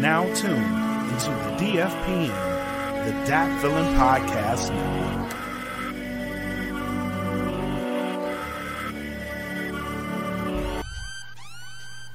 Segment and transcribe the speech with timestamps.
[0.00, 0.64] now tuned
[1.12, 5.36] into the DFPN, the Dat Feeling Podcast Network.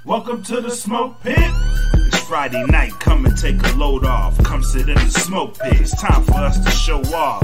[0.04, 1.38] Welcome to the smoke pit.
[1.38, 4.36] It's Friday night, come and take a load off.
[4.44, 5.80] Come sit in the smoke pit.
[5.80, 7.44] It's time for us to show off.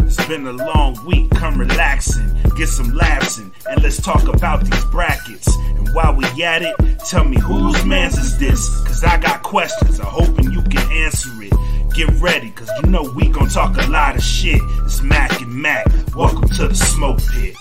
[0.00, 4.64] It's been a long week, come relaxing, get some laughs in, and let's talk about
[4.64, 5.48] these brackets.
[5.96, 6.76] While we at it,
[7.08, 8.68] tell me whose man's is this?
[8.84, 11.54] Cause I got questions, I'm hoping you can answer it.
[11.94, 14.60] Get ready, cause you know we gon' talk a lot of shit.
[14.84, 17.56] It's Mac and Mac, welcome to the smoke pit.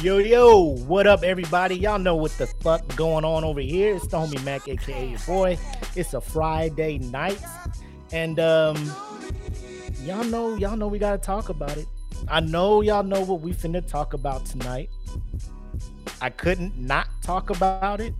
[0.00, 1.76] Yo, yo, what up, everybody?
[1.76, 3.94] Y'all know what the fuck going on over here.
[3.94, 5.58] It's the homie Mac, aka your boy.
[5.94, 7.42] It's a Friday night,
[8.10, 8.90] and um,
[10.02, 11.86] y'all know, y'all know we gotta talk about it.
[12.28, 14.90] I know y'all know what we finna talk about tonight.
[16.20, 18.12] I couldn't not talk about it,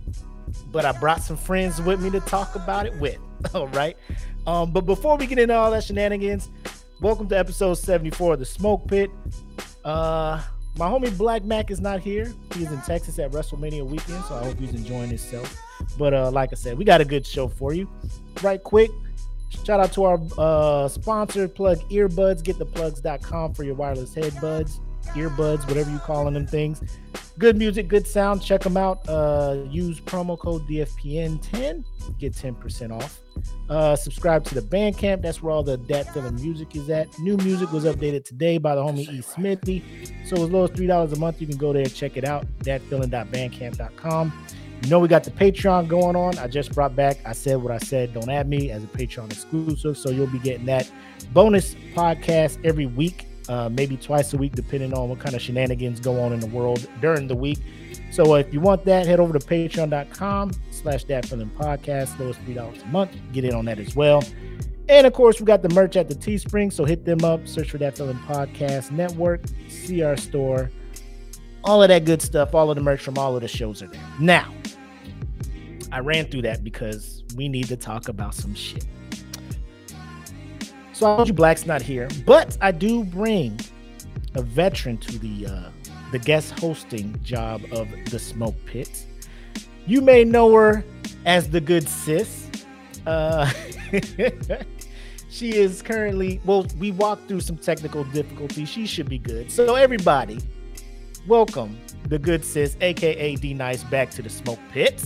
[0.71, 3.17] but I brought some friends with me to talk about it with.
[3.53, 3.97] All right.
[4.47, 6.49] Um, but before we get into all that shenanigans,
[7.01, 9.11] welcome to episode 74 of the Smoke Pit.
[9.83, 10.41] Uh
[10.77, 12.33] my homie Black Mac is not here.
[12.55, 15.57] He is in Texas at WrestleMania weekend, so I hope he's enjoying himself.
[15.97, 17.89] But uh, like I said, we got a good show for you.
[18.41, 18.89] Right quick,
[19.49, 22.43] shout out to our uh, sponsor, Plug Earbuds.
[22.43, 24.79] Get the plugs.com for your wireless headbuds,
[25.13, 26.81] earbuds, whatever you calling them things.
[27.39, 28.43] Good music, good sound.
[28.43, 29.07] Check them out.
[29.07, 31.85] Uh, use promo code DFPN10.
[32.19, 33.19] Get 10% off.
[33.69, 35.21] Uh, subscribe to the Bandcamp.
[35.21, 37.07] That's where all the Dat Feeling music is at.
[37.19, 39.21] New music was updated today by the homie E.
[39.21, 39.83] Smithy.
[40.25, 42.45] So as low as $3 a month, you can go there and check it out.
[42.59, 44.33] Datfeeling.bandcamp.com.
[44.81, 46.37] You know we got the Patreon going on.
[46.37, 47.17] I just brought back.
[47.25, 48.13] I said what I said.
[48.13, 49.97] Don't add me as a Patreon exclusive.
[49.97, 50.89] So you'll be getting that
[51.33, 55.99] bonus podcast every week uh, maybe twice a week, depending on what kind of shenanigans
[55.99, 57.57] go on in the world during the week.
[58.11, 62.17] So if you want that, head over to patreon.com slash that feeling podcast.
[62.19, 63.11] Lowest $3 a month.
[63.33, 64.23] Get in on that as well.
[64.87, 66.71] And of course, we got the merch at the Teespring.
[66.71, 70.69] So hit them up, search for that feeling podcast network, see our store,
[71.63, 72.55] all of that good stuff.
[72.55, 74.01] All of the merch from all of the shows are there.
[74.19, 74.53] Now,
[75.91, 78.85] I ran through that because we need to talk about some shit.
[80.93, 83.59] So I told you Black's not here, but I do bring
[84.35, 85.69] a veteran to the uh,
[86.11, 89.05] the guest hosting job of the Smoke Pit.
[89.87, 90.83] You may know her
[91.25, 92.49] as the good sis.
[93.07, 93.51] Uh,
[95.29, 96.67] she is currently well.
[96.77, 98.69] We walked through some technical difficulties.
[98.69, 99.51] She should be good.
[99.51, 100.39] So everybody,
[101.27, 105.01] welcome the good sis, aka D Nice, back to the Smoke Pit.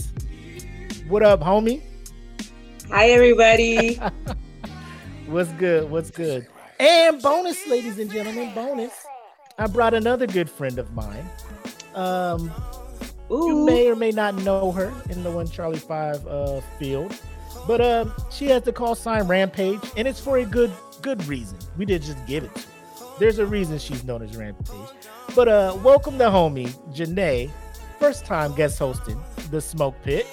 [1.08, 1.82] What up, homie?
[2.88, 3.96] Hi, everybody.
[5.26, 5.90] What's good?
[5.90, 6.46] What's good?
[6.80, 9.06] And bonus, ladies and gentlemen, bonus.
[9.58, 11.28] I brought another good friend of mine.
[11.94, 12.50] Um,
[13.28, 17.14] you may or may not know her in the one Charlie Five uh, field,
[17.66, 20.72] but uh, she has the call sign Rampage, and it's for a good
[21.02, 21.58] good reason.
[21.76, 22.66] We did just give it to her.
[23.18, 24.88] There's a reason she's known as Rampage.
[25.34, 27.50] But uh, welcome the homie Janae,
[27.98, 29.20] first time guest hosting
[29.50, 30.26] the Smoke Pit.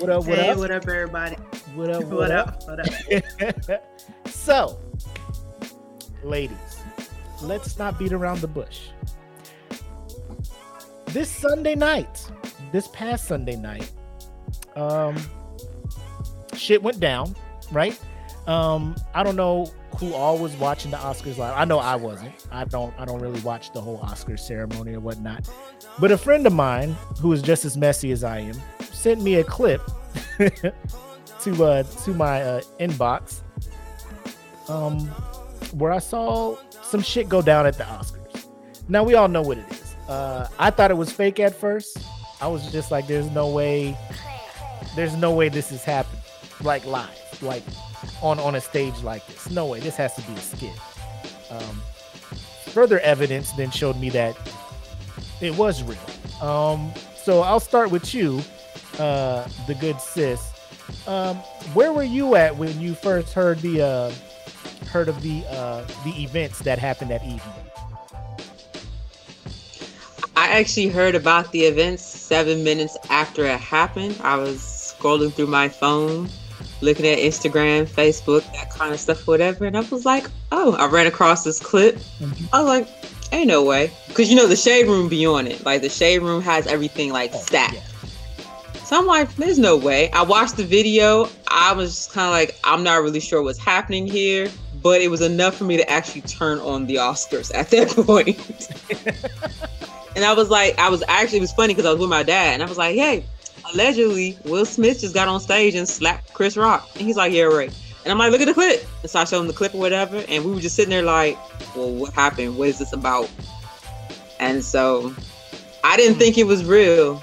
[0.00, 0.26] What up?
[0.26, 0.56] What hey, up?
[0.56, 1.36] What up, everybody?
[1.74, 2.04] What up?
[2.04, 2.48] What, what up?
[2.48, 2.62] up?
[2.66, 3.84] What up?
[4.26, 4.80] so,
[6.24, 6.56] ladies,
[7.42, 8.88] let's not beat around the bush.
[11.08, 12.30] This Sunday night,
[12.72, 13.92] this past Sunday night,
[14.74, 15.18] um,
[16.56, 17.36] shit went down,
[17.70, 18.00] right?
[18.46, 21.52] Um, I don't know who all was watching the Oscars live.
[21.54, 22.32] I know I wasn't.
[22.50, 22.98] I don't.
[22.98, 25.50] I don't really watch the whole Oscar ceremony or whatnot.
[25.98, 28.56] But a friend of mine who is just as messy as I am
[29.00, 29.80] sent me a clip
[30.38, 33.40] to uh to my uh, inbox
[34.68, 34.98] um
[35.72, 38.44] where I saw some shit go down at the Oscars.
[38.88, 39.94] Now we all know what it is.
[40.06, 41.96] Uh I thought it was fake at first.
[42.42, 43.96] I was just like there's no way
[44.96, 46.20] there's no way this is happening
[46.60, 47.62] like live like
[48.20, 49.48] on on a stage like this.
[49.50, 49.80] No way.
[49.80, 50.76] This has to be a skit.
[51.50, 51.82] Um
[52.66, 54.36] further evidence then showed me that
[55.40, 56.46] it was real.
[56.46, 58.42] Um so I'll start with you
[58.98, 60.52] uh, the good sis.
[61.06, 61.36] Um,
[61.74, 64.12] where were you at when you first heard the uh,
[64.88, 67.40] heard of the uh, the events that happened that evening?
[70.36, 74.18] I actually heard about the events seven minutes after it happened.
[74.22, 76.28] I was scrolling through my phone,
[76.80, 80.86] looking at Instagram, Facebook, that kind of stuff, whatever, and I was like, "Oh!" I
[80.86, 81.96] ran across this clip.
[81.96, 82.46] Mm-hmm.
[82.52, 82.88] I was like,
[83.32, 85.64] "Ain't no way," because you know the shade room be on it.
[85.64, 87.74] Like the shade room has everything like oh, stacked.
[87.74, 87.89] Yeah.
[88.90, 90.10] So I'm like, there's no way.
[90.10, 91.28] I watched the video.
[91.46, 94.50] I was kind of like, I'm not really sure what's happening here,
[94.82, 98.36] but it was enough for me to actually turn on the Oscars at that point.
[100.16, 102.24] And I was like, I was actually it was funny because I was with my
[102.24, 103.24] dad, and I was like, hey,
[103.72, 107.44] allegedly Will Smith just got on stage and slapped Chris Rock, and he's like, yeah,
[107.44, 107.72] right.
[108.04, 108.84] And I'm like, look at the clip.
[109.02, 111.04] And so I showed him the clip or whatever, and we were just sitting there
[111.04, 111.38] like,
[111.76, 112.58] well, what happened?
[112.58, 113.30] What is this about?
[114.40, 115.14] And so
[115.84, 117.22] I didn't think it was real.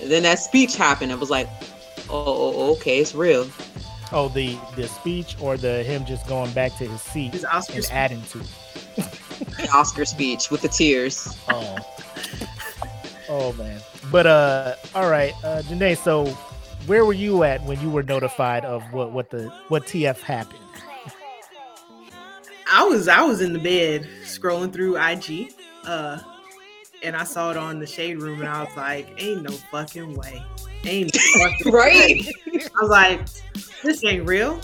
[0.00, 1.12] And then that speech happened.
[1.12, 1.48] I was like,
[2.08, 3.48] oh, oh, oh, okay, it's real.
[4.12, 7.74] Oh, the the speech or the him just going back to his seat His Oscar
[7.74, 7.94] and speech.
[7.94, 8.40] adding to.
[8.40, 8.46] it?
[9.56, 11.36] The Oscar speech with the tears.
[11.48, 11.76] Oh.
[13.28, 13.80] oh man.
[14.10, 16.26] But uh all right, uh Janae, so
[16.86, 20.58] where were you at when you were notified of what what the what TF happened?
[22.72, 25.52] I was I was in the bed scrolling through IG,
[25.86, 26.18] uh,
[27.02, 30.14] and I saw it on the shade room, and I was like, "Ain't no fucking
[30.14, 30.42] way,
[30.84, 32.26] ain't no fucking Right.
[32.52, 33.20] way." I was like,
[33.82, 34.60] "This ain't real."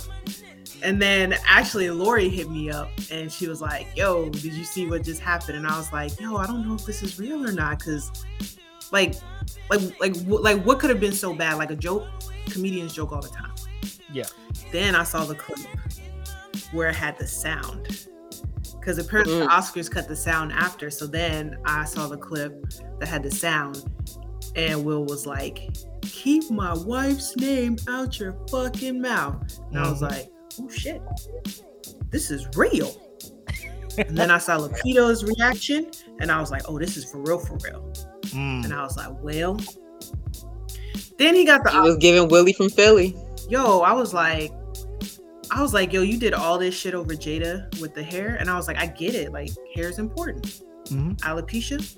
[0.83, 4.87] And then actually, Lori hit me up, and she was like, "Yo, did you see
[4.87, 7.47] what just happened?" And I was like, "Yo, I don't know if this is real
[7.47, 8.11] or not, cause
[8.93, 9.15] like,
[9.71, 11.55] like, like, wh- like, what could have been so bad?
[11.59, 12.05] Like a joke?
[12.51, 13.53] Comedians joke all the time."
[14.13, 14.25] Yeah.
[14.71, 15.59] Then I saw the clip
[16.73, 18.07] where it had the sound.
[18.87, 19.41] Because apparently Mm.
[19.41, 20.91] the Oscars cut the sound after.
[20.91, 22.65] So then I saw the clip
[23.01, 23.83] that had the sound.
[24.55, 29.43] And Will was like, keep my wife's name out your fucking mouth.
[29.73, 30.11] And I was Mhm.
[30.13, 30.31] like,
[30.63, 31.03] oh shit,
[32.11, 32.95] this is real.
[33.99, 35.91] and then I saw Lapito's reaction.
[36.21, 37.93] And I was like, oh, this is for real, for real.
[38.27, 38.67] Mm.
[38.67, 39.59] And I was like, well.
[41.19, 43.17] Then he got the He was giving Willie from Philly.
[43.49, 44.53] yo, I was like,
[45.51, 48.51] I was like, yo, you did all this shit over Jada with the hair, and
[48.51, 51.17] I was like, I get it, like hair is important, Mhm.
[51.21, 51.97] alopecia.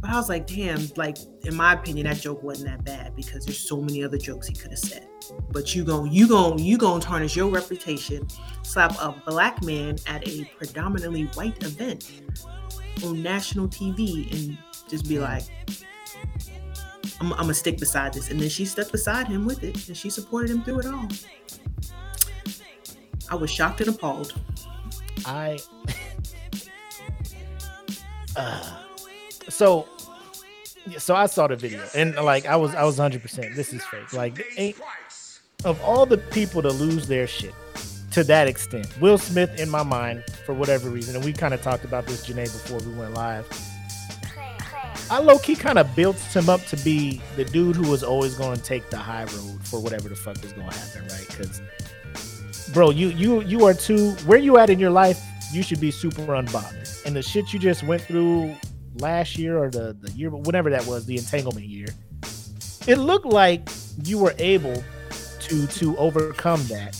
[0.00, 3.44] But I was like, damn, like in my opinion, that joke wasn't that bad because
[3.46, 5.06] there's so many other jokes he could have said.
[5.52, 8.26] But you gon' you gon' you gon' tarnish your reputation,
[8.62, 12.10] slap a black man at a predominantly white event
[13.04, 14.58] on national TV, and
[14.90, 15.44] just be like,
[17.20, 18.30] I'm, I'm gonna stick beside this.
[18.30, 21.06] And then she stuck beside him with it, and she supported him through it all.
[23.32, 24.34] I was shocked and appalled.
[25.24, 25.58] I
[28.36, 28.62] uh,
[29.48, 29.88] so
[30.98, 34.12] so I saw the video and like I was I was 100% this is fake.
[34.12, 34.76] Like ain't
[35.64, 37.54] of all the people to lose their shit
[38.10, 38.86] to that extent.
[39.00, 42.26] Will Smith in my mind for whatever reason and we kind of talked about this
[42.26, 43.48] Janae before we went live.
[45.10, 48.34] I low key kind of built him up to be the dude who was always
[48.34, 51.28] going to take the high road for whatever the fuck was going to happen, right?
[51.28, 51.62] Cuz
[52.72, 55.22] bro, you you you are too where you at in your life,
[55.52, 57.04] you should be super unbothered.
[57.04, 58.54] And the shit you just went through
[58.96, 61.88] last year or the the year whatever that was, the entanglement year,
[62.86, 63.68] it looked like
[64.04, 64.82] you were able
[65.40, 66.98] to to overcome that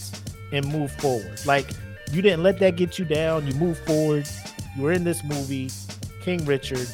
[0.52, 1.44] and move forward.
[1.46, 1.70] Like
[2.12, 3.46] you didn't let that get you down.
[3.46, 4.28] You moved forward.
[4.76, 5.70] You were in this movie,
[6.22, 6.88] King Richard,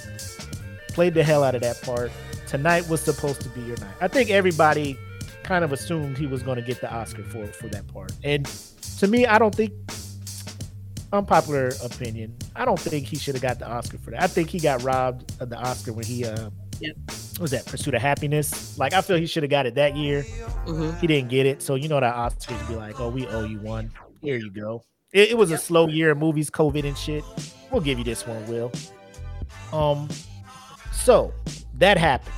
[0.88, 2.10] played the hell out of that part.
[2.46, 3.94] Tonight was supposed to be your night.
[4.00, 4.98] I think everybody
[5.42, 8.12] kind of assumed he was going to get the Oscar for for that part.
[8.22, 8.50] And
[8.98, 9.72] to me, I don't think
[11.12, 12.36] unpopular opinion.
[12.54, 14.22] I don't think he should have got the Oscar for that.
[14.22, 16.50] I think he got robbed of the Oscar when he uh
[16.80, 18.78] what was that Pursuit of Happiness?
[18.78, 20.22] Like I feel he should have got it that year.
[20.22, 21.62] hmm He didn't get it.
[21.62, 23.90] So you know that Oscars be like, "Oh, we owe you one.
[24.22, 27.24] Here you go." It, it was a slow year of movies, COVID and shit.
[27.70, 28.70] We'll give you this one, Will.
[29.72, 30.08] Um,
[30.92, 31.32] so
[31.74, 32.34] that happened.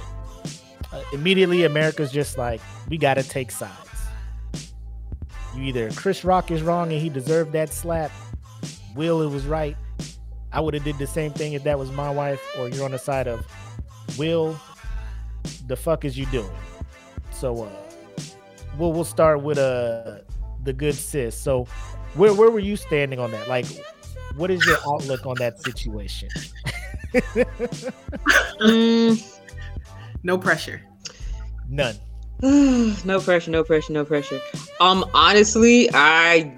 [0.92, 3.89] Uh, immediately, America's just like, we gotta take sides.
[5.54, 8.10] You either Chris Rock is wrong and he deserved that slap.
[8.94, 9.76] Will it was right.
[10.52, 12.40] I would have did the same thing if that was my wife.
[12.58, 13.46] Or you're on the side of
[14.18, 14.58] Will.
[15.66, 16.50] The fuck is you doing?
[17.30, 18.22] So, uh,
[18.76, 20.18] we'll we'll start with uh
[20.64, 21.34] the good sis.
[21.36, 21.64] So,
[22.14, 23.48] where where were you standing on that?
[23.48, 23.66] Like,
[24.36, 26.28] what is your outlook on that situation?
[28.60, 29.38] Mm,
[30.22, 30.82] No pressure.
[31.68, 31.96] None.
[33.04, 34.40] no pressure, no pressure, no pressure.
[34.80, 36.52] Um, honestly, I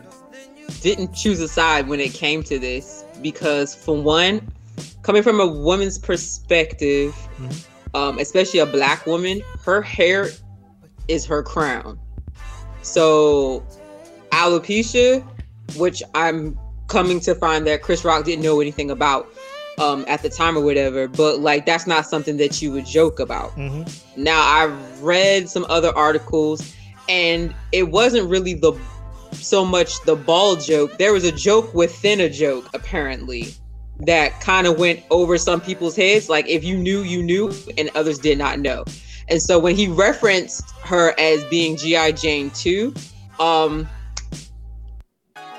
[0.81, 4.53] didn't choose a side when it came to this because, for one,
[5.03, 7.65] coming from a woman's perspective, Mhm.
[7.95, 10.31] um, especially a black woman, her hair
[11.09, 11.99] is her crown.
[12.83, 13.63] So,
[14.31, 15.25] alopecia,
[15.77, 16.59] which I'm
[16.89, 19.33] coming to find that Chris Rock didn't know anything about
[19.79, 23.19] um, at the time or whatever, but like that's not something that you would joke
[23.21, 23.51] about.
[23.53, 23.83] hmm
[24.17, 26.75] Now I've read some other articles
[27.09, 28.73] and it wasn't really the
[29.33, 30.99] so much the ball joke.
[30.99, 33.55] There was a joke within a joke apparently
[34.01, 37.91] that kind of went over some people's heads like if you knew you knew and
[37.95, 38.85] others did not know.
[39.29, 42.93] And so when he referenced her as being GI Jane 2,
[43.41, 43.89] um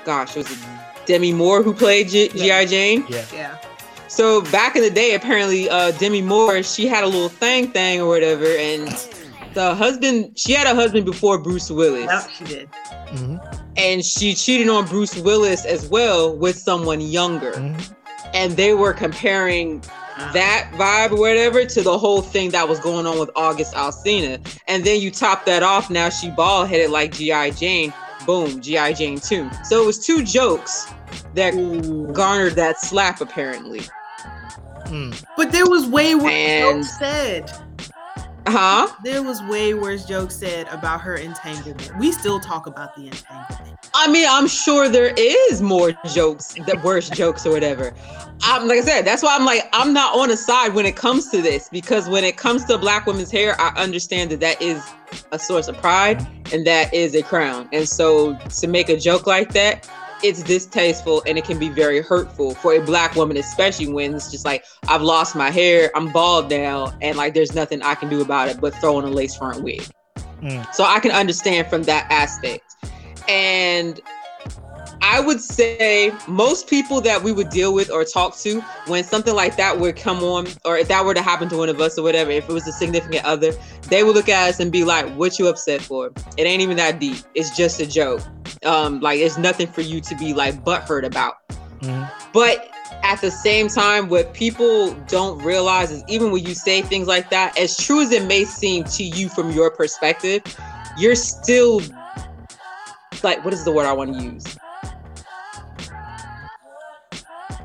[0.04, 0.58] gosh, it was it
[1.06, 3.04] Demi Moore who played G- GI Jane?
[3.08, 3.24] Yeah.
[3.32, 3.58] Yeah.
[4.14, 8.00] So back in the day, apparently, uh, Demi Moore, she had a little thing thing
[8.00, 8.86] or whatever, and
[9.54, 12.68] the husband, she had a husband before Bruce Willis, Yep, she did.
[13.12, 17.74] Mhm, and she cheated on Bruce Willis as well with someone younger, mhm.
[18.32, 19.82] and they were comparing
[20.32, 24.38] that vibe or whatever to the whole thing that was going on with August Alsina.
[24.68, 27.50] And then you top that off, now she bald headed like G.I.
[27.50, 27.92] Jane.
[28.24, 28.92] Boom, G.I.
[28.92, 29.50] Jane 2.
[29.64, 30.86] So it was two jokes
[31.34, 32.12] that Ooh.
[32.12, 33.82] garnered that slap apparently.
[34.94, 35.24] Mm.
[35.36, 37.52] But there was way worse And- jokes said.
[38.46, 38.88] Huh?
[39.02, 41.90] There was way worse jokes said about her entanglement.
[41.98, 43.78] We still talk about the entanglement.
[43.94, 47.94] I mean, I'm sure there is more jokes, that worse jokes or whatever.
[48.42, 50.94] I'm like I said, that's why I'm like I'm not on a side when it
[50.94, 54.60] comes to this because when it comes to black women's hair, I understand that that
[54.60, 54.84] is
[55.32, 57.68] a source of pride and that is a crown.
[57.72, 59.88] And so to make a joke like that,
[60.24, 64.30] it's distasteful and it can be very hurtful for a black woman, especially when it's
[64.30, 68.08] just like I've lost my hair, I'm bald now, and like there's nothing I can
[68.08, 69.86] do about it but throw on a lace front wig.
[70.40, 70.66] Mm.
[70.74, 72.64] So I can understand from that aspect.
[73.28, 74.00] And
[75.06, 79.34] I would say most people that we would deal with or talk to when something
[79.34, 81.98] like that would come on, or if that were to happen to one of us
[81.98, 83.52] or whatever, if it was a significant other,
[83.90, 86.10] they would look at us and be like, "What you upset for?
[86.38, 87.18] It ain't even that deep.
[87.34, 88.22] It's just a joke.
[88.64, 91.34] Um, like it's nothing for you to be like butthurt about."
[91.82, 92.10] Mhm.
[92.32, 92.70] But
[93.02, 97.28] at the same time, what people don't realize is even when you say things like
[97.28, 100.42] that, as true as it may seem to you from your perspective,
[100.96, 101.82] you're still
[103.22, 104.44] like, what is the word I want to use?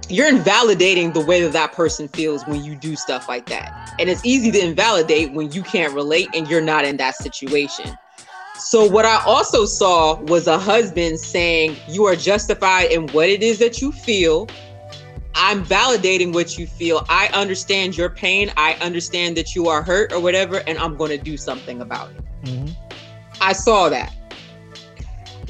[0.09, 3.93] You're invalidating the way that that person feels when you do stuff like that.
[3.99, 7.95] And it's easy to invalidate when you can't relate and you're not in that situation.
[8.57, 13.43] So, what I also saw was a husband saying, You are justified in what it
[13.43, 14.49] is that you feel.
[15.35, 17.05] I'm validating what you feel.
[17.07, 18.51] I understand your pain.
[18.57, 22.09] I understand that you are hurt or whatever, and I'm going to do something about
[22.11, 22.49] it.
[22.49, 22.75] Mhm.
[23.39, 24.11] I saw that.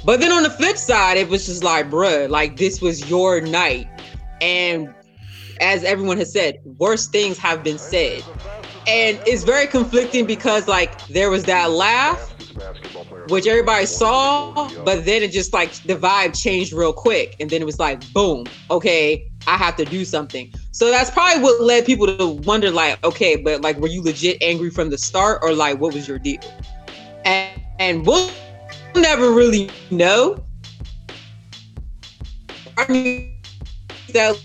[0.05, 3.41] But then on the flip side, it was just like, bruh, like this was your
[3.41, 3.87] night.
[4.41, 4.93] And
[5.61, 8.23] as everyone has said, worse things have been said.
[8.87, 12.33] And it's very conflicting because like there was that laugh,
[13.27, 17.35] which everybody saw, but then it just like the vibe changed real quick.
[17.39, 20.51] And then it was like, boom, okay, I have to do something.
[20.71, 24.37] So that's probably what led people to wonder, like, okay, but like, were you legit
[24.41, 26.41] angry from the start or like what was your deal?
[27.25, 28.31] And and we'll
[28.95, 30.43] never really know.
[32.77, 33.38] I mean
[34.13, 34.41] that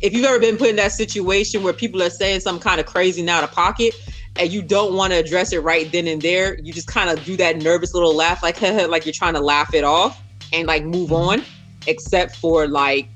[0.00, 2.86] if you've ever been put in that situation where people are saying some kind of
[2.86, 3.94] crazy and out of pocket
[4.36, 7.24] and you don't want to address it right then and there, you just kind of
[7.24, 10.20] do that nervous little laugh, like like you're trying to laugh it off
[10.52, 11.42] and like move on.
[11.86, 13.08] Except for like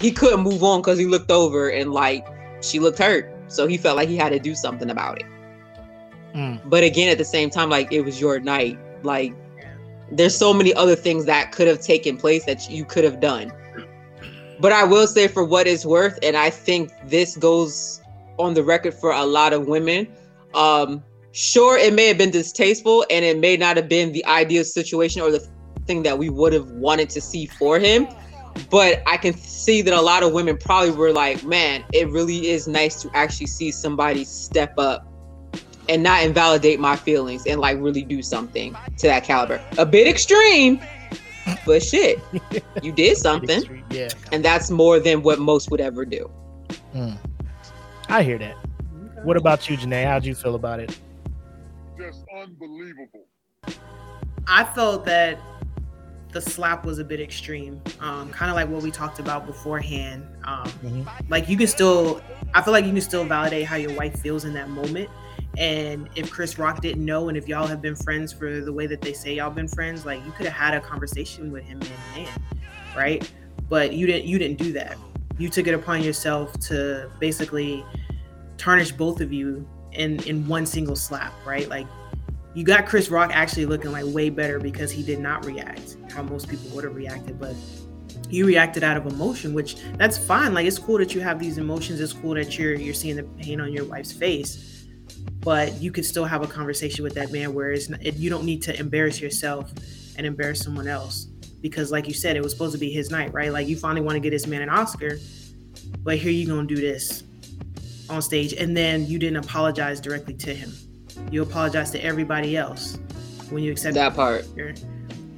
[0.00, 2.26] he couldn't move on because he looked over and like
[2.60, 5.26] she looked hurt, so he felt like he had to do something about it.
[6.34, 6.60] Mm.
[6.64, 8.78] But again, at the same time, like it was your night.
[9.04, 9.32] Like
[10.10, 13.52] there's so many other things that could have taken place that you could have done.
[14.60, 18.00] But I will say, for what it's worth, and I think this goes
[18.38, 20.06] on the record for a lot of women.
[20.54, 21.02] Um,
[21.32, 25.22] sure, it may have been distasteful, and it may not have been the ideal situation
[25.22, 25.46] or the
[25.86, 28.06] thing that we would have wanted to see for him.
[28.68, 32.48] But I can see that a lot of women probably were like, "Man, it really
[32.48, 35.06] is nice to actually see somebody step up
[35.88, 39.60] and not invalidate my feelings and like really do something to that caliber.
[39.78, 40.80] A bit extreme,
[41.66, 42.18] but shit,
[42.82, 46.30] you did something, Yeah, and that's more than what most would ever do.
[48.08, 48.56] I hear that.
[49.22, 50.04] What about you, Janae?
[50.04, 50.98] How'd you feel about it?
[51.98, 53.26] Just unbelievable.
[54.48, 55.38] I felt that
[56.32, 57.80] the slap was a bit extreme.
[58.00, 60.26] Um, kind of like what we talked about beforehand.
[60.44, 61.06] Um, Mhm.
[61.28, 62.22] like you can still,
[62.54, 65.08] I feel like you can still validate how your wife feels in that moment.
[65.56, 68.86] And if Chris Rock didn't know, and if y'all have been friends for the way
[68.86, 71.80] that they say y'all been friends, like you could have had a conversation with him
[71.80, 72.40] man man,
[72.96, 73.30] right?
[73.68, 74.26] But you didn't.
[74.26, 74.96] You didn't do that.
[75.38, 77.84] You took it upon yourself to basically
[78.58, 81.68] tarnish both of you in in one single slap, right?
[81.68, 81.86] Like
[82.54, 86.22] you got Chris Rock actually looking like way better because he did not react how
[86.22, 87.54] most people would have reacted, but
[88.28, 90.52] you reacted out of emotion, which that's fine.
[90.52, 92.00] Like it's cool that you have these emotions.
[92.00, 94.79] It's cool that you're you're seeing the pain on your wife's face,
[95.40, 98.44] but you could still have a conversation with that man where it's not, you don't
[98.44, 99.72] need to embarrass yourself
[100.16, 101.26] and embarrass someone else
[101.60, 103.52] because, like you said, it was supposed to be his night, right?
[103.52, 105.18] Like you finally want to get this man an Oscar,
[106.00, 107.24] but here you gonna do this
[108.08, 110.72] on stage, and then you didn't apologize directly to him.
[111.30, 112.98] You apologize to everybody else
[113.50, 114.46] when you accept That part.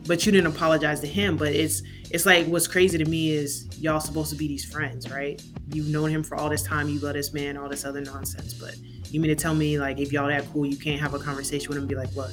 [0.07, 1.37] but you didn't apologize to him.
[1.37, 5.11] But it's it's like what's crazy to me is y'all supposed to be these friends,
[5.11, 5.43] right?
[5.73, 8.55] You've known him for all this time, you love this man, all this other nonsense.
[8.55, 8.75] But
[9.13, 11.69] you mean to tell me like if y'all that cool, you can't have a conversation
[11.69, 12.31] with him and be like, look,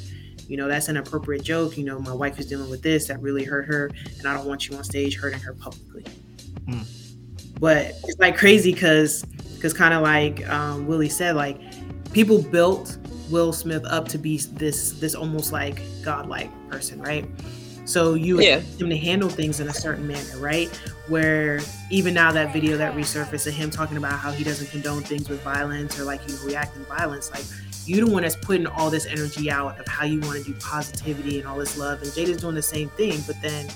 [0.47, 1.77] you know, that's an appropriate joke.
[1.77, 4.47] You know, my wife is dealing with this that really hurt her, and I don't
[4.47, 6.05] want you on stage hurting her publicly.
[6.67, 6.85] Mm.
[7.59, 9.23] But it's like crazy because
[9.55, 11.59] because kind of like um, Willie said, like
[12.13, 12.97] people built
[13.29, 17.25] Will Smith up to be this this almost like godlike person, right?
[17.85, 18.57] So you Yeah.
[18.57, 20.69] expect him to handle things in a certain manner, right?
[21.09, 25.01] Where even now that video that resurfaced of him talking about how he doesn't condone
[25.01, 27.43] things with violence or like you know reacting violence, like
[27.85, 30.57] you the one that's putting all this energy out of how you want to do
[30.59, 33.19] positivity and all this love, and Jada's doing the same thing.
[33.25, 33.67] But then,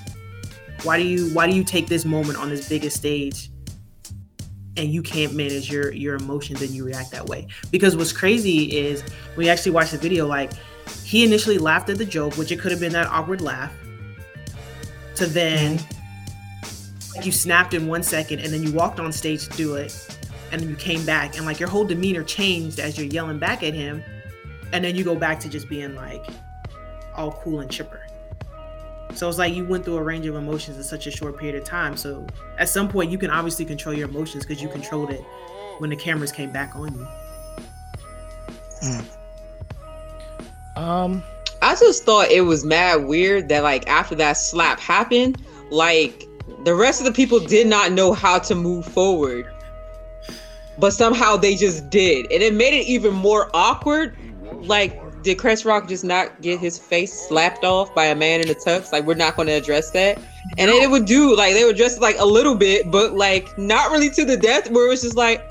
[0.84, 3.50] why do you why do you take this moment on this biggest stage
[4.76, 8.76] and you can't manage your your emotions and you react that way because what's crazy
[8.76, 9.02] is
[9.34, 10.52] when you actually watch the video like
[11.04, 13.72] he initially laughed at the joke which it could have been that awkward laugh
[15.14, 16.03] to then mm-hmm.
[17.16, 20.18] Like you snapped in one second and then you walked on stage to do it
[20.52, 23.62] and then you came back and like your whole demeanor changed as you're yelling back
[23.62, 24.02] at him
[24.72, 26.24] and then you go back to just being like
[27.16, 28.04] all cool and chipper
[29.14, 31.56] so it's like you went through a range of emotions in such a short period
[31.56, 31.96] of time.
[31.96, 32.26] So
[32.58, 35.22] at some point, you can obviously control your emotions because you controlled it
[35.78, 37.06] when the cameras came back on you.
[40.76, 41.22] Um,
[41.62, 46.24] I just thought it was mad weird that like after that slap happened, like
[46.64, 49.46] the rest of the people did not know how to move forward.
[50.78, 52.30] But somehow they just did.
[52.32, 54.16] And it made it even more awkward.
[54.52, 58.50] Like, did Chris Rock just not get his face slapped off by a man in
[58.50, 58.92] a tux?
[58.92, 60.18] Like, we're not going to address that.
[60.58, 63.90] And it would do, like, they would dress like a little bit, but like not
[63.90, 65.48] really to the death, where it was just like,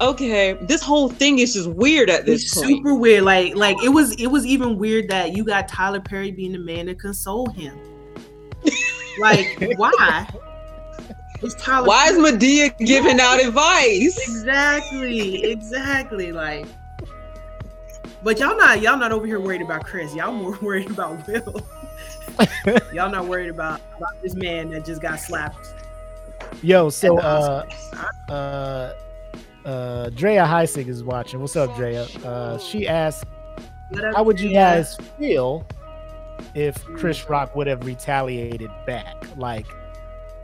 [0.00, 2.68] okay, this whole thing is just weird at this It's point.
[2.68, 3.24] super weird.
[3.24, 6.58] Like like it was it was even weird that you got Tyler Perry being the
[6.58, 7.78] man to console him.
[9.20, 10.28] Like why?
[11.42, 11.86] It's Tyler.
[11.86, 12.38] Why is Perry.
[12.38, 14.16] Madea giving out advice?
[14.16, 16.66] exactly exactly like?
[18.22, 20.14] But y'all not y'all not over here worried about Chris.
[20.14, 21.66] Y'all more worried about Will.
[22.92, 25.74] y'all not worried about, about this man that just got slapped.
[26.62, 27.66] yo, so uh,
[28.28, 28.92] uh,
[29.64, 31.40] uh, Drea Heisig is watching.
[31.40, 32.04] What's up, Drea?
[32.24, 33.24] Uh, she asked,
[33.96, 35.66] up, "How would you guys feel
[36.54, 39.16] if Chris Rock would have retaliated back?
[39.36, 39.66] Like,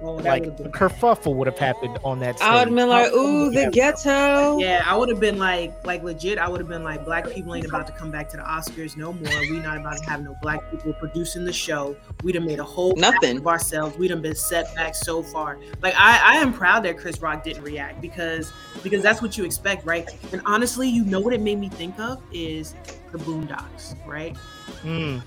[0.00, 2.48] that like a kerfuffle would have happened on that stage?
[2.48, 4.58] I would have been like, ooh, the ghetto.
[4.58, 6.38] Yeah, I would have been like, like legit.
[6.38, 8.96] I would have been like, black people ain't about to come back to the Oscars
[8.96, 9.40] no more.
[9.40, 11.96] We not about to have no black people producing the show.
[12.22, 13.38] We done made a whole Nothing.
[13.38, 13.98] of ourselves.
[13.98, 15.58] We done been set back so far.
[15.82, 18.52] Like I, I am proud that Chris Rock didn't react because
[18.84, 20.08] because that's what you expect, right?
[20.32, 22.74] And honestly, you know what it made me think of is
[23.10, 24.36] the Boondocks, right?
[24.82, 25.22] Mm,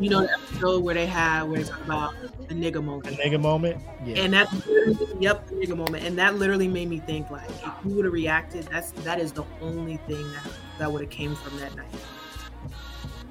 [0.00, 2.14] You know the episode where they have where they talk about
[2.48, 3.16] the nigga moment.
[3.16, 3.82] the nigga moment.
[4.04, 4.22] Yeah.
[4.22, 7.68] And that, literally- yep, the nigga moment, and that literally made me think like, if
[7.84, 11.34] you would have reacted, that's that is the only thing that that would have came
[11.36, 11.86] from that night.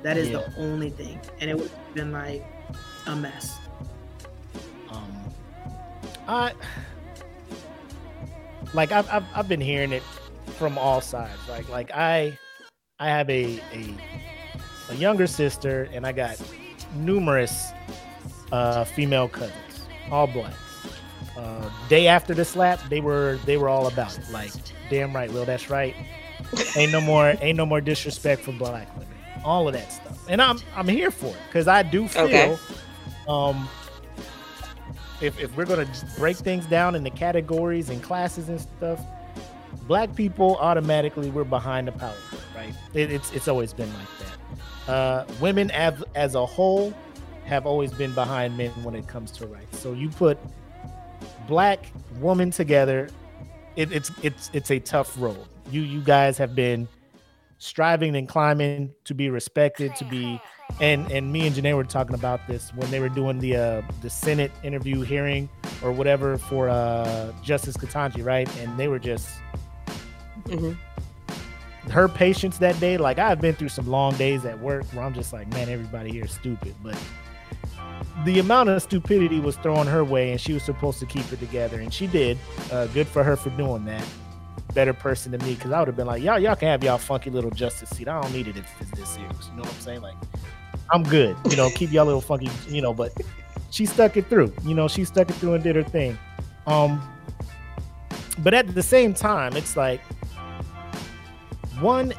[0.04, 0.38] That is Yeah.
[0.42, 2.46] the only thing, and it would have been like
[3.08, 3.58] a mess.
[4.92, 5.12] Um,
[6.28, 6.54] I
[8.74, 10.04] like I've, I've I've been hearing it
[10.58, 11.40] from all sides.
[11.50, 12.38] Like like I
[13.00, 13.98] I have a a,
[14.92, 16.40] a younger sister and I got
[16.96, 17.72] numerous
[18.52, 20.54] uh, female cousins, all black.
[21.38, 24.30] Uh, day after the slap, they were they were all about it.
[24.30, 24.52] Like,
[24.90, 25.96] damn right, Will, that's right.
[26.76, 29.08] Ain't no more ain't no more disrespect for black women.
[29.44, 32.58] All of that stuff, and I'm I'm here for it because I do feel Okay.
[33.28, 33.70] um
[35.22, 39.02] if, if we're gonna break things down into categories and classes and stuff,
[39.88, 42.16] black people automatically we're behind the power,
[42.56, 42.74] right?
[42.94, 44.39] It, it's it's always been like that.
[44.88, 46.94] Uh, women as as a whole
[47.46, 49.80] have always been behind men when it comes to rights.
[49.80, 50.38] So you put
[51.48, 53.10] black woman together,
[53.76, 55.46] it, it's it's it's a tough road.
[55.72, 56.88] You you guys have been
[57.58, 60.40] striving and climbing to be respected, to be
[60.80, 63.82] and and me and Janae were talking about this when they were doing the uh
[64.02, 65.50] the Senate interview hearing
[65.84, 68.50] or whatever for uh Justice Ketanji, right?
[68.58, 69.30] And they were just
[70.48, 70.78] Mhm.
[71.92, 72.98] Her patience that day.
[72.98, 76.12] Like I've been through some long days at work where I'm just like, man, everybody
[76.12, 76.98] here is stupid, but
[78.26, 81.40] the amount of stupidity was thrown her way, and she was supposed to keep it
[81.40, 82.38] together, and she did.
[82.72, 84.04] Uh, good for her for doing that.
[84.74, 86.98] Better person than me, because I would have been like, y'all, y'all can have y'all
[86.98, 88.08] funky little justice seat.
[88.08, 89.48] I don't need it if it's this serious.
[89.50, 90.02] You know what I'm saying?
[90.02, 90.16] Like,
[90.92, 91.36] I'm good.
[91.50, 92.50] You know, keep y'all little funky.
[92.68, 93.14] You know, but
[93.72, 94.54] she stuck it through.
[94.64, 96.18] You know, she stuck it through and did her thing.
[96.68, 97.02] Um,
[98.40, 100.02] but at the same time, it's like
[101.82, 102.14] one.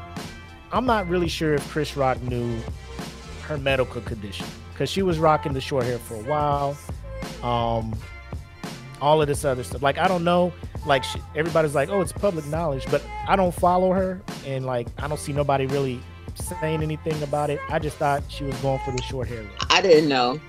[0.71, 2.59] I'm not really sure if Chris Rock knew
[3.43, 6.77] her medical condition because she was rocking the short hair for a while.
[7.43, 7.95] Um,
[9.01, 9.81] all of this other stuff.
[9.81, 10.53] Like I don't know.
[10.85, 14.87] Like she, everybody's like, oh, it's public knowledge, but I don't follow her, and like
[14.97, 15.99] I don't see nobody really
[16.35, 17.59] saying anything about it.
[17.69, 19.67] I just thought she was going for the short hair look.
[19.69, 20.39] I didn't know.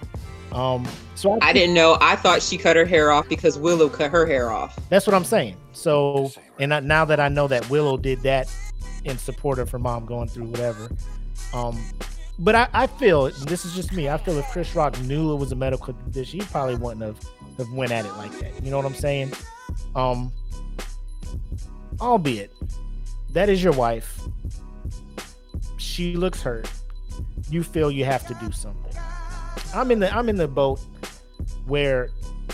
[0.52, 1.96] Um, so I didn't know.
[2.00, 4.78] I thought she cut her hair off because Willow cut her hair off.
[4.90, 5.56] That's what I'm saying.
[5.72, 8.54] So, and I, now that I know that Willow did that
[9.04, 10.90] in support of her mom going through whatever,
[11.52, 11.78] um,
[12.38, 14.08] but I, I feel this is just me.
[14.08, 17.20] I feel if Chris Rock knew it was a medical condition, he probably wouldn't have,
[17.58, 18.62] have went at it like that.
[18.64, 19.32] You know what I'm saying?
[19.94, 20.32] Um,
[22.00, 22.50] albeit
[23.30, 24.20] that is your wife.
[25.76, 26.70] She looks hurt.
[27.50, 28.92] You feel you have to do something.
[29.74, 30.80] I'm in the I'm in the boat
[31.66, 32.10] where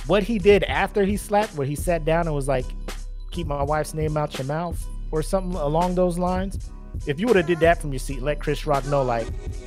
[0.07, 2.65] what he did after he slapped, where he sat down and was like,
[3.31, 6.71] "Keep my wife's name out your mouth" or something along those lines.
[7.07, 9.27] If you would have did that from your seat, let Chris Rock know, like,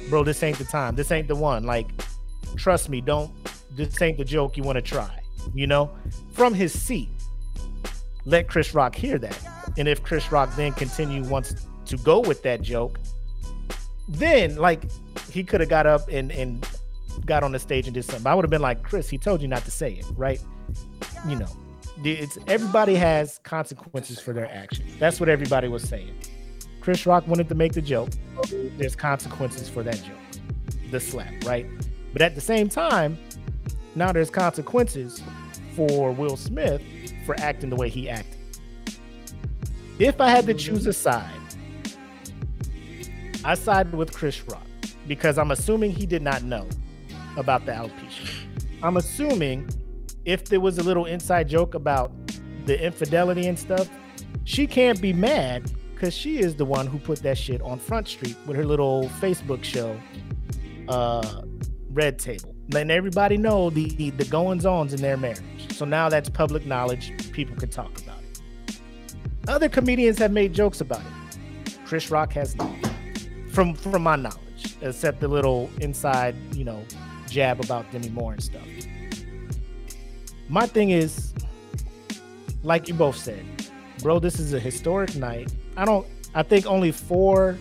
[0.10, 0.96] bro, this ain't the time.
[0.96, 1.64] This ain't the one.
[1.64, 1.88] Like,
[2.58, 3.32] trust me, don't.
[3.76, 5.22] This ain't the joke you want to try.
[5.54, 5.92] You know,
[6.32, 7.10] from his seat,
[8.26, 9.38] let Chris Rock hear that.
[9.78, 13.00] And if Chris Rock then continue wants to go with that joke,
[14.08, 14.84] then like
[15.32, 16.68] he could have got up and and
[17.26, 18.28] got on the stage and did something.
[18.28, 20.42] I would have been like, Chris, he told you not to say it, right?
[21.28, 21.48] You know,
[22.04, 24.98] it's everybody has consequences for their actions.
[25.00, 26.16] That's what everybody was saying.
[26.80, 28.10] Chris Rock wanted to make the joke.
[28.78, 30.42] There's consequences for that joke,
[30.90, 31.68] the slap, right?
[32.12, 33.18] But at the same time,
[33.96, 35.22] now there's consequences
[35.76, 36.82] for Will Smith
[37.26, 38.40] for acting the way he acted.
[40.00, 41.30] If I had to choose a side,
[43.46, 44.66] I sided with Chris Rock
[45.08, 46.68] because I'm assuming he did not know
[47.38, 48.30] about the alopecia.
[48.82, 49.70] I'm assuming
[50.26, 52.12] if there was a little inside joke about
[52.66, 53.90] the infidelity and stuff,
[54.44, 58.08] she can't be mad because she is the one who put that shit on Front
[58.08, 60.00] Street with her little Facebook show,
[60.88, 61.44] uh,
[61.92, 65.76] Red Table, letting everybody know the the goings ons in their marriage.
[65.76, 67.14] So now that's public knowledge.
[67.32, 68.78] People can talk about it.
[69.48, 71.78] Other comedians have made jokes about it.
[71.86, 72.76] Chris Rock has not,
[73.52, 76.84] from from my knowledge, except the little inside, you know,
[77.28, 78.68] jab about Demi Moore and stuff.
[80.52, 81.34] My thing is,
[82.62, 83.46] like you both said,
[84.04, 85.50] bro, this is a historic night.
[85.78, 86.06] I don't.
[86.36, 87.58] I think only four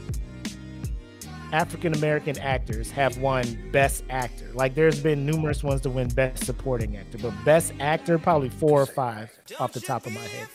[1.53, 4.51] African American actors have won Best Actor.
[4.55, 8.83] Like, there's been numerous ones to win Best Supporting Actor, but Best Actor probably four
[8.83, 10.49] or five off the top of my head.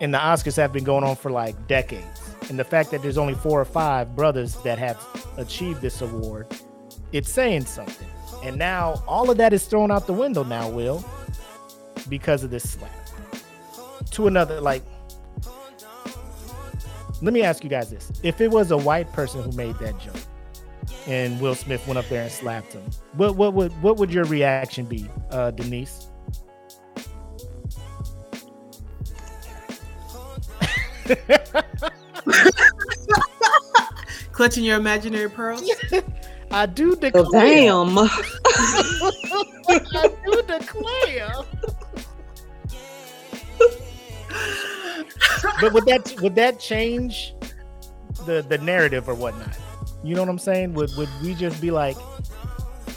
[0.00, 2.34] And the Oscars have been going on for like decades.
[2.48, 5.00] And the fact that there's only four or five brothers that have
[5.36, 6.48] achieved this award,
[7.12, 8.08] it's saying something.
[8.44, 11.02] And now all of that is thrown out the window now, Will,
[12.10, 12.92] because of this slap.
[14.10, 14.82] To another, like,
[17.22, 19.98] let me ask you guys this: If it was a white person who made that
[19.98, 20.14] joke,
[21.06, 22.82] and Will Smith went up there and slapped him,
[23.14, 26.10] what what would what would your reaction be, uh, Denise?
[34.32, 35.62] Clutching your imaginary pearls.
[36.50, 37.24] I do declare.
[37.26, 37.98] Oh, damn.
[39.68, 41.32] I do declare.
[45.60, 47.34] but would that would that change
[48.26, 49.56] the the narrative or whatnot?
[50.02, 50.74] You know what I'm saying?
[50.74, 51.96] Would would we just be like,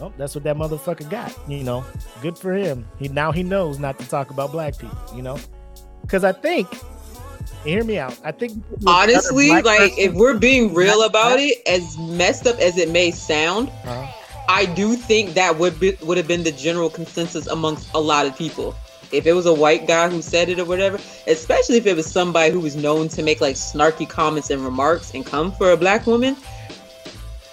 [0.01, 1.33] oh, that's what that motherfucker got?
[1.49, 1.85] You know,
[2.21, 2.87] good for him.
[2.99, 4.97] He now he knows not to talk about black people.
[5.15, 5.39] You know,
[6.01, 6.67] because I think.
[7.63, 8.17] Hear me out.
[8.23, 12.77] I think Honestly, like person- if we're being real about it, as messed up as
[12.77, 14.05] it may sound, Uh-huh.
[14.49, 18.25] I do think that would be, would have been the general consensus amongst a lot
[18.25, 18.73] of people.
[19.11, 22.05] If it was a white guy who said it or whatever, especially if it was
[22.09, 25.77] somebody who was known to make like snarky comments and remarks and come for a
[25.77, 26.37] black woman,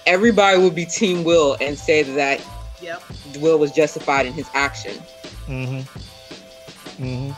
[0.06, 2.40] everybody would be Team Will and say that
[2.80, 3.02] Yep.
[3.40, 4.94] Will was justified in his action.
[5.48, 7.02] Mm-hmm.
[7.02, 7.30] Mm-hmm.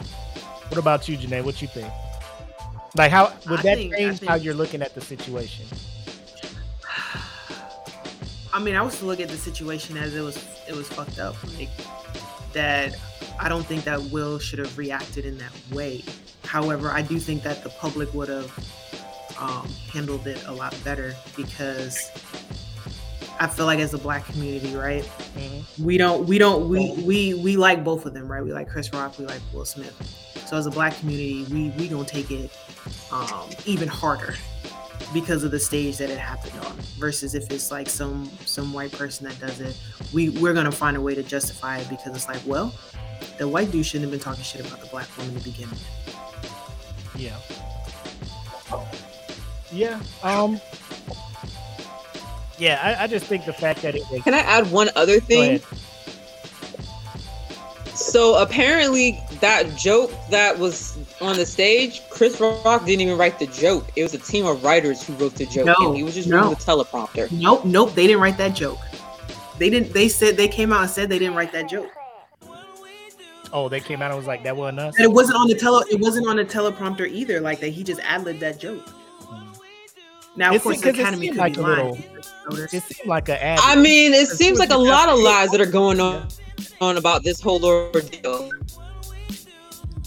[0.69, 1.45] What about you, Janae?
[1.45, 1.91] What you think?
[2.97, 5.67] Like, how would I that think- change how you're looking at the situation?
[8.53, 10.39] I mean, I was to look at the situation as it was.
[10.69, 11.37] It was fucked up.
[11.59, 11.69] Like
[12.53, 12.95] that.
[13.39, 16.03] I don't think that Will should have reacted in that way.
[16.45, 18.51] However, I do think that the public would have
[19.39, 22.11] um, handled it a lot better because
[23.39, 25.03] I feel like as a black community, right?
[25.37, 25.85] Mm-hmm.
[25.85, 28.91] we don't we don't we we we like both of them right we like chris
[28.95, 29.95] rock we like will smith
[30.47, 32.51] so as a black community we we gonna take it
[33.13, 34.35] um even harder
[35.13, 38.93] because of the stage that it happened on versus if it's like some some white
[38.93, 39.77] person that does it
[40.13, 42.75] we we're gonna find a way to justify it because it's like well
[43.39, 47.17] the white dude shouldn't have been talking shit about the black woman to begin with
[47.17, 47.37] Yeah.
[49.73, 50.01] Yeah.
[50.23, 50.61] Um.
[52.59, 54.03] Yeah, I, I just think the fact that it.
[54.11, 55.61] Like, Can I add one other go thing?
[58.07, 58.13] Ahead.
[58.13, 63.47] So apparently, that joke that was on the stage, Chris Rock didn't even write the
[63.49, 63.87] joke.
[63.97, 66.29] It was a team of writers who wrote the joke, No, and he was just
[66.29, 66.37] no.
[66.39, 67.31] reading the teleprompter.
[67.33, 67.95] Nope, nope.
[67.95, 68.79] They didn't write that joke.
[69.59, 69.93] They didn't.
[69.93, 71.91] They said they came out and said they didn't write that joke.
[73.53, 75.55] Oh, they came out and was like, "That wasn't us." And it wasn't on the
[75.55, 75.83] tele.
[75.91, 77.41] It wasn't on the teleprompter either.
[77.41, 78.87] Like that, he just ad libbed that joke.
[78.89, 79.45] Hmm.
[80.37, 81.91] Now, of It's- course, the 'cause it Academy seemed could like be a lying.
[82.49, 83.59] little- It seemed like an ad.
[83.63, 86.27] I mean, it As seems like a lot of lies that are going on
[86.81, 88.51] on about this whole ordeal.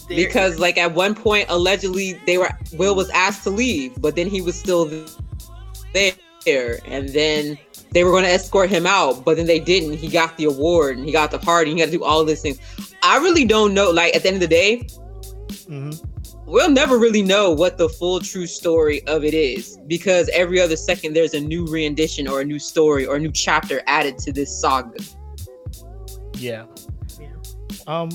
[0.08, 4.28] Because, like, at one point, allegedly, they were Will was asked to leave, but then
[4.28, 4.90] he was still
[5.94, 7.58] there, and then
[7.92, 9.94] they were going to escort him out, but then they didn't.
[9.94, 11.72] He got the award and he got the party.
[11.72, 12.60] And he got to do all these things.
[13.04, 13.90] I really don't know.
[13.92, 14.88] Like, at the end of the day,
[15.68, 16.00] Mhm.
[16.46, 20.76] we'll never really know what the full true story of it is because every other
[20.76, 24.32] second there's a new rendition or a new story or a new chapter added to
[24.32, 24.98] this saga.
[26.44, 26.66] Yeah.
[27.20, 27.28] Yeah.
[27.88, 28.10] Um,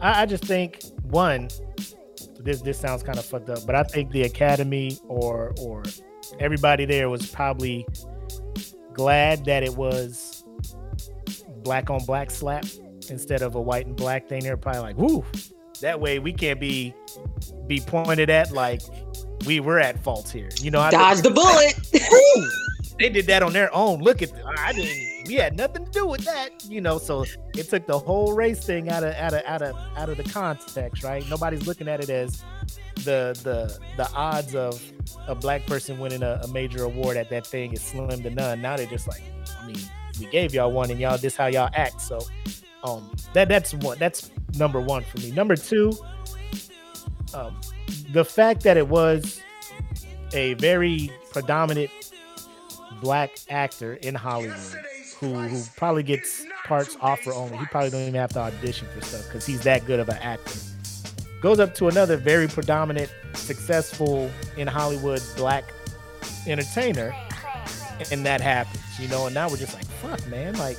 [0.00, 1.48] I, I just think one,
[2.40, 5.82] this this sounds kind of fucked up, but I think the academy or or
[6.38, 7.86] everybody there was probably
[8.92, 10.44] glad that it was
[11.62, 12.64] black on black slap
[13.10, 14.42] instead of a white and black thing.
[14.42, 15.24] They're probably like, "Woo!"
[15.80, 16.94] That way we can't be
[17.66, 18.80] be pointed at like
[19.46, 20.48] we were at fault here.
[20.60, 21.74] You know, I Dodge the bullet.
[22.98, 24.00] They did that on their own.
[24.00, 24.46] Look at them.
[24.58, 25.28] I didn't.
[25.28, 26.98] We had nothing to do with that, you know.
[26.98, 30.16] So it took the whole race thing out of out of out of out of
[30.16, 31.28] the context, right?
[31.28, 32.42] Nobody's looking at it as
[32.96, 34.82] the the the odds of
[35.26, 38.62] a black person winning a, a major award at that thing is slim to none.
[38.62, 39.22] Now they're just like,
[39.60, 39.78] I mean,
[40.18, 42.00] we gave y'all one, and y'all this how y'all act.
[42.00, 42.20] So,
[42.82, 43.98] um, that that's one.
[43.98, 45.32] That's number one for me.
[45.32, 45.92] Number two,
[47.34, 47.60] um,
[48.12, 49.40] the fact that it was
[50.32, 51.90] a very predominant
[53.00, 54.56] black actor in Hollywood
[55.20, 57.56] who who probably gets parts offer only.
[57.56, 60.18] He probably don't even have to audition for stuff because he's that good of an
[60.18, 60.58] actor.
[61.40, 65.64] Goes up to another very predominant, successful in Hollywood black
[66.46, 67.14] entertainer,
[68.10, 69.26] and that happens, you know.
[69.26, 70.78] And now we're just like, fuck, man, like,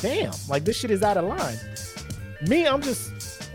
[0.00, 1.56] damn, like this shit is out of line.
[2.48, 3.50] Me, I'm just,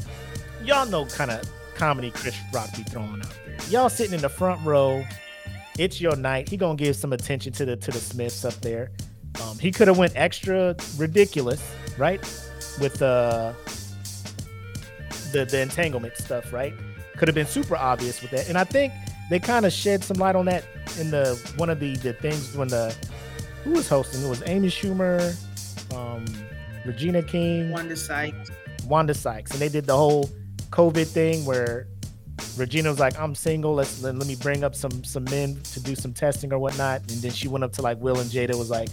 [0.64, 3.58] y'all know kind of comedy Chris Rock be throwing out there.
[3.70, 5.04] Y'all sitting in the front row,
[5.78, 6.50] it's your night.
[6.50, 8.92] He gonna give some attention to the to the Smiths up there.
[9.42, 11.62] Um, he could have went extra ridiculous,
[11.98, 12.20] right?
[12.82, 13.54] With uh,
[15.32, 16.74] the the entanglement stuff, right?
[17.18, 18.94] Could have been super obvious with that, and I think
[19.30, 20.64] they kind of shed some light on that
[21.00, 22.96] in the one of the the things when the
[23.64, 24.24] who was hosting?
[24.24, 25.36] It was Amy Schumer,
[25.94, 26.26] um,
[26.86, 28.52] Regina King, Wanda Sykes.
[28.86, 30.30] Wanda Sykes, and they did the whole
[30.70, 31.88] COVID thing where
[32.58, 33.74] Regina was like, "I'm single.
[33.76, 37.02] Let's let, let me bring up some some men to do some testing or whatnot."
[37.12, 38.90] And then she went up to like Will and Jada was like,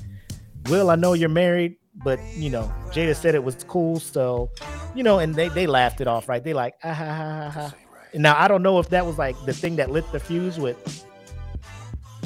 [0.68, 4.50] "Will, I know you're married, but you know, Jada said it was cool, so
[4.94, 6.42] you know." And they they laughed it off, right?
[6.42, 7.74] They like, ah ha ha ha ha.
[8.12, 10.58] And now I don't know if that was like the thing that lit the fuse
[10.58, 11.04] with,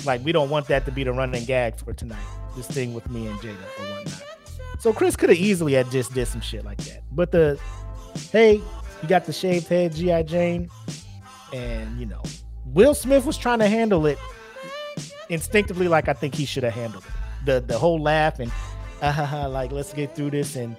[0.05, 2.25] like, we don't want that to be the running gag for tonight.
[2.57, 4.23] This thing with me and Jada or whatnot.
[4.79, 7.03] So Chris could have easily had just did some shit like that.
[7.11, 7.59] But the
[8.31, 8.61] hey,
[9.03, 10.23] you got the shaved head, G.I.
[10.25, 10.71] Jane,
[11.53, 12.23] and you know,
[12.67, 14.19] Will Smith was trying to handle it
[15.29, 17.13] instinctively like I think he should have handled it.
[17.45, 18.51] The the whole laugh and
[19.01, 20.77] ha, ah, like let's get through this and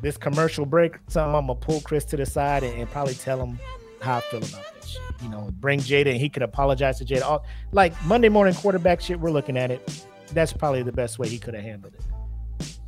[0.00, 0.96] this commercial break.
[1.08, 3.58] Something I'm gonna pull Chris to the side and, and probably tell him
[4.00, 4.98] how I feel about this.
[5.22, 7.22] You know, bring Jada and he could apologize to Jada.
[7.22, 10.04] All, like Monday morning quarterback shit, we're looking at it.
[10.32, 12.78] That's probably the best way he could have handled it.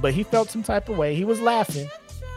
[0.00, 1.14] But he felt some type of way.
[1.14, 1.90] He was laughing.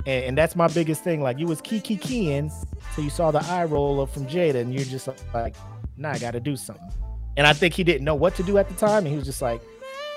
[0.05, 1.21] And, and that's my biggest thing.
[1.21, 2.51] Like you was kiki keying
[2.95, 5.55] till you saw the eye roll up from Jada, and you're just like,
[5.97, 6.91] nah, I gotta do something.
[7.37, 9.25] And I think he didn't know what to do at the time, and he was
[9.25, 9.61] just like,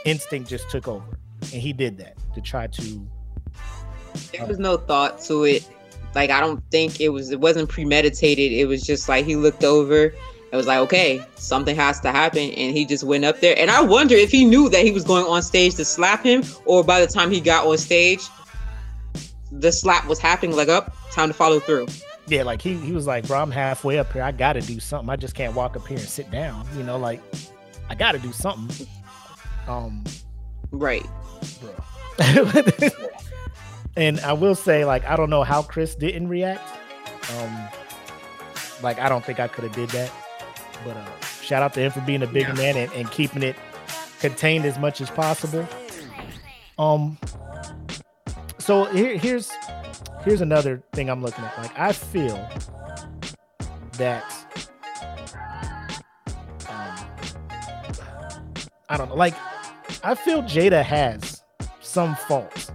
[0.04, 1.18] instinct just took over.
[1.40, 3.08] And he did that to try to
[4.32, 5.68] There was no thought to it.
[6.14, 7.30] Like I don't think it was.
[7.30, 8.52] It wasn't premeditated.
[8.52, 10.14] It was just like he looked over.
[10.52, 13.58] It was like, okay, something has to happen, and he just went up there.
[13.58, 16.44] And I wonder if he knew that he was going on stage to slap him,
[16.64, 18.20] or by the time he got on stage,
[19.60, 20.56] the slap was happening.
[20.56, 21.86] Like, up, time to follow through.
[22.26, 24.22] Yeah, like he he was like, bro, I'm halfway up here.
[24.22, 25.10] I gotta do something.
[25.10, 26.66] I just can't walk up here and sit down.
[26.76, 27.20] You know, like
[27.90, 28.86] I gotta do something.
[29.68, 30.04] Um,
[30.70, 31.04] Right.
[31.60, 31.74] bro.
[33.96, 36.62] and I will say, like, I don't know how Chris didn't react.
[37.38, 37.68] Um,
[38.82, 40.10] like I don't think I could have did that.
[40.84, 41.06] But uh,
[41.42, 42.54] shout out to him for being a big Yeah.
[42.54, 43.56] man and, and keeping it
[44.20, 45.66] contained as much as possible.
[46.78, 47.18] Um.
[48.64, 49.53] So here, here's
[50.24, 51.59] here's another thing I'm looking at.
[51.59, 52.48] Like I feel
[53.98, 54.24] that
[56.70, 56.96] um,
[58.88, 59.16] I don't know.
[59.16, 59.35] Like,
[60.03, 61.42] I feel Jada has
[61.83, 62.72] some faults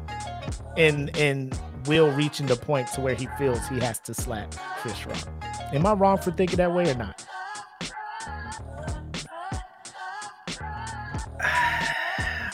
[0.78, 1.52] in in
[1.88, 5.28] Will reaching the point to where he feels he has to slap Chris Rock.
[5.74, 7.26] Am I wrong for thinking that way or not?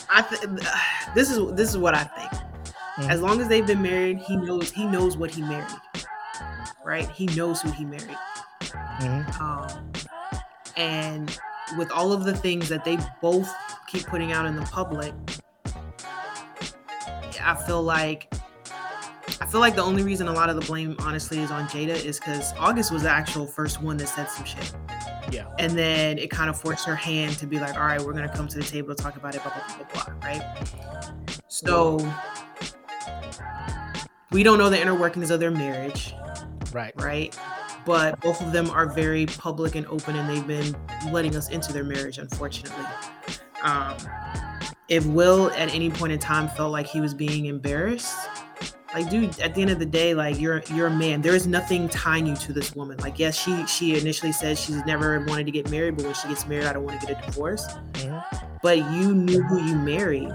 [0.08, 0.40] I th-
[1.14, 2.25] this is this is what I think.
[2.98, 5.66] As long as they've been married, he knows he knows what he married.
[6.84, 7.08] Right?
[7.10, 8.16] He knows who he married.
[9.00, 9.40] Mhm.
[9.40, 9.92] Um,
[10.76, 11.38] and
[11.76, 13.52] with all of the things that they both
[13.86, 15.14] keep putting out in the public,
[17.42, 18.32] I feel like
[19.40, 22.02] I feel like the only reason a lot of the blame honestly is on Jada
[22.04, 24.72] is because August was the actual first one that said some shit.
[25.30, 25.46] Yeah.
[25.58, 28.34] And then it kind of forced her hand to be like, all right, we're gonna
[28.34, 30.42] come to the table to talk about it, blah blah blah blah, blah right?
[31.48, 31.98] So
[34.36, 36.14] we don't know the inner workings of their marriage
[36.70, 36.92] Right.
[36.96, 37.34] right?
[37.86, 40.76] But both of them are very public and open, and they've been
[41.10, 42.84] letting us into their marriage, unfortunately.
[43.62, 43.96] Um,
[44.90, 48.14] if Will at any point in time felt like he was being embarrassed,
[48.92, 51.22] like, dude, at the end of the day, like you're you're a man.
[51.22, 52.98] There is nothing tying you to this woman.
[52.98, 56.28] Like, yes, she she initially said she's never wanted to get married, but when she
[56.28, 57.64] gets married, I don't want to get a divorce.
[57.92, 58.22] Mhm.
[58.62, 60.32] But you knew who you married.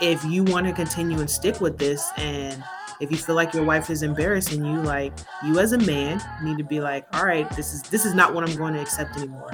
[0.00, 2.62] If you want to continue and stick with this, and
[3.00, 5.12] if you feel like your wife is embarrassing you, like
[5.44, 8.34] you as a man need to be like, all right, this is this is not
[8.34, 9.52] what I'm going to accept anymore,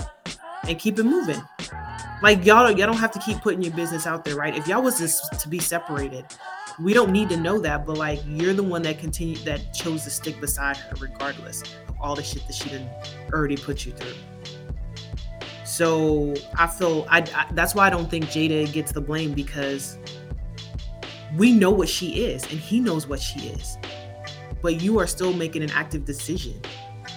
[0.66, 1.42] and keep it moving.
[2.22, 4.57] Like y'all, y'all don't have to keep putting your business out there, right?
[4.57, 6.24] If y'all was just to be separated,
[6.80, 7.87] we don't need to know that.
[7.87, 11.94] But like, you're the one that continued that chose to stick beside her, regardless of
[12.00, 12.88] all the shit that she done
[13.33, 14.14] already put you through.
[15.64, 19.98] So I feel I, I that's why I don't think Jada gets the blame because
[21.37, 23.79] we know what she is and he knows what she is.
[24.62, 26.61] But you are still making an active decision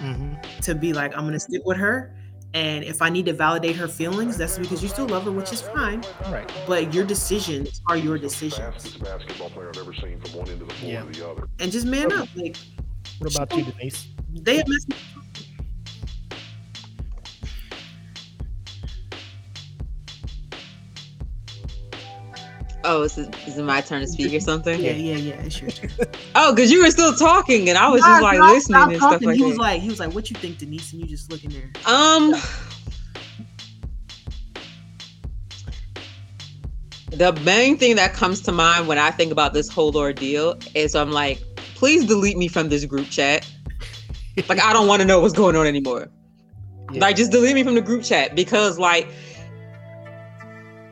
[0.01, 0.61] Mhm.
[0.61, 2.13] to be like, I'm gonna stick with her.
[2.53, 5.51] And if I need to validate her feelings, that's because you still love her, which
[5.51, 6.03] is fine.
[6.25, 6.49] All right.
[6.65, 8.59] But your decisions are your decisions.
[8.59, 11.01] Fastest basketball player I've ever seen from one end of the floor Yeah.
[11.03, 11.47] to the other.
[11.59, 12.27] And just man up.
[12.35, 12.55] Like
[13.19, 14.07] What about you, Denise?
[14.33, 14.89] they have messed
[22.83, 24.79] Oh, is it, is it my turn to speak or something?
[24.79, 25.33] Yeah, yeah, yeah.
[25.41, 25.89] It's your turn.
[26.35, 28.97] Oh, because you were still talking and I was just like stop- listening stop and
[28.97, 29.27] stuff talking.
[29.27, 31.49] like he was like, he was like, "What you think, Denise?" And you just looking
[31.49, 31.71] there.
[31.87, 32.35] Um,
[37.09, 40.93] the main thing that comes to mind when I think about this whole ordeal is
[40.93, 41.41] I'm like,
[41.75, 43.49] please delete me from this group chat.
[44.47, 46.09] Like, I don't want to know what's going on anymore.
[46.91, 47.01] Yeah.
[47.01, 49.07] Like, just delete me from the group chat because, like,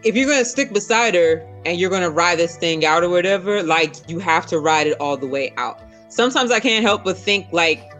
[0.03, 3.63] if you're gonna stick beside her and you're gonna ride this thing out or whatever,
[3.63, 5.81] like, you have to ride it all the way out.
[6.09, 7.91] Sometimes I can't help but think, like,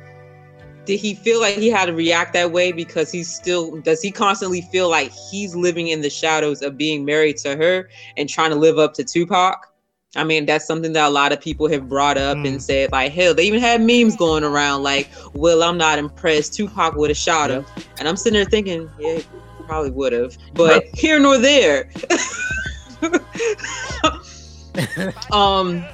[0.85, 4.11] did he feel like he had to react that way because he's still does he
[4.11, 8.51] constantly feel like he's living in the shadows of being married to her and trying
[8.51, 9.67] to live up to Tupac?
[10.15, 12.61] I mean, that's something that a lot of people have brought up and Mm.
[12.61, 16.53] said, like, hell, they even had memes going around like, well, I'm not impressed.
[16.53, 17.65] Tupac would have shot him.
[17.99, 19.19] And I'm sitting there thinking, yeah,
[19.65, 20.37] probably would have.
[20.53, 21.89] But here nor there.
[25.31, 25.87] um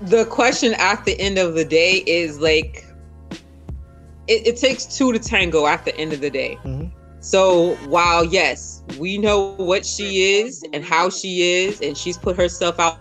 [0.00, 2.84] the question at the end of the day is like
[4.26, 6.90] it, it takes two to tango at the end of the day Mhm.
[7.20, 12.36] so while yes we know what she is and how she is and she's put
[12.36, 12.98] herself out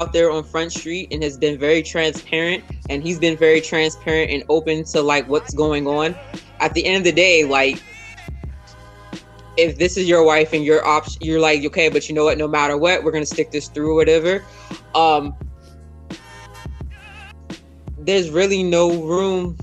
[0.00, 4.30] out there on front street and has been very transparent and he's been very transparent
[4.30, 6.14] and open to like what's going on
[6.60, 7.82] at the end of the day like
[9.56, 12.38] if this is your wife and your option you're like okay but you know what?
[12.38, 14.44] No matter what we're gonna stick this through whatever.
[14.94, 15.34] Um
[17.98, 19.56] there's really no room.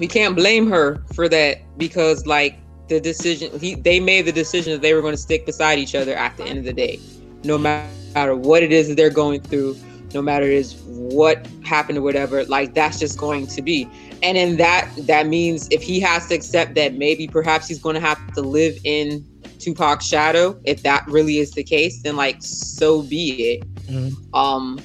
[0.00, 2.58] We can't blame her for that because like
[2.88, 5.94] the decision he they made the decision that they were going to stick beside each
[5.94, 7.00] other at the end of the day
[7.44, 9.76] no matter what it is that they're going through
[10.14, 13.88] no matter is what happened or whatever like that's just going to be
[14.22, 17.94] and in that that means if he has to accept that maybe perhaps he's going
[17.94, 19.24] to have to live in
[19.58, 24.14] tupac's shadow if that really is the case then like so be it Mhm.
[24.34, 24.78] um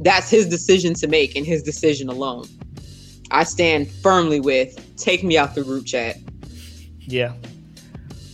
[0.00, 2.46] that's his decision to make and his decision alone
[3.30, 6.16] i stand firmly with take me out the group chat
[7.06, 7.32] Yeah.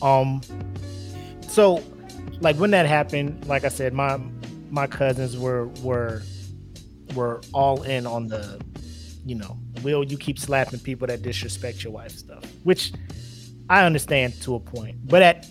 [0.03, 0.43] Um.
[1.49, 1.83] So,
[2.41, 4.21] like when that happened, like I said, my
[4.71, 6.23] my cousins were were
[7.15, 8.61] were all in on the,
[9.25, 12.93] you know, will you keep slapping people that disrespect your wife stuff, which
[13.69, 14.97] I understand to a point.
[15.09, 15.49] But at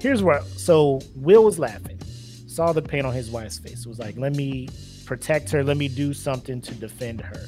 [0.00, 1.98] here's where so Will was laughing,
[2.46, 3.86] saw the pain on his wife's face.
[3.86, 4.68] Was like, let me
[5.06, 7.46] protect her, let me do something to defend her.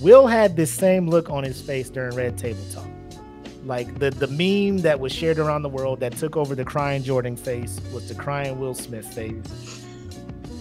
[0.00, 2.88] Will had this same look on his face during Red Table Talk
[3.64, 7.02] Like the the meme that was shared around the world that took over the crying
[7.02, 9.77] Jordan face was the crying Will Smith face.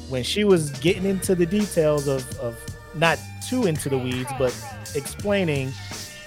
[0.09, 2.57] When she was getting into the details of of
[2.95, 4.55] not too into the weeds, but
[4.95, 5.71] explaining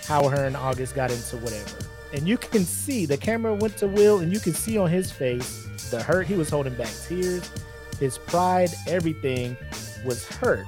[0.07, 1.79] how her and August got into whatever.
[2.13, 5.11] And you can see the camera went to Will, and you can see on his
[5.11, 6.27] face the hurt.
[6.27, 7.51] He was holding back tears,
[7.99, 9.57] his pride, everything
[10.05, 10.67] was hurt.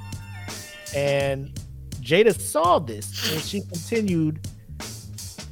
[0.95, 1.51] And
[2.03, 4.47] Jada saw this and she continued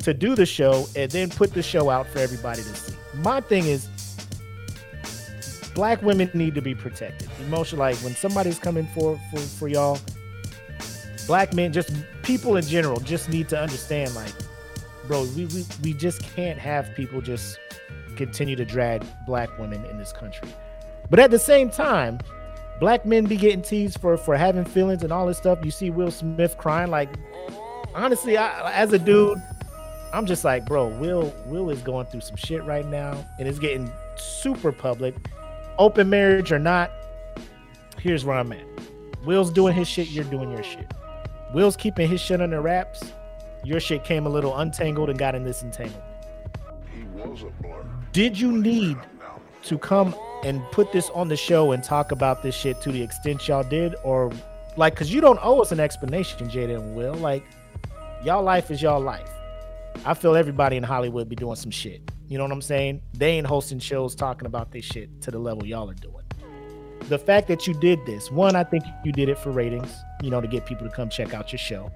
[0.01, 2.95] to do the show and then put the show out for everybody to see.
[3.17, 3.89] My thing is,
[5.75, 7.30] black women need to be protected.
[7.43, 9.99] Emotion, like when somebody's coming for for for y'all,
[11.27, 14.33] black men, just people in general, just need to understand, like,
[15.07, 17.59] bro, we we, we just can't have people just
[18.17, 20.49] continue to drag black women in this country.
[21.09, 22.21] But at the same time,
[22.79, 25.59] black men be getting teased for for having feelings and all this stuff.
[25.65, 27.11] You see Will Smith crying, like,
[27.95, 29.41] honestly, I, as a dude.
[30.13, 33.61] I'm just like, bro, Will Will is going through some shit right now, and it's
[33.61, 35.15] getting super public.
[35.79, 36.91] Open marriage or not,
[38.01, 38.65] here's where I'm at.
[39.25, 40.93] Will's doing his shit, you're doing your shit.
[41.55, 43.13] Will's keeping his shit under wraps.
[43.65, 46.05] Your shit came a little untangled and got in this entanglement.
[46.95, 47.85] He was a blur.
[48.13, 48.97] Did you need
[49.65, 53.03] to come and put this on the show and talk about this shit to the
[53.03, 54.33] extent y'all did, or
[54.77, 57.15] like, cause you don't owe us an explanation, Jada and Will.
[57.15, 57.45] Like,
[58.25, 59.29] y'all life is y'all life.
[60.05, 62.11] I feel everybody in Hollywood be doing some shit.
[62.29, 63.03] You know what I'm saying?
[63.13, 66.20] They ain't hosting shows talking about this shit to the level y'all are doing.
[67.09, 70.31] The fact that you did this, one, I think you did it for ratings, you
[70.31, 71.91] know, to get people to come check out your show.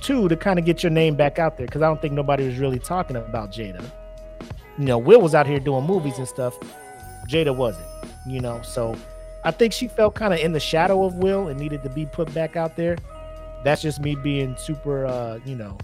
[0.00, 2.46] Two, to kind of get your name back out there, because I don't think nobody
[2.46, 3.84] was really talking about Jada.
[4.78, 6.58] You know, Will was out here doing movies and stuff.
[7.28, 7.86] Jada wasn't,
[8.24, 8.62] you know.
[8.62, 8.96] So
[9.44, 12.06] I think she felt kind of in the shadow of Will and needed to be
[12.06, 12.96] put back out there.
[13.62, 15.76] That's just me being super, uh, you know,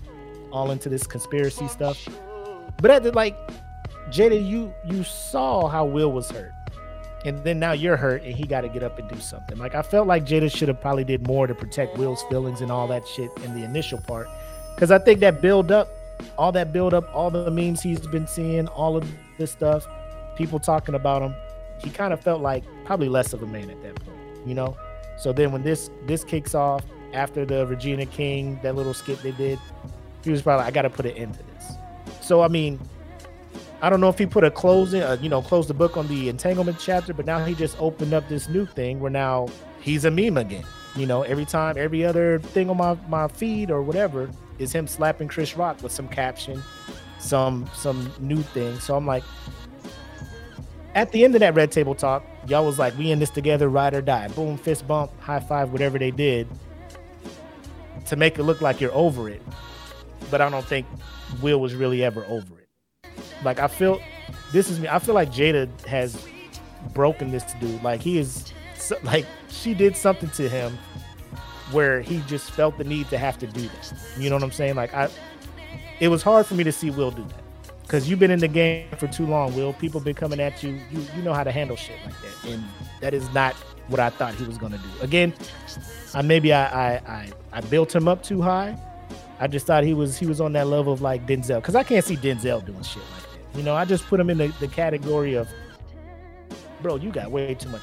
[0.50, 2.08] all into this conspiracy stuff.
[2.80, 3.36] But at the like,
[4.08, 6.52] Jada, you you saw how Will was hurt,
[7.26, 9.58] and then now you're hurt, and he got to get up and do something.
[9.58, 12.70] Like I felt like Jada should have probably did more to protect Will's feelings and
[12.70, 14.28] all that shit in the initial part,
[14.74, 15.88] because I think that build up,
[16.38, 19.06] all that build up, all the memes he's been seeing, all of
[19.38, 19.86] this stuff,
[20.36, 21.34] people talking about him,
[21.82, 24.76] he kind of felt like probably less of a man at that point, you know.
[25.18, 29.32] So then when this this kicks off after the Regina King that little skit they
[29.32, 29.58] did,
[30.22, 31.72] he was probably like, I got to put an end to this.
[32.20, 32.78] So I mean,
[33.82, 36.08] I don't know if he put a closing, uh, you know, close the book on
[36.08, 39.48] the entanglement chapter, but now he just opened up this new thing where now
[39.80, 40.64] he's a meme again.
[40.96, 44.86] You know, every time, every other thing on my my feed or whatever is him
[44.86, 46.62] slapping Chris Rock with some caption,
[47.18, 48.78] some some new thing.
[48.78, 49.22] So I'm like,
[50.94, 53.68] at the end of that red table talk, y'all was like, we in this together,
[53.68, 54.28] ride or die.
[54.28, 56.48] Boom, fist bump, high five, whatever they did
[58.06, 59.42] to make it look like you're over it.
[60.30, 60.86] But I don't think
[61.42, 62.65] Will was really ever over it.
[63.44, 64.00] Like I feel
[64.52, 64.88] this is me.
[64.88, 66.26] I feel like Jada has
[66.94, 67.82] broken this dude.
[67.82, 68.52] Like he is
[69.02, 70.78] like she did something to him
[71.72, 73.92] where he just felt the need to have to do this.
[74.18, 74.76] You know what I'm saying?
[74.76, 75.08] Like I
[76.00, 77.42] it was hard for me to see Will do that.
[77.88, 79.72] Cause you've been in the game for too long, Will.
[79.72, 80.80] People been coming at you.
[80.90, 82.50] You you know how to handle shit like that.
[82.50, 82.64] And
[83.00, 83.54] that is not
[83.88, 85.02] what I thought he was gonna do.
[85.02, 85.32] Again,
[86.12, 88.76] I maybe I I I, I built him up too high.
[89.38, 91.62] I just thought he was he was on that level of like Denzel.
[91.62, 93.25] Cause I can't see Denzel doing shit like that.
[93.56, 95.48] You know, I just put him in the, the category of
[96.82, 97.82] bro, you got way too much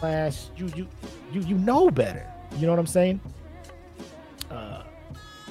[0.00, 0.50] class.
[0.56, 0.88] You you
[1.32, 2.26] you you know better.
[2.56, 3.20] You know what I'm saying?
[4.50, 4.82] Uh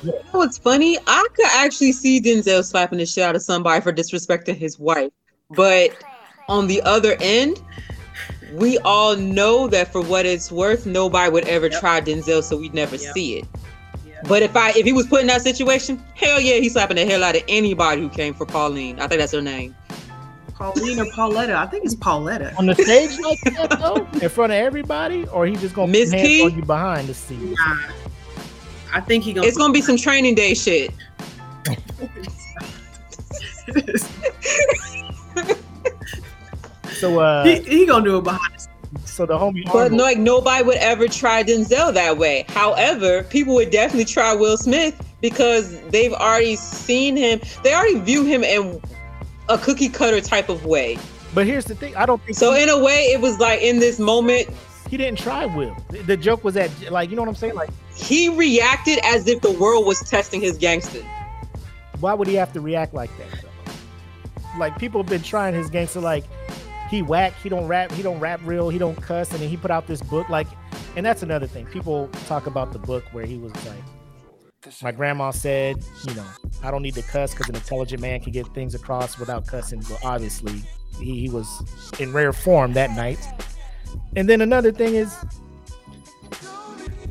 [0.04, 0.98] You know what's funny?
[1.06, 5.12] I could actually see Denzel slapping the shit out of somebody for disrespecting his wife.
[5.52, 5.92] But
[6.50, 7.62] on the other end,
[8.54, 11.80] we all know that for what it's worth, nobody would ever Yep.
[11.80, 13.14] try Denzel, so we'd never Yep.
[13.14, 13.46] see it.
[14.24, 14.30] Yeah.
[14.30, 17.06] But if I if he was put in that situation, hell yeah, he's slapping the
[17.06, 19.00] hell out of anybody who came for Pauline.
[19.00, 19.76] I think that's her name.
[20.54, 21.56] Pauline or Pauletta.
[21.58, 22.54] I think it's Pauletta.
[22.58, 26.12] on the stage like that though, in front of everybody, or he just gonna Miss
[26.12, 26.44] put hands Key?
[26.46, 27.58] on you behind the scenes.
[27.58, 27.78] Nah.
[28.94, 29.48] I think he gonna.
[29.48, 30.92] It's gonna be some training day shit.
[37.02, 38.54] So uh, he, he gonna do it behind.
[38.54, 38.68] the
[39.06, 42.46] so the homie, But no, like nobody would ever try Denzel that way.
[42.50, 47.40] However, people would definitely try Will Smith because they've already seen him.
[47.64, 48.82] They already view him in
[49.50, 50.98] a cookie cutter type of way.
[51.34, 53.62] but here's the thing, I don't think So he, in a way, it was like
[53.62, 54.50] in this moment,
[54.90, 55.76] he didn't try Will.
[55.90, 57.56] The, the joke was that, like, you know what I'm saying?
[57.56, 61.02] Like, he reacted as if the world was testing his gangster.
[62.00, 63.42] why would he have to react like that?
[63.42, 63.72] Though?
[64.60, 66.26] Like, people have been trying his gangster, like,
[66.92, 69.56] he whack, he don't rap, he don't rap real, he don't cuss, and then he
[69.56, 70.48] put out this book, like,
[70.98, 71.66] and that's another thing.
[71.68, 76.28] People talk about the book where he was like, My grandma said, you know,
[76.62, 79.82] I don't need to cuss because an intelligent man can get things across without cussing.
[79.88, 80.62] But obviously,
[81.00, 81.64] he, he was
[81.98, 83.26] in rare form that night.
[84.18, 85.16] And then another thing is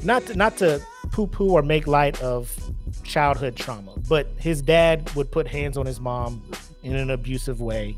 [0.03, 2.55] not to, not to poo-poo or make light of
[3.03, 6.43] childhood trauma, but his dad would put hands on his mom
[6.83, 7.97] in an abusive way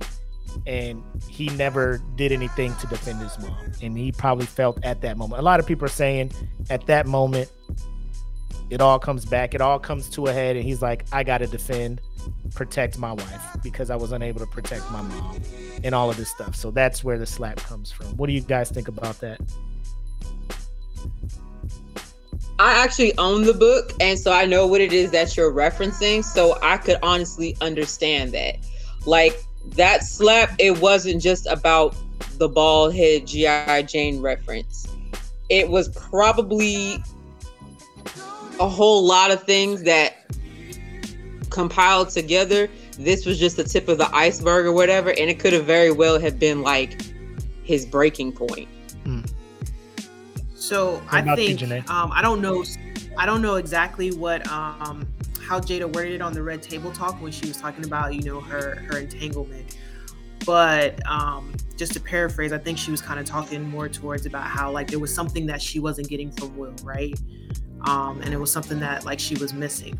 [0.67, 5.17] and he never did anything to defend his mom and he probably felt at that
[5.17, 6.31] moment a lot of people are saying
[6.71, 7.51] at that moment
[8.71, 11.47] it all comes back it all comes to a head and he's like i gotta
[11.47, 12.01] defend
[12.55, 15.41] protect my wife because i was unable to protect my mom
[15.85, 18.41] and all of this stuff so that's where the slap comes from what do you
[18.41, 19.41] guys think about that
[22.59, 26.23] I actually own the book, and so I know what it is that you're referencing.
[26.23, 28.57] So I could honestly understand that.
[29.05, 31.97] Like that slap, it wasn't just about
[32.39, 33.83] the bald head G.I.
[33.83, 34.87] Jane reference.
[35.49, 37.03] It was probably
[38.61, 40.15] a whole lot of things that
[41.51, 42.69] compiled together.
[42.99, 45.91] This was just the tip of the iceberg or whatever, and it could have very
[45.91, 47.03] well have been like
[47.63, 48.69] his breaking point.
[50.63, 51.61] So What I think
[51.91, 52.65] um, I don't know
[53.19, 55.07] I don't know exactly what um,
[55.43, 58.22] how Jada worded it on the Red Table Talk when she was talking about you
[58.22, 59.76] know her her entanglement,
[60.45, 64.45] but um, just to paraphrase, I think she was kind of talking more towards about
[64.45, 67.18] how like there was something that she wasn't getting from Will, right?
[67.86, 69.99] Um, and it was something that like she was missing.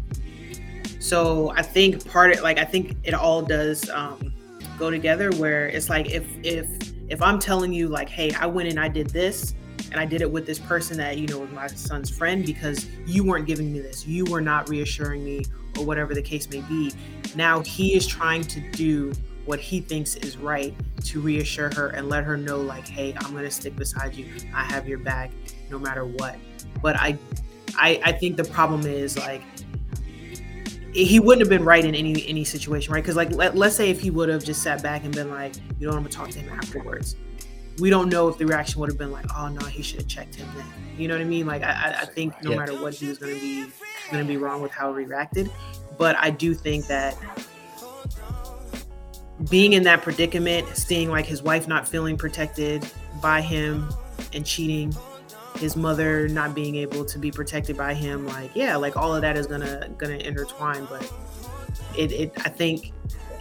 [1.01, 4.33] So I think part of like I think it all does um,
[4.79, 6.69] go together where it's like if if
[7.09, 9.55] if I'm telling you like hey I went and I did this
[9.91, 12.87] and I did it with this person that you know was my son's friend because
[13.07, 15.45] you weren't giving me this, you were not reassuring me,
[15.79, 16.93] or whatever the case may be.
[17.35, 19.13] Now he is trying to do
[19.45, 20.75] what he thinks is right
[21.05, 24.27] to reassure her and let her know, like, hey, I'm gonna stick beside you.
[24.55, 25.33] I have your back
[25.71, 26.37] no matter what.
[26.81, 27.19] But I,
[27.77, 29.43] I, I think the problem is like
[30.93, 33.03] he wouldn't have been right in any any situation, right?
[33.03, 35.57] Because like let, let's say if he would have just sat back and been like,
[35.79, 37.17] you know, I'm gonna talk to him afterwards
[37.79, 40.09] we don't know if the reaction would have been like, "Oh no, he should have
[40.09, 40.67] checked him then."
[40.99, 41.47] You know what I mean?
[41.47, 42.57] Like, I, I- think no Yeah.
[42.59, 43.67] matter what, he was going to be
[44.11, 45.51] going to be wrong with how he reacted.
[45.97, 47.17] But I do think that
[49.51, 52.87] being in that predicament, seeing like his wife not feeling protected
[53.21, 53.89] by him
[54.35, 54.95] and cheating,
[55.57, 59.23] his mother not being able to be protected by him, like yeah, like all of
[59.23, 60.85] that is gonna gonna intertwine.
[60.87, 61.11] But
[61.97, 62.93] it, it I think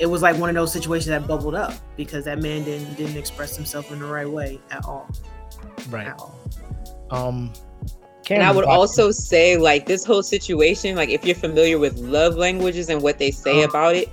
[0.02, 3.16] it was like one of those situations that bubbled up because that man didn't didn't
[3.18, 5.08] express himself in the right way at all.
[5.90, 6.36] right At all.
[7.12, 7.54] um
[8.30, 11.98] And I would Watson- also say, like, this whole situation, like, if you're familiar with
[11.98, 13.68] love languages and what they say Oh.
[13.70, 14.10] about it,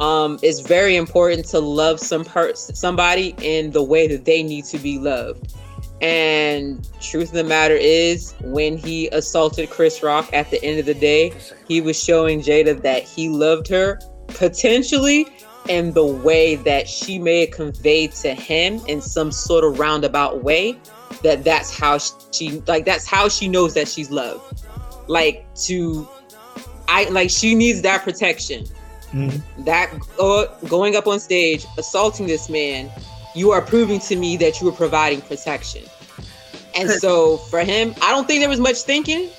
[0.00, 4.64] um, it's very important to love some per- somebody in the way that they need
[4.66, 5.54] to be loved.
[6.02, 10.86] And truth of the matter is, when he assaulted Chris Rock at the end of
[10.86, 11.32] the day,
[11.66, 13.98] he was showing Jada that he loved her
[14.28, 15.26] potentially
[15.68, 20.42] and the way that she may have conveyed to him in some sort of roundabout
[20.44, 20.78] way
[21.22, 21.98] that that's how
[22.32, 24.62] she like that's how she knows that she's loved.
[25.06, 26.06] Like to
[26.88, 28.64] i like she needs that protection.
[29.12, 29.40] Mhm.
[29.64, 32.90] that uh, going up on stage assaulting this man
[33.36, 35.82] you are proving to me that you are providing protection.
[36.76, 39.30] And so for him i don't think there was much thinking.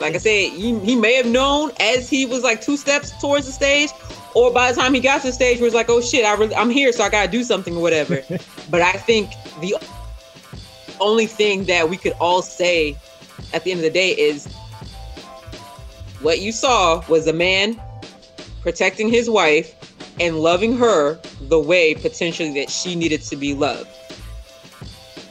[0.00, 3.46] Like i said he, he may have known as he was like two steps towards
[3.46, 3.90] the stage
[4.34, 6.34] or by the time he got to the stage where it's like oh shit I
[6.34, 8.22] really, i'm here so i gotta do something or whatever
[8.70, 9.76] but i think the
[11.00, 12.96] only thing that we could all say
[13.52, 14.46] at the end of the day is
[16.20, 17.80] what you saw was a man
[18.60, 19.74] protecting his wife
[20.20, 23.88] and loving her the way potentially that she needed to be loved.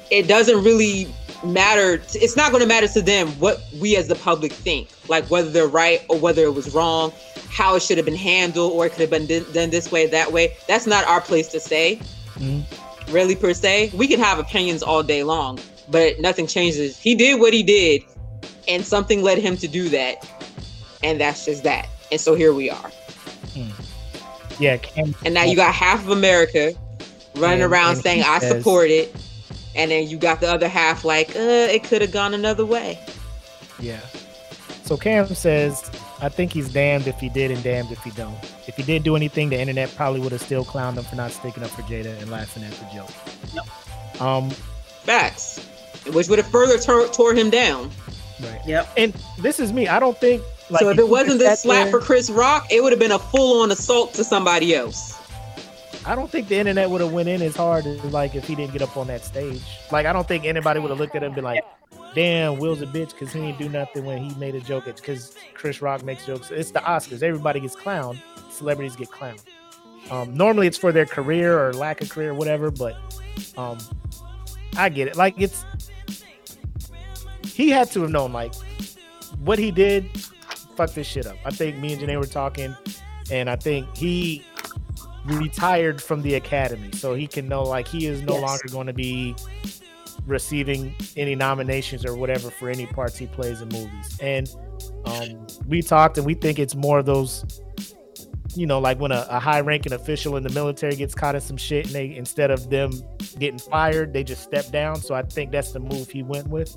[0.10, 1.14] It doesn't really
[1.44, 2.02] matter.
[2.14, 5.50] It's not going to matter to them what we as the public think, like whether
[5.50, 7.14] they're right or whether it was wrong,
[7.50, 10.06] how it should have been handled or it could have been done- done this way,
[10.08, 10.56] that way.
[10.68, 12.00] That's not our place to say
[12.40, 12.64] Mhm.
[13.10, 13.92] really per se.
[13.94, 15.60] We can have opinions all day long,
[15.90, 16.98] but nothing changes.
[16.98, 18.04] He did what he did,
[18.68, 20.26] and something led him to do that,
[21.04, 21.88] and that's just that.
[22.12, 22.92] And so here we are.
[24.60, 26.74] yeah Cam, And now you got half of America
[27.36, 29.16] running And- around and saying I says- support it,
[29.76, 31.40] and then you got the other half like, uh,
[31.70, 33.00] it could have gone another way.
[33.80, 34.00] yeah
[34.84, 35.90] so cam says
[36.22, 38.36] i think he's damned if he did and damned if he don't
[38.68, 41.32] if he did do anything the internet probably would have still clowned him for not
[41.32, 44.50] sticking up for jada and laughing at the joke um
[45.04, 45.60] Facts,
[46.12, 47.90] which would have further tore, tore him down.
[48.42, 48.90] right Yep.
[48.98, 50.42] and this is me i don't think
[50.72, 53.00] like so if he it wasn't this slap there- for Chris Rock, it would have
[53.00, 55.19] been a full-on assault to somebody else.
[56.10, 58.56] I don't think the internet would have went in as hard as like if he
[58.56, 59.62] didn't get up on that stage.
[59.92, 61.64] Like I don't think anybody would have looked at him and been like,
[62.16, 64.86] "Damn, Will's a bitch" because he didn't do nothing when he made a joke.
[64.86, 66.50] Because Chris Rock makes jokes.
[66.50, 67.22] It's the Oscars.
[67.22, 68.20] Everybody gets clowned.
[68.50, 69.44] Celebrities get clowned.
[70.10, 72.72] Um, normally it's for their career or lack of career, or whatever.
[72.72, 72.98] But
[73.56, 73.78] um,
[74.78, 75.16] I get it.
[75.16, 75.64] Like it's
[77.44, 78.56] he had to have known like
[79.44, 80.10] what he did.
[80.76, 81.38] Fuck this shit up.
[81.46, 82.76] I think me and Janae were talking,
[83.30, 84.44] and I think he
[85.26, 88.42] retired from the academy, so he can know like he is no Yes.
[88.42, 89.36] longer going to be
[90.26, 94.18] receiving any nominations or whatever for any parts he plays in movies.
[94.22, 94.50] And
[95.06, 97.44] um, we talked, and we think it's more of those,
[98.56, 101.58] you know, like when a, a high-ranking official in the military gets caught in some
[101.58, 102.92] shit, and they instead of them
[103.40, 104.98] getting fired, they just step down.
[104.98, 106.76] So I think that's the move he went with.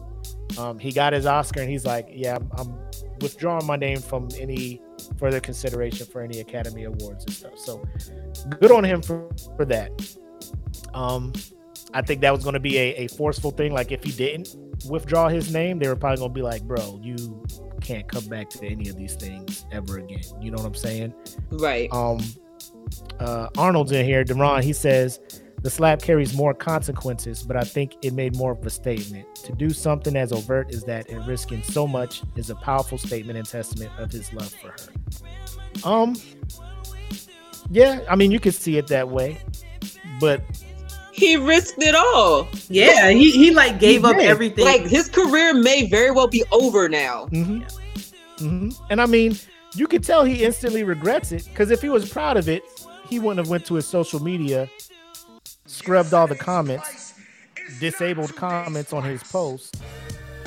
[0.59, 2.79] Um, he got his Oscar, and he's like, "Yeah, I'm, I'm
[3.21, 4.81] withdrawing my name from any
[5.19, 7.83] further consideration for any Academy Awards and stuff." So
[8.61, 9.91] good on him for, for that.
[10.95, 11.33] Um,
[11.95, 13.73] I think that was going to be a, a forceful thing.
[13.73, 14.57] Like if he didn't
[14.89, 17.45] withdraw his name, they were probably going to be like, "Bro, you
[17.81, 21.15] can't come back to any of these things ever again." You know what I'm saying?
[21.51, 21.93] Right.
[21.93, 22.21] um
[23.19, 25.21] uh Arnold's in here, Deron, he says
[25.63, 29.33] the slap carries more consequences, but I think it made more of a statement.
[29.45, 33.39] To do something as overt as that and risking so much is a powerful statement
[33.39, 35.89] and testament of his love for her.
[35.89, 36.17] Um
[37.71, 39.39] yeah, I mean you could see it that way.
[40.21, 40.43] But
[41.13, 42.49] He risked it all.
[42.69, 44.27] Yeah, he, he like gave up did.
[44.27, 44.65] everything.
[44.65, 47.27] Like his career may very well be over now.
[47.27, 47.65] mhm.
[48.39, 48.75] Mhm.
[48.91, 49.37] and I mean
[49.75, 52.63] you could tell he instantly regrets it because if he was proud of it,
[53.09, 54.69] he wouldn't have went to his social media,
[55.83, 57.15] scrubbed all the comments,
[57.81, 59.83] disabled comments on his post,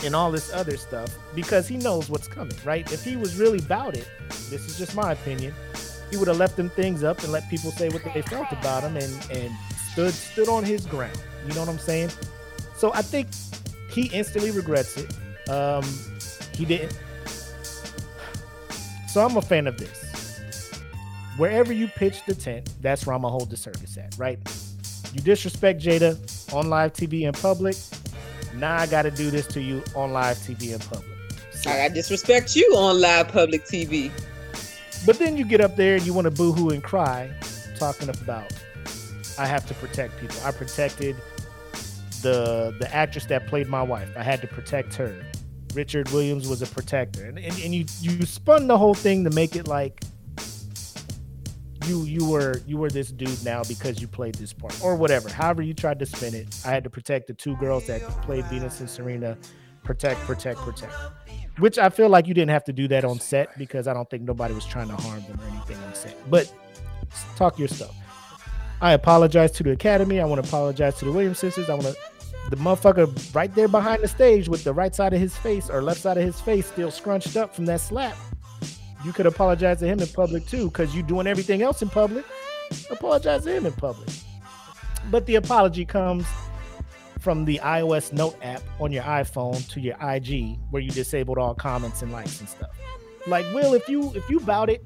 [0.05, 2.89] and all this other stuff because he knows what's coming, right?
[2.93, 5.53] If he was really about it, this is just my opinion,
[6.09, 8.83] he would have left them things up and let people say what they felt about
[8.83, 9.51] him and and
[9.91, 11.21] stood stood on his ground.
[11.45, 12.11] You know what I'm saying?
[12.77, 13.27] So I think
[13.91, 15.13] he instantly regrets it.
[15.49, 15.83] Um,
[16.53, 16.97] he didn't.
[19.09, 20.39] So I'm a fan of this.
[21.35, 24.39] Wherever you pitch the tent, that's where I'm gonna hold the circus at, right?
[25.15, 27.77] You disrespect Jada on live TV in public.
[28.55, 31.17] Now I gotta do this to you on live TV in public.
[31.53, 34.11] So- I disrespect you on live public TV.
[35.05, 37.31] but then you get up there and you want to boohoo and cry,
[37.79, 38.51] talking about
[39.39, 40.35] I have to protect people.
[40.43, 41.15] I protected
[42.21, 44.09] the the actress that played my wife.
[44.17, 45.15] I had to protect her.
[45.73, 49.29] Richard Williams was a protector, and and, and you you spun the whole thing to
[49.29, 50.03] make it like
[51.87, 55.29] you you were you were this dude now because you played this part or whatever.
[55.29, 58.45] However you tried to spin it, I had to protect the two girls that played
[58.45, 59.37] Venus and Serena.
[59.83, 60.93] Protect, protect, protect.
[61.59, 64.09] Which I feel like you didn't have to do that on set because I don't
[64.09, 66.17] think nobody was trying to harm them or anything on set.
[66.29, 66.51] But
[67.35, 67.95] talk your stuff.
[68.81, 70.19] I apologize to the Academy.
[70.19, 71.69] I want to apologize to the Williams sisters.
[71.69, 71.95] I want to
[72.49, 75.81] the motherfucker right there behind the stage with the right side of his face or
[75.81, 78.15] left side of his face still scrunched up from that slap.
[79.05, 82.25] You could apologize to him in public too, because you're doing everything else in public.
[82.89, 84.09] Apologize to him in public.
[85.11, 86.25] But the apology comes
[87.19, 91.53] from the iOS Note app on your iPhone to your IG, where you disabled all
[91.53, 92.71] comments and likes and stuff.
[93.27, 94.83] Like, Will, if you if you bout it,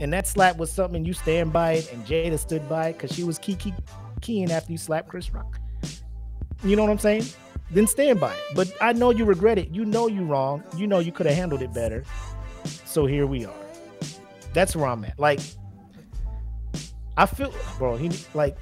[0.00, 3.16] and that slap was something you stand by it, and Jada stood by it because
[3.16, 3.72] she was key, key
[4.20, 5.58] keying after you slapped Chris Rock.
[6.62, 7.24] You know what I'm saying?
[7.70, 8.42] Then stand by it.
[8.54, 9.70] But I know you regret it.
[9.70, 10.62] You know you wrong.
[10.76, 12.04] You know you could have handled it better.
[12.88, 13.66] So here we are.
[14.54, 15.18] That's where I'm at.
[15.18, 15.40] Like,
[17.18, 17.96] I feel, bro.
[17.96, 18.56] He like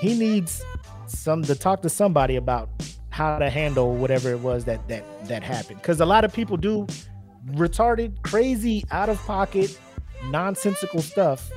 [0.00, 0.62] he needs
[1.06, 2.68] some to talk to somebody about
[3.08, 5.80] how to handle whatever it was that that that happened.
[5.80, 6.86] Because a lot of people do
[7.52, 9.80] retarded, crazy, out of pocket,
[10.26, 11.50] nonsensical stuff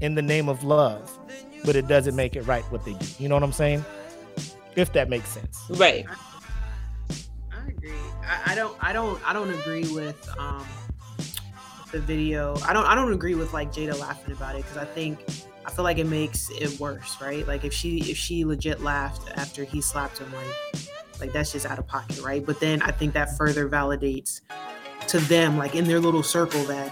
[0.00, 1.18] in the name of love,
[1.64, 3.06] but it doesn't make it right what they do.
[3.18, 3.84] You know what I'm saying?
[4.76, 5.60] If that makes sense.
[5.70, 6.06] Right.
[7.52, 7.90] I agree.
[8.22, 8.76] I, I don't.
[8.80, 9.28] I don't.
[9.28, 10.64] I don't agree with um
[11.92, 12.56] the video.
[12.66, 12.86] I don't.
[12.86, 15.24] I don't agree with like Jada laughing about it because I think
[15.64, 17.46] I feel like it makes it worse, right?
[17.46, 20.90] Like if she if she legit laughed after he slapped him, like
[21.20, 22.44] like that's just out of pocket, right?
[22.44, 24.40] But then I think that further validates
[25.08, 26.90] to them, like in their little circle, that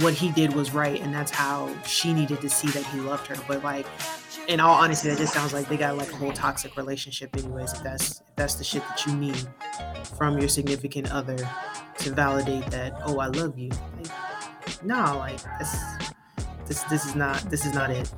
[0.00, 3.26] what he did was right, and that's how she needed to see that he loved
[3.28, 3.36] her.
[3.46, 3.86] But like
[4.48, 7.72] in all honesty, that just sounds like they got like a whole toxic relationship, anyways.
[7.74, 9.46] If that's if that's the shit that you need
[10.16, 11.36] from your significant other
[11.98, 13.70] to validate that, oh, I love you.
[13.96, 15.76] Like, no, like this,
[16.66, 18.10] this, this is not, this is not it,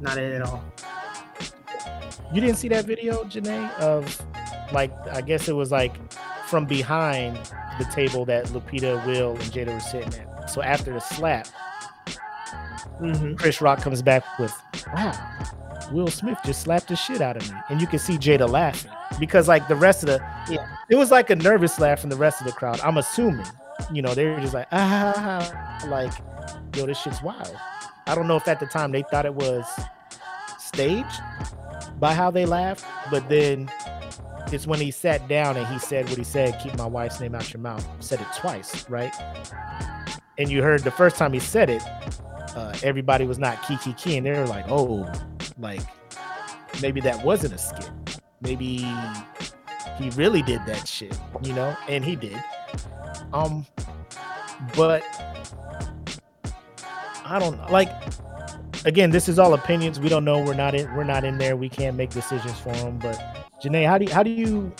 [0.00, 0.62] not it at all.
[2.32, 4.20] You didn't see that video, Janae, of
[4.72, 5.96] like I guess it was like
[6.44, 7.36] from behind
[7.78, 10.50] the table that Lupita, Will, and Jada were sitting at.
[10.50, 11.48] So after the slap,
[13.00, 13.38] Mhm.
[13.38, 14.52] Chris Rock comes back with,
[14.92, 15.12] "Wow,
[15.92, 18.90] Will Smith just slapped the shit out of me," and you can see Jada laughing
[19.18, 20.66] because like the rest of the, Yeah.
[20.88, 22.80] it was like a nervous laugh from the rest of the crowd.
[22.80, 23.46] I'm assuming,
[23.92, 26.12] you know, they were just like, ah, like,
[26.76, 27.56] yo, this shit's wild.
[28.06, 29.64] I don't know if at the time they thought it was
[30.58, 31.20] staged
[31.98, 33.70] by how they laughed, but then
[34.52, 37.34] it's when he sat down and he said what he said, keep my wife's name
[37.34, 37.86] out your mouth.
[38.00, 39.12] Said it twice, right?
[40.38, 41.82] And you heard the first time he said it,
[42.56, 45.10] uh, everybody was not kiki key, and they were like, oh,
[45.58, 45.80] like
[46.82, 47.90] maybe that wasn't a skit.
[48.40, 48.86] Maybe
[49.98, 52.42] he really did that shit, you know, and he did.
[53.32, 53.66] Um,
[54.76, 55.02] but
[57.24, 57.66] I don't know.
[57.70, 57.90] Like,
[58.84, 60.00] again, this is all opinions.
[60.00, 60.42] We don't know.
[60.42, 60.92] We're not in.
[60.94, 61.56] We're not in there.
[61.56, 62.98] We can't make decisions for him.
[62.98, 63.16] But
[63.62, 64.72] Janae, how do you, how do you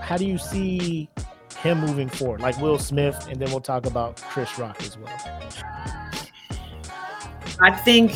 [0.00, 1.08] how do you see
[1.58, 2.40] him moving forward?
[2.40, 6.03] Like Will Smith, and then we'll talk about Chris Rock as well.
[7.60, 8.12] I think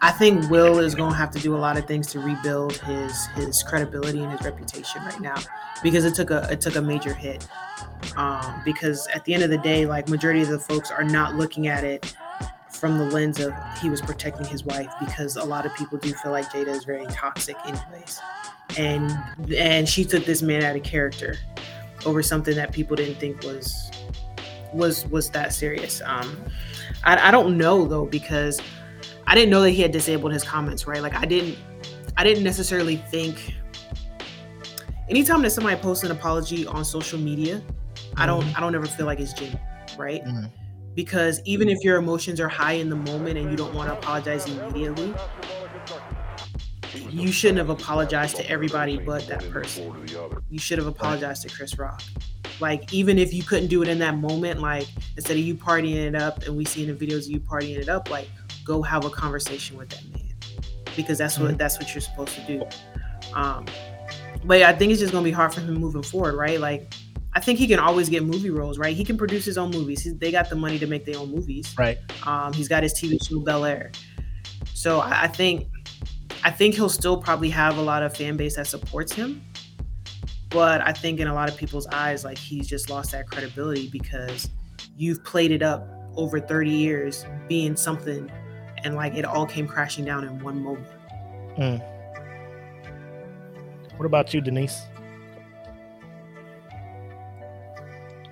[0.00, 2.76] I think Will is going to have to do a lot of things to rebuild
[2.76, 5.36] his his credibility and his reputation right now
[5.82, 7.46] because it took a it took a major hit.
[8.16, 11.36] Um, because at the end of the day, like majority of the folks are not
[11.36, 12.14] looking at it
[12.68, 16.12] from the lens of he was protecting his wife because a lot of people do
[16.12, 18.20] feel like Jada is very toxic anyways.
[18.76, 19.10] And
[19.56, 21.36] and she took this man out of character
[22.04, 23.90] over something that people didn't think was
[24.74, 26.02] was was that serious.
[26.04, 26.36] Um
[27.04, 28.60] I, I don't know though because
[29.26, 31.02] I didn't know that he had disabled his comments, right?
[31.02, 31.56] Like I didn't
[32.16, 33.54] I didn't necessarily think
[35.08, 37.62] anytime that somebody posts an apology on social media,
[38.16, 39.60] I don't I don't ever feel like it's genuine,
[39.96, 40.24] right?
[40.24, 40.50] Mhm.
[40.94, 43.98] Because even if your emotions are high in the moment and you don't want to
[43.98, 45.12] apologize immediately,
[47.10, 49.92] you shouldn't have apologized to everybody but that person.
[50.50, 52.02] You should have apologized to Chris Rock.
[52.60, 54.86] Like even if you couldn't do it in that moment, like
[55.16, 57.76] instead of you partying it up and we see in the videos of you partying
[57.76, 58.28] it up, like
[58.64, 60.20] go have a conversation with that man.
[60.96, 62.64] Because that's what that's what you're supposed to do.
[63.34, 63.66] Um
[64.44, 66.60] but yeah, I think it's just gonna be hard for him moving forward, right?
[66.60, 66.92] Like
[67.34, 68.94] I think he can always get movie roles, right?
[68.94, 70.02] He can produce his own movies.
[70.02, 71.74] He's, they got the money to make their own movies.
[71.76, 71.98] Right.
[72.24, 73.90] Um, he's got his TV show Bel Air.
[74.72, 75.66] So I, I think
[76.44, 79.42] I think he'll still probably have a lot of fan base that supports him.
[80.54, 83.88] But I think in a lot of people's eyes, like he's just lost that credibility
[83.88, 84.48] because
[84.96, 85.84] you've played it up
[86.14, 88.30] over 30 years being something
[88.84, 90.86] and like it all came crashing down in one moment.
[93.96, 94.80] What about you, Denise?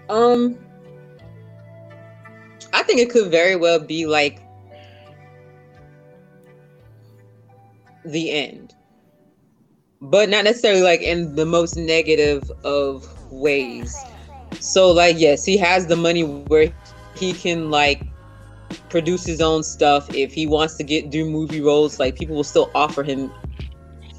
[0.08, 0.56] Um,
[2.72, 4.40] I think it could very well be like
[8.04, 8.74] the end,
[10.02, 14.06] but not necessarily like in the most negative of ways.
[14.60, 16.54] So, like, yes, he has the money where
[17.00, 18.02] he can like
[18.88, 20.06] produce his own stuff.
[20.14, 23.32] If he wants to get do movie roles, like people will still offer him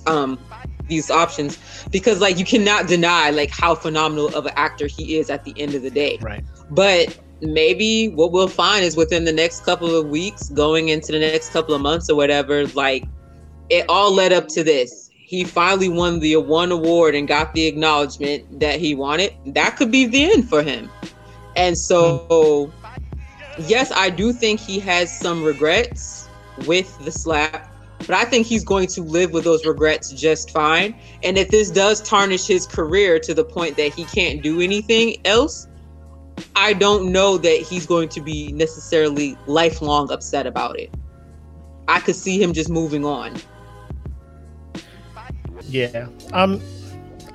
[0.07, 0.45] um
[0.87, 1.57] these options
[1.91, 5.53] because like you cannot deny like how phenomenal of an actor he is at the
[5.59, 6.43] end of the day Right.
[6.69, 11.19] but maybe what we'll find is within the next couple of weeks going into the
[11.19, 13.03] next couple of months or whatever like
[13.69, 15.02] it all led up to this
[15.33, 19.91] he finally won the one award and got the acknowledgement that he wanted that could
[19.91, 20.91] be the end for him
[21.55, 22.71] and so
[23.57, 26.29] yes i do think he has some regrets
[26.67, 27.67] with the slap
[27.99, 30.93] but I think he's going to live with those regrets just fine.
[31.23, 35.15] And if this does tarnish his career to the point that he can't do anything
[35.23, 35.69] else,
[36.53, 40.93] I don't know that he's going to be necessarily lifelong upset about it.
[41.87, 43.35] I could see him just moving on.
[45.73, 46.07] Yeah.
[46.33, 46.61] Um,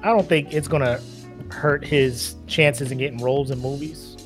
[0.04, 1.00] I don't think it's gonna
[1.50, 4.16] hurt his chances in getting roles in movies.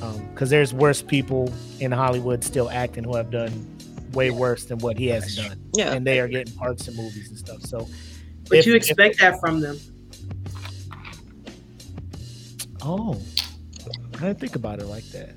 [0.00, 3.50] Um, because there's worse people in Hollywood still acting who have done
[4.12, 5.92] way worse than what he has done, Yeah.
[5.92, 7.62] and they are getting parts in movies and stuff.
[7.62, 7.88] So,
[8.48, 9.78] But if- you if- expect that from them.
[12.82, 13.20] Oh,
[14.14, 15.34] I didn't think about it like that.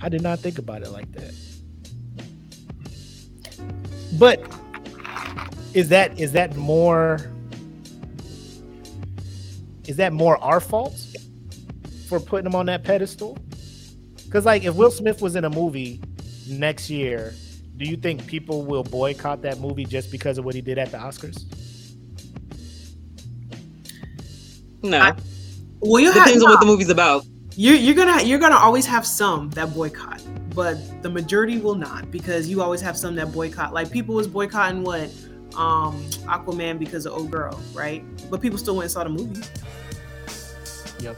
[0.00, 1.34] I did not think about it like that.
[4.18, 4.40] But
[5.74, 7.30] is that is that more
[9.86, 10.98] is that more our fault
[12.08, 13.38] for putting him on that pedestal?
[14.24, 16.00] Because like if Will Smith was in a movie
[16.48, 17.34] next year,
[17.76, 20.90] do you think people will boycott that movie just because of what he did at
[20.90, 21.44] the Oscars?
[24.82, 24.98] No.
[25.00, 25.14] I-
[25.80, 27.24] Well, you have Depends on what the movie's about.
[27.56, 30.20] you're you're gonna you're gonna always have some that boycott,
[30.54, 33.72] but the majority will not because you always have some that boycott.
[33.72, 35.08] Like people was boycotting what
[35.58, 38.04] um Aquaman because of old girl, right?
[38.30, 39.42] But people still went and saw the movie.
[41.00, 41.16] Yep.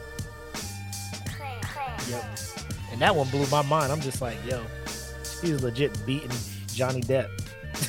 [2.09, 2.25] Yep.
[2.91, 3.91] And that one blew my mind.
[3.91, 4.61] I'm just like, yo,
[5.41, 6.31] he's legit beating
[6.67, 7.29] Johnny Depp.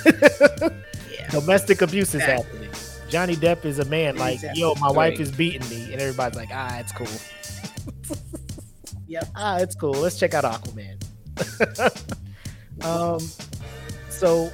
[1.13, 1.29] Yeah.
[1.29, 2.45] Domestic abuse is Exactly.
[2.67, 2.71] happening.
[3.11, 4.61] Johnny Depp is a man like, Exactly.
[4.63, 7.07] yo, my wife is beating me, and everybody's like, ah, it's cool.
[9.09, 9.25] Yep.
[9.37, 9.93] ah, it's cool.
[9.93, 10.97] Let's check out Aquaman.
[12.83, 13.19] um,
[14.23, 14.53] so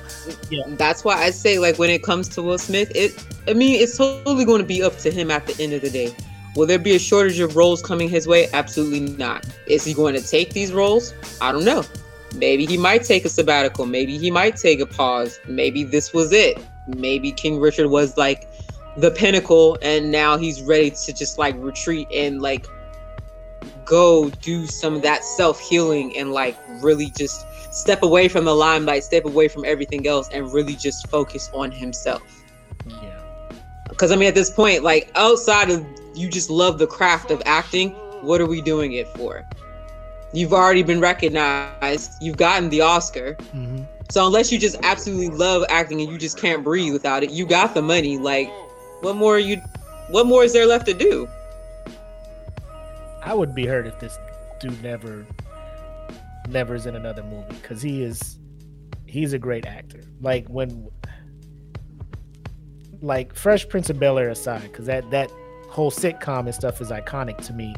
[0.49, 3.23] yeah, That's why I say, like, when it comes to Will Smith, it.
[3.47, 5.91] I mean, it's totally going to be up to him at the end of the
[5.91, 6.15] day.
[6.57, 8.49] Will there be a shortage of roles coming his way?
[8.55, 9.47] Absolutely not.
[9.67, 11.13] Is he going to take these roles?
[11.43, 11.85] I don't know.
[12.35, 13.85] Maybe he might take a sabbatical.
[13.85, 15.39] Maybe he might take a pause.
[15.47, 16.59] Maybe this was it.
[16.87, 18.49] Maybe King Richard was like
[18.97, 22.67] the pinnacle, and now he's ready to just like retreat and like
[23.85, 28.55] go do some of that self healing and like really just step away from the
[28.55, 32.45] limelight, step away from everything else, and really just focus on himself.
[32.85, 33.21] yeah,
[33.89, 37.43] Because I mean, at this point, like outside of you just love the craft of
[37.47, 39.47] acting, what are we doing it for?
[40.33, 43.05] You've already been recognized, you've gotten the Oscar.
[43.53, 47.31] hmm So unless you just absolutely love acting and you just can't breathe without it,
[47.31, 48.19] you got the money.
[48.19, 48.55] Like,
[49.01, 49.63] what more are you?
[50.09, 51.29] What more is there left to do?
[53.23, 54.19] I would be hurt if this
[54.59, 55.29] dude never,
[56.51, 58.39] never is in another movie because he is,
[59.07, 60.03] he's a great actor.
[60.21, 60.89] Like when,
[63.01, 65.31] like Fresh Prince of Bel Air aside, because that that
[65.69, 67.75] whole sitcom and stuff is iconic to me.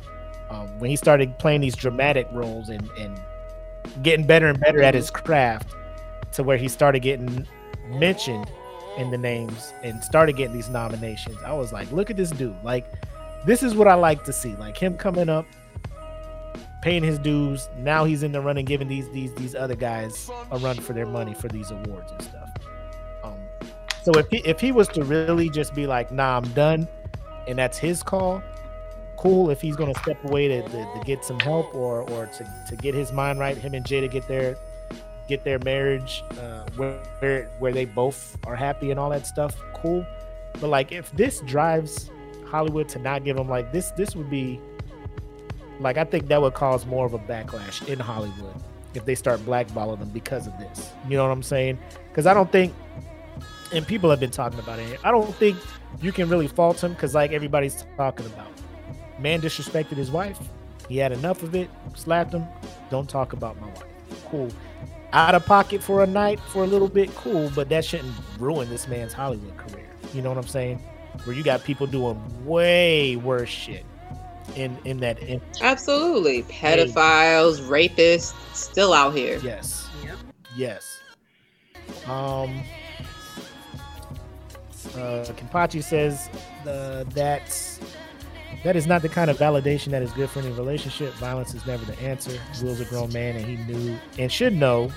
[0.48, 3.20] Um, when he started playing these dramatic roles and and
[4.02, 5.74] getting better and better at his craft,
[6.32, 7.46] to where he started getting
[7.88, 8.50] mentioned
[8.96, 12.56] in the names and started getting these nominations, I was like, look at this dude,
[12.64, 12.86] like
[13.44, 14.54] this is what I like to see.
[14.56, 15.46] Like him coming up,
[16.82, 17.68] paying his dues.
[17.76, 21.06] Now he's in the running, giving these these these other guys a run for their
[21.06, 22.50] money for these awards and stuff.
[23.22, 23.38] Um,
[24.02, 26.88] so if he if he was to really just be like, nah, I'm done,
[27.46, 28.42] and that's his call,
[29.16, 29.50] cool.
[29.50, 32.76] If he's gonna step away to, to, to get some help or or to, to
[32.76, 34.56] get his mind right, him and Jada get their
[35.28, 40.04] get their marriage uh, where where they both are happy and all that stuff, cool.
[40.60, 42.10] But like if this drives
[42.46, 44.60] Hollywood to not give him like this, this would be
[45.80, 48.54] like I think that would cause more of a backlash in Hollywood
[48.94, 50.92] if they start blackballing them because of this.
[51.08, 51.78] You know what I'm saying?
[52.08, 52.74] Because I don't think,
[53.72, 55.00] and people have been talking about it.
[55.04, 55.56] I don't think
[56.02, 58.48] you can really fault him because like everybody's talking about,
[59.18, 60.38] man disrespected his wife.
[60.88, 61.70] He had enough of it.
[61.94, 62.44] Slapped him.
[62.90, 63.84] Don't talk about my wife.
[64.28, 64.50] Cool.
[65.12, 67.14] Out of pocket for a night for a little bit.
[67.14, 69.88] Cool, but that shouldn't ruin this man's Hollywood career.
[70.12, 70.78] You know what I'm saying?
[71.24, 73.84] Where you got people doing way worse shit
[74.56, 79.38] in in that in, Absolutely, pedophiles, rapists, still out here.
[79.42, 79.88] yes.
[80.04, 80.16] Yep.
[80.56, 80.98] yes.
[82.06, 82.62] Um
[84.94, 86.28] uh Kimpachi says
[86.66, 87.78] uh, that's
[88.64, 91.12] that is not the kind of validation that is good for any relationship.
[91.14, 92.38] Violence is never the answer.
[92.62, 94.90] Will's a grown man and he knew and should know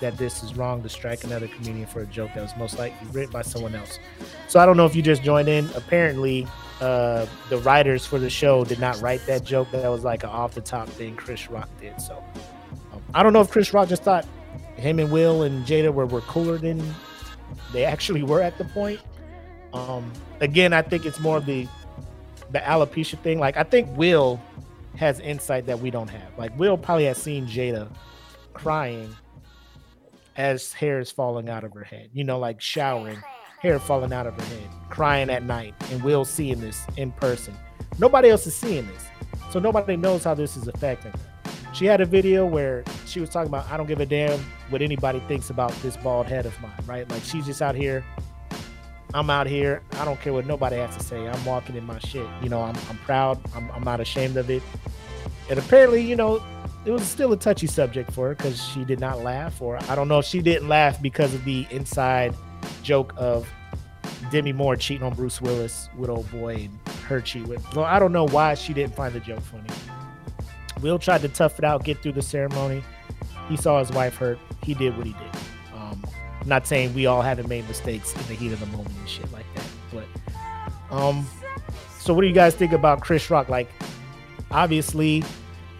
[0.00, 3.06] that this is wrong to strike another comedian for a joke that was most likely
[3.12, 3.98] written by someone else.
[4.48, 5.68] So i don't know if you just joined in.
[5.76, 6.46] Apparently
[6.80, 9.70] uh the writers for the show did not write that joke.
[9.70, 12.22] That was like an off the top thing chris rock did so
[12.92, 14.26] um, i don't know if chris rock just thought
[14.76, 16.82] him and will and jada were, were cooler than
[17.72, 19.00] they actually were at the point.
[19.72, 21.66] Um again i think it's more of the
[22.50, 23.38] the alopecia thing.
[23.38, 24.40] Like i think will
[24.96, 26.38] has insight that we don't have.
[26.38, 27.88] Like will probably has seen jada
[28.52, 29.14] crying
[30.36, 33.22] as hair is falling out of her head you know like showering
[33.64, 37.54] hair falling out of her head crying at night and will seeing this in person
[37.98, 39.06] nobody else is seeing this
[39.50, 41.18] so nobody knows how this is affecting her
[41.72, 44.38] she had a video where she was talking about i don't give a damn
[44.68, 48.04] what anybody thinks about this bald head of mine right like she's just out here
[49.14, 49.80] I'm out here.
[49.92, 51.28] I don't care what nobody has to say.
[51.28, 52.26] I'm walking in my shit.
[52.42, 53.40] You know, I'm, I'm proud.
[53.54, 54.60] I'm, I'm not ashamed of it.
[55.48, 56.42] And apparently, you know,
[56.84, 59.94] it was still a touchy subject for her because she did not laugh, or I
[59.94, 62.34] don't know if she didn't laugh because of the inside
[62.82, 63.48] joke of
[64.30, 67.74] Demi Moore cheating on Bruce Willis with old boy and her cheat with.
[67.74, 69.68] Well, I don't know why she didn't find the joke funny.
[70.80, 72.82] Will tried to tough it out, get through the ceremony.
[73.48, 74.38] He saw his wife hurt.
[74.62, 75.40] He did what he did.
[75.74, 76.04] Um,
[76.46, 79.30] not saying we all haven't made mistakes in the heat of the moment and shit
[79.32, 81.26] like that, but um,
[81.98, 83.48] so what do you guys think about Chris Rock?
[83.48, 83.68] Like,
[84.50, 85.24] obviously,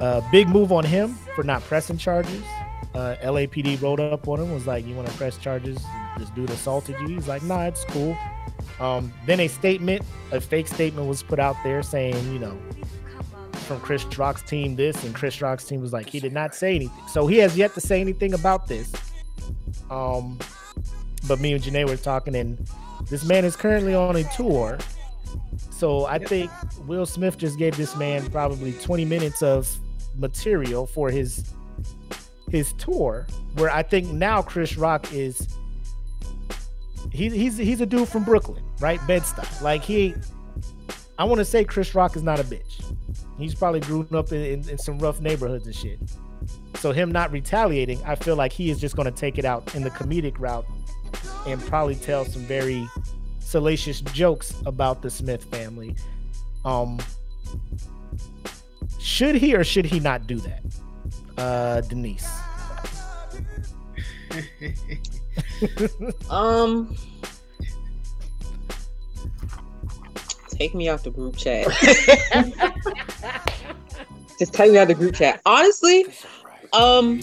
[0.01, 2.43] uh, big move on him for not pressing charges.
[2.95, 5.78] Uh, LAPD rolled up on him, was like, "You want to press charges?
[6.19, 8.17] This dude assaulted you." He's like, "Nah, it's cool."
[8.81, 10.03] Um, then a statement,
[10.33, 12.59] a fake statement, was put out there saying, you know,
[13.65, 16.75] from Chris Rock's team this, and Chris Rock's team was like, he did not say
[16.75, 17.09] anything.
[17.09, 18.93] So he has yet to say anything about this.
[19.91, 20.39] Um,
[21.27, 22.59] but me and Janae were talking, and
[23.09, 24.79] this man is currently on a tour.
[25.71, 26.51] So I think
[26.87, 29.75] Will Smith just gave this man probably 20 minutes of
[30.17, 31.53] material for his
[32.51, 33.27] his tour.
[33.55, 35.49] Where I think now Chris Rock is
[37.15, 39.05] he, he's he's a dude from Brooklyn, right?
[39.07, 39.23] Bed.
[39.62, 40.15] Like he,
[41.17, 42.85] I want to say Chris Rock is not a bitch.
[43.39, 46.01] He's probably grew up in, in, in some rough neighborhoods and shit.
[46.77, 49.75] So him not retaliating, I feel like he is just going to take it out
[49.77, 50.67] in the comedic route
[51.47, 52.87] and probably tell some very
[53.39, 55.95] salacious jokes about the Smith family.
[56.65, 56.99] Um,
[58.99, 60.65] should he or should he not do that?
[61.39, 62.29] Uh, Denise.
[66.30, 66.97] Um,
[70.49, 71.66] take me out the group chat.
[74.39, 75.41] Just take me out the group chat.
[75.47, 76.07] Honestly,
[76.72, 77.20] um,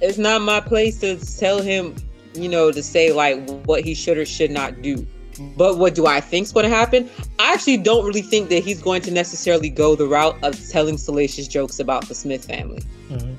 [0.00, 1.94] it's not my place to tell him,
[2.34, 5.06] you know, to say like what he should or should not do.
[5.56, 7.08] But what do I think's going to happen?
[7.38, 10.98] I actually don't really think that he's going to necessarily go the route of telling
[10.98, 13.36] salacious jokes about the Smith family, Mhm.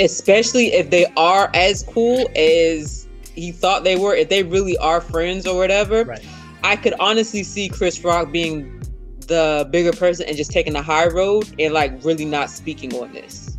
[0.00, 4.14] Especially if they are as cool as he thought they were.
[4.14, 6.24] If they really are friends or whatever, Right.
[6.62, 8.82] I could honestly see Chris Rock being
[9.26, 13.12] the bigger person and just taking the high road and like really not speaking on
[13.12, 13.58] this.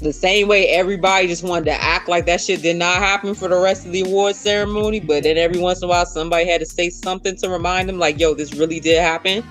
[0.00, 3.48] The same way everybody just wanted to act like that shit did not happen for
[3.48, 6.60] the rest of the award ceremony, but then every once in a while somebody had
[6.60, 9.44] to say something to remind them, like, yo, this really did happen.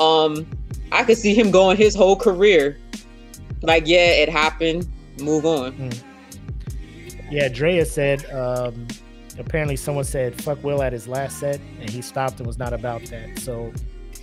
[0.00, 0.46] Um,
[0.90, 2.78] I could see him going his whole career.
[3.62, 4.90] Like, yeah, it happened.
[5.20, 5.90] Move on.
[7.30, 8.86] Yeah, Drea said um,
[9.38, 12.72] apparently someone said fuck Will at his last set and he stopped and was not
[12.72, 13.38] about that.
[13.38, 13.72] So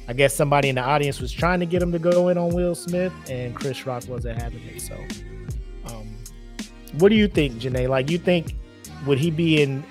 [0.08, 2.54] I guess somebody in the audience was trying to get him to go in on
[2.54, 4.82] Will Smith and Chris Rock wasn't having it.
[4.82, 4.96] So
[5.86, 6.18] um,
[6.98, 7.88] what do you think, Janae?
[7.88, 8.56] Like you think
[9.06, 9.84] would he be in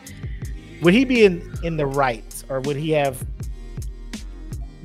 [0.82, 3.24] would he be in in the right or would he have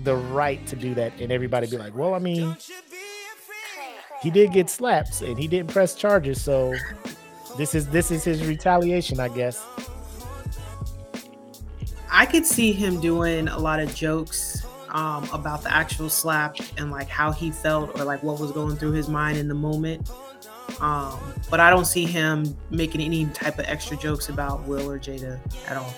[0.04, 2.56] the right to do that and everybody be like, well, I mean,
[4.24, 6.74] he did get slaps and he didn't press charges, so
[7.58, 9.64] this is this is his retaliation, I guess.
[12.10, 16.90] I could see him doing a lot of jokes um, about the actual slap and
[16.90, 20.10] like how he felt or like what was going through his mind in the moment.
[20.80, 21.20] Um,
[21.50, 25.38] but I don't see him making any type of extra jokes about Will or Jada
[25.68, 25.94] at all.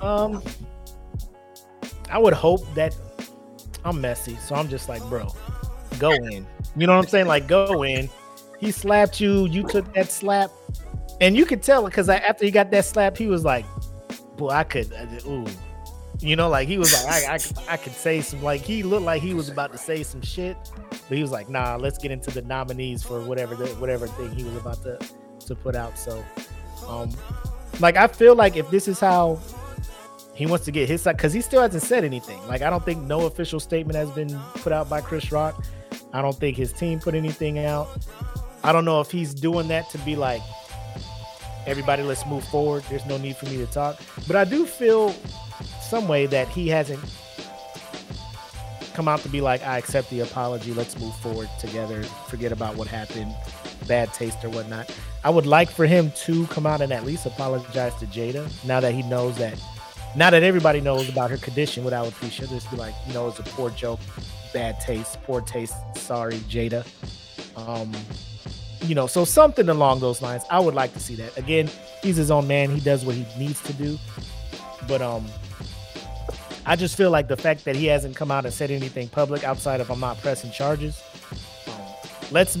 [0.00, 0.42] Um,
[2.10, 2.94] I would hope that
[3.86, 5.32] I'm messy, so I'm just like, bro,
[5.98, 6.46] go in.
[6.76, 7.26] You know what I'm saying?
[7.26, 8.08] Like, go in.
[8.58, 9.46] He slapped you.
[9.46, 10.50] You took that slap,
[11.20, 13.64] and you could tell because after he got that slap, he was like,
[14.36, 15.46] "Boy, I could, I ooh."
[16.20, 18.82] You know, like he was like, I, I, could- I could say some, like he
[18.82, 20.56] looked like he was about to say some shit,
[20.90, 24.34] but he was like, nah, let's get into the nominees for whatever the whatever thing
[24.34, 24.98] he was about to
[25.46, 25.98] to put out.
[25.98, 26.24] So,
[26.88, 27.10] um,
[27.80, 29.38] like I feel like if this is how
[30.36, 32.38] he wants to get his side because he still hasn't said anything.
[32.46, 35.64] Like I don't think no official statement has been put out by Chris Rock.
[36.12, 37.88] I don't think his team put anything out.
[38.62, 40.42] I don't know if he's doing that to be like
[41.66, 42.84] everybody let's move forward.
[42.90, 43.98] There's no need for me to talk.
[44.26, 45.14] But I do feel
[45.80, 47.00] some way that he hasn't
[48.92, 50.74] come out to be like I accept the apology.
[50.74, 52.02] Let's move forward together.
[52.28, 53.34] Forget about what happened,
[53.86, 54.94] bad taste or whatnot.
[55.24, 58.80] I would like for him to come out and at least apologize to Jada now
[58.80, 59.58] that he knows that
[60.16, 63.38] now that everybody knows about her condition with alopecia, just be like, you know, it's
[63.38, 64.00] a poor joke,
[64.52, 65.74] bad taste, poor taste.
[65.94, 66.86] Sorry, Jada.
[67.56, 67.92] Um,
[68.82, 70.42] you know, so something along those lines.
[70.50, 71.36] I would like to see that.
[71.36, 71.68] Again,
[72.02, 72.70] he's his own man.
[72.70, 73.98] He does what he needs to do.
[74.88, 75.26] But um,
[76.64, 79.44] I just feel like the fact that he hasn't come out and said anything public
[79.44, 81.02] outside of I'm not pressing charges,
[81.66, 81.74] um,
[82.30, 82.58] let's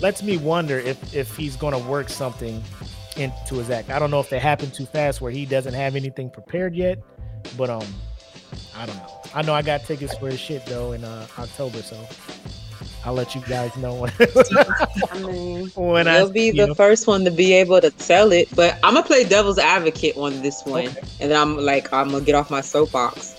[0.00, 2.62] lets me wonder if if he's going to work something
[3.16, 3.90] into his act.
[3.90, 6.98] I don't know if it happened too fast where he doesn't have anything prepared yet,
[7.56, 7.84] but um,
[8.76, 9.20] I don't know.
[9.34, 11.98] I know I got tickets for his shit though in uh, October, so
[13.04, 14.12] I'll let you guys know when,
[15.12, 16.74] I mean, when I You'll be the know.
[16.74, 20.40] first one to be able to tell it, but I'm gonna play devil's advocate on
[20.42, 21.00] this one, Okay.
[21.20, 23.33] and then I'm like, I'm gonna get off my soapbox.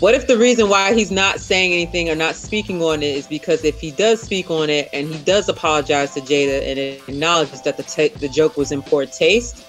[0.00, 3.26] What if the reason why he's not saying anything or not speaking on it is
[3.28, 7.62] because if he does speak on it and he does apologize to Jada and acknowledges
[7.62, 9.64] that the ta- the joke was in poor taste,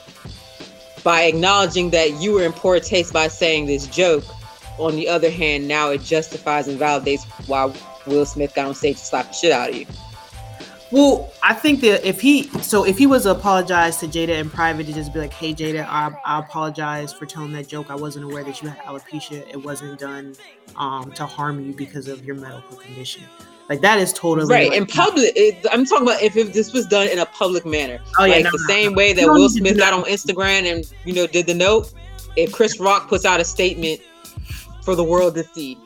[1.04, 4.24] by acknowledging that you were in poor taste by saying this joke,
[4.80, 7.72] on the other hand, now it justifies and validates why
[8.08, 9.86] Will Smith got on stage to slap the shit out of you.
[10.92, 14.50] Well, I think that if he so if he was to apologize to Jada in
[14.50, 17.90] private to just be like, "Hey Jada, I, I apologize for telling that joke.
[17.90, 19.48] I wasn't aware that you had alopecia.
[19.50, 20.36] It wasn't done
[20.76, 23.24] um, to harm you because of your medical condition."
[23.68, 26.72] Like that is totally right like- in public it, i'm talking about if, if this
[26.72, 28.98] was done in a public manner Oh, yeah, like no, the no, same no.
[28.98, 31.92] way that will smith got on instagram and you know did the note
[32.36, 34.02] if chris rock puts out a statement
[34.84, 35.80] for the world to see.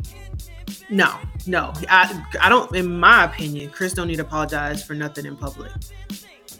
[0.89, 1.15] No,
[1.47, 2.73] no, I, I don't.
[2.75, 5.71] In my opinion, Chris don't need to apologize for nothing in public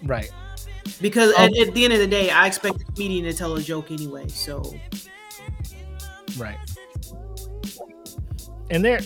[0.04, 0.32] Right.
[1.02, 3.56] because Um, at, at the end of the day, I expect the comedian to tell
[3.56, 4.28] a joke anyway.
[4.30, 4.74] So
[6.38, 6.58] Right.
[8.70, 9.00] And there,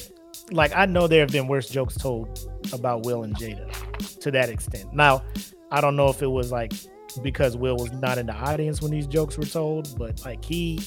[0.52, 2.40] like, I know there have been worse jokes told
[2.74, 4.94] about Will and Jada to that extent.
[4.94, 5.24] Now,
[5.72, 6.74] I don't know if it was like
[7.22, 10.80] because Will was not in the audience when these jokes were told, but like he,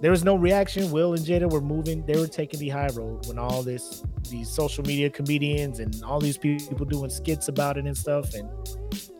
[0.00, 0.90] there was no reaction.
[0.90, 4.48] Will and Jada were moving; they were taking the high road when all this, these
[4.48, 8.48] social media comedians and all these people doing skits about it and stuff, and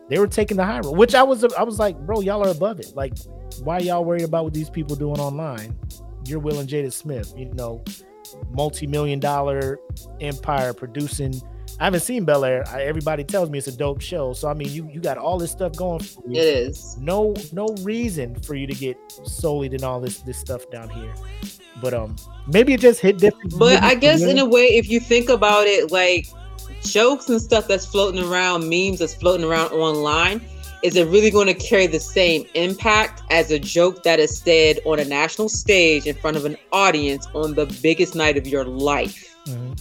[0.09, 0.97] they were taking the high road.
[0.97, 2.95] Which I was, I was like, bro, y'all are above it.
[2.95, 3.13] Like,
[3.63, 5.77] why y'all worried about what these people doing online?
[6.25, 7.83] You're Will and Jada Smith, you know,
[8.51, 9.79] multi-million dollar
[10.21, 11.41] empire producing.
[11.79, 12.65] I haven't seen Bel Air.
[12.69, 14.33] Everybody tells me it's a dope show.
[14.33, 15.99] So I mean, you you got all this stuff going.
[15.99, 16.39] For you.
[16.39, 16.97] It is.
[16.97, 21.13] No no reason for you to get sullied and all this this stuff down here.
[21.81, 22.17] But um,
[22.47, 23.57] maybe it just hit different.
[23.57, 26.27] But I guess in a way, if you think about it, like
[26.83, 30.41] jokes and stuff that's floating around, memes that's floating around online,
[30.83, 34.79] is it really going to carry the same impact as a joke that is said
[34.85, 38.65] on a national stage in front of an audience on the biggest night of your
[38.65, 39.37] life?
[39.45, 39.79] Mhm.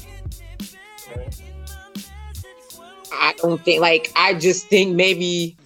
[3.13, 5.57] I don't think, like, I just think maybe,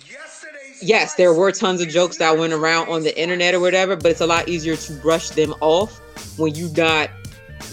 [0.81, 4.11] yes, there were tons of jokes that went around on the internet or whatever, but
[4.11, 6.01] it's a lot easier to brush them off
[6.39, 7.11] when you not,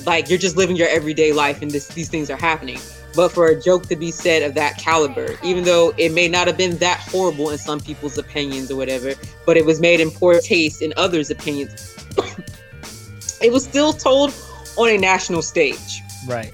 [0.05, 2.80] like, you're just living your everyday life and this, these things are happening.
[3.15, 6.47] But for a joke to be said of that caliber, even though it may not
[6.47, 9.13] have been that horrible in some people's opinions or whatever,
[9.45, 11.95] but it was made in poor taste in others' opinions,
[13.41, 14.34] it was still told
[14.78, 16.53] on a national stage Right.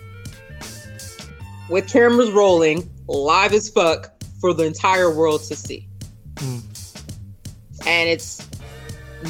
[1.69, 5.87] With cameras rolling, live as fuck for the entire world to see.
[6.35, 6.61] Mm.
[7.87, 8.47] And it's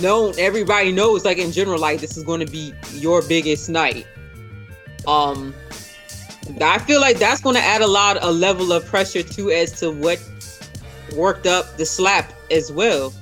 [0.02, 4.06] known, everybody knows, like in general, like this is going to be your biggest night.
[5.08, 5.54] Um,
[6.62, 9.80] I feel like that's going to add a lot, a level of pressure too, as
[9.80, 10.22] to what
[11.16, 13.14] worked up the slap as well.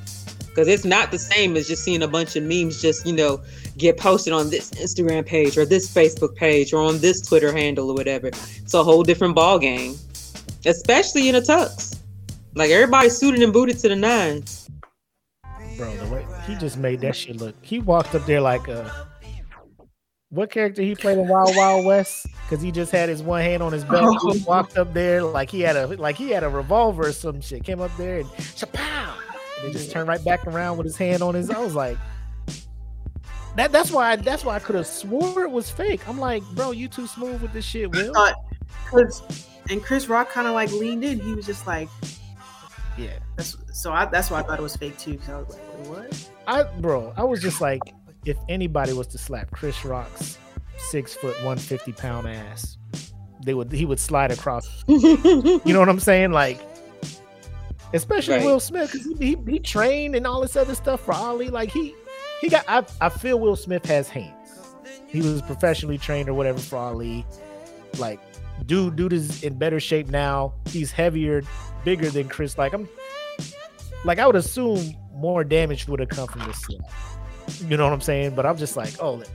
[0.48, 3.42] Because it's not the same as just seeing a bunch of memes just, you know,
[3.78, 7.90] get posted on this Instagram page or this Facebook page or on this Twitter handle
[7.90, 8.28] or whatever.
[8.28, 9.96] It's a whole different ball game,
[10.66, 12.00] especially in a tux.
[12.56, 14.70] Like everybody's suited and booted to the nines.
[15.78, 15.96] bro.
[15.96, 17.56] The way he just made that shit look.
[17.62, 19.08] He walked up there like a
[20.34, 22.26] what character he played in Wild Wild West?
[22.44, 24.18] Because he just had his one hand on his belt.
[24.34, 27.40] He walked up there like he had a like he had a revolver or some
[27.40, 27.64] shit.
[27.64, 31.22] Came up there and chapow, and then just turned right back around with his hand
[31.22, 31.52] on his.
[31.52, 31.98] I was like,
[33.56, 33.72] that.
[33.72, 34.16] That's why.
[34.16, 36.08] that's why I could have swore it was fake.
[36.08, 38.14] I'm like, bro, you too smooth with this shit, Will.
[38.14, 38.36] thought,
[38.90, 41.20] cause, and Chris Rock kind of like leaned in.
[41.20, 41.90] He was just like,
[42.98, 45.18] Yeah, that's, so I, that's why I thought it was fake too.
[45.18, 46.30] Cause I was like, what?
[46.48, 47.82] I bro, I was just like,
[48.26, 50.38] if anybody was to slap Chris Rock's
[50.78, 52.78] six foot, one fifty pound ass,
[53.46, 54.84] they would he would slide across.
[54.88, 56.32] You know what I'm saying?
[56.32, 56.60] Like,
[57.94, 58.46] especially Right.
[58.46, 61.50] Will Smith, because he, he he trained and all this other stuff for Ali.
[61.50, 61.96] Like he
[62.44, 62.66] he got.
[62.68, 64.60] I I feel Will Smith has hands.
[65.08, 67.26] He was professionally trained or whatever for Ali.
[67.98, 68.20] Like,
[68.66, 70.54] dude, dude is in better shape now.
[70.66, 71.44] He's heavier,
[71.86, 72.58] bigger than Chris.
[72.58, 72.90] Like I'm,
[74.04, 76.82] like I would assume more damage would have come from this slap.
[77.70, 78.36] You know what I'm saying?
[78.36, 79.30] But I'm just like, oh, that,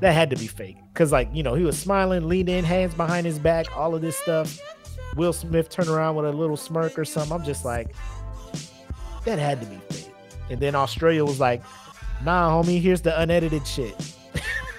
[0.00, 0.78] that had to be fake.
[0.94, 4.00] Cause like, you know, he was smiling, leaned in, hands behind his back, all of
[4.00, 4.58] this stuff.
[5.14, 7.32] Will Smith turned around with a little smirk or something.
[7.32, 7.94] I'm just like,
[9.26, 10.12] that had to be fake.
[10.50, 11.62] And then Australia was like,
[12.24, 14.14] nah, homie, here's the unedited shit.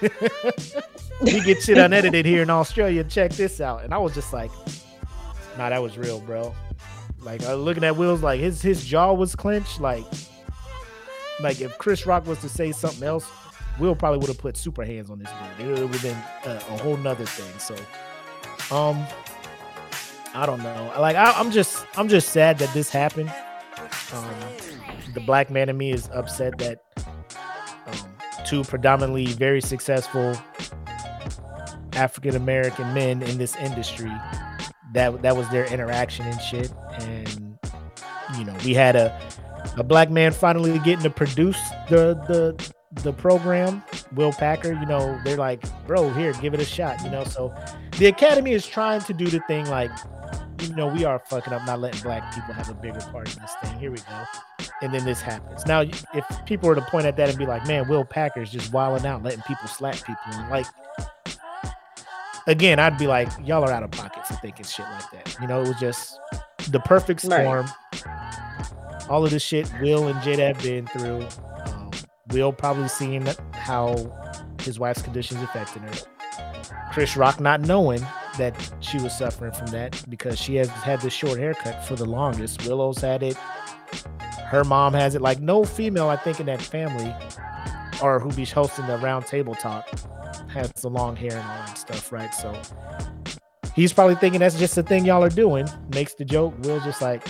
[1.20, 3.04] we get shit unedited here in Australia.
[3.04, 3.84] Check this out.
[3.84, 4.50] And I was just like,
[5.58, 6.54] nah, that was real, bro.
[7.20, 9.80] Like uh, looking at Will's, like his his jaw was clenched.
[9.80, 10.04] Like,
[11.40, 13.30] like if Chris Rock was to say something else,
[13.78, 15.78] Will probably would have put super hands on this dude.
[15.78, 17.58] It would have been a, a whole nother thing.
[17.58, 17.74] So,
[18.74, 19.06] um,
[20.34, 20.92] I don't know.
[20.98, 23.32] Like I, I'm just I'm just sad that this happened.
[24.12, 24.34] Um,
[25.14, 26.82] the black man in me is upset that
[27.86, 30.36] um, two predominantly very successful
[31.92, 34.12] African American men in this industry
[34.92, 36.72] that that was their interaction and shit.
[37.00, 37.58] And
[38.36, 39.18] you know, we had a
[39.76, 41.58] a black man finally getting to produce
[41.88, 42.72] the the
[43.02, 43.82] the program.
[44.14, 47.00] Will Packer, you know, they're like, bro, here, give it a shot.
[47.04, 47.54] You know, so
[47.98, 49.90] the Academy is trying to do the thing like,
[50.60, 53.42] you know, we are fucking up, not letting black people have a bigger part in
[53.42, 53.78] this thing.
[53.78, 54.24] Here we go.
[54.82, 55.66] And then this happens.
[55.66, 58.72] Now, if people were to point at that and be like, man, Will Packer's just
[58.72, 60.66] wilding out, letting people slap people, and like,
[62.46, 65.36] again, I'd be like, y'all are out of pocket for thinking shit like that.
[65.40, 66.18] You know, it was just
[66.70, 67.42] the perfect Right.
[67.42, 67.66] storm.
[69.08, 71.26] All of this shit Will and Jada have been through.
[71.66, 71.90] Um,
[72.30, 73.96] Will probably seeing how
[74.62, 75.92] his wife's conditions affecting her.
[76.92, 78.04] Chris Rock not knowing
[78.40, 82.04] that she was suffering from that because she has had this short haircut for the
[82.04, 82.66] longest.
[82.66, 83.36] Willow's had it.
[84.48, 85.20] Her mom has it.
[85.20, 87.14] Like no female, I think, in that family
[88.02, 89.88] or who be hosting the round table talk
[90.48, 92.32] has the long hair and all that stuff, right?
[92.34, 92.60] So
[93.74, 95.68] he's probably thinking that's just the thing y'all are doing.
[95.94, 96.54] Makes the joke.
[96.60, 97.26] Will's just like,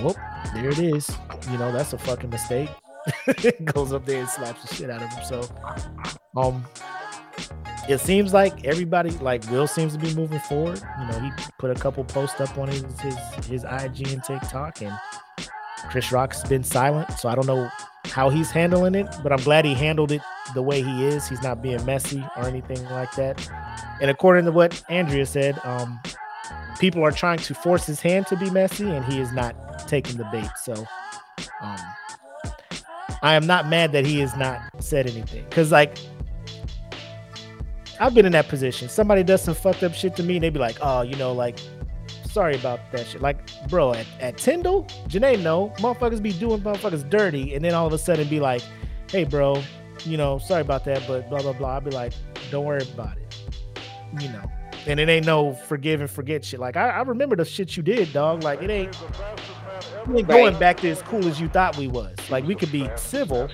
[0.00, 0.16] whoop,
[0.54, 1.10] there it is.
[1.50, 2.68] You know, that's a fucking mistake.
[3.64, 5.24] Goes up there and slaps the shit out of him.
[5.24, 5.48] So,
[6.36, 6.64] um,
[7.88, 10.80] it seems like everybody, like Will, seems to be moving forward.
[11.00, 14.82] You know, he put a couple posts up on his his his IG and TikTok,
[14.82, 14.96] and
[15.90, 17.10] Chris Rock's been silent.
[17.12, 17.68] So I don't know
[18.06, 20.22] how he's handling it, but I'm glad he handled it
[20.54, 21.28] the way he is.
[21.28, 23.48] He's not being messy or anything like that.
[24.00, 26.00] And according to what Andrea said, um,
[26.78, 29.54] people are trying to force his hand to be messy, and he is not
[29.88, 30.50] taking the bait.
[30.62, 30.74] So,
[31.60, 31.78] um,
[33.22, 35.96] I am not mad that he has not said anything because, like,
[38.02, 38.88] I've been in that position.
[38.88, 41.32] Somebody does some fucked up shit to me, and they be like, "Oh, you know,
[41.32, 41.56] like,
[42.28, 43.38] sorry about that shit." Like,
[43.68, 47.92] bro, at, at Tyndall, Janae, no, motherfuckers be doing motherfuckers dirty, and then all of
[47.92, 48.60] a sudden be like,
[49.08, 49.62] "Hey, bro,
[50.04, 52.12] you know, sorry about that, but blah blah blah." I'd be like,
[52.50, 53.36] "Don't worry about it,"
[54.20, 54.50] you know.
[54.88, 56.58] And it ain't no forgive and forget shit.
[56.58, 58.42] Like I, I remember the shit you did, dog.
[58.42, 58.98] Like it ain't,
[60.08, 62.16] we ain't going back to as cool as you thought we was.
[62.30, 63.48] Like we could be civil,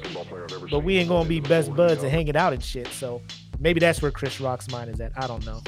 [0.71, 2.89] but we ain't gonna be best buds and hanging out and shit.
[2.89, 3.21] So
[3.59, 5.13] maybe that's where Chris Rock's mind is at.
[5.17, 5.63] I don't know.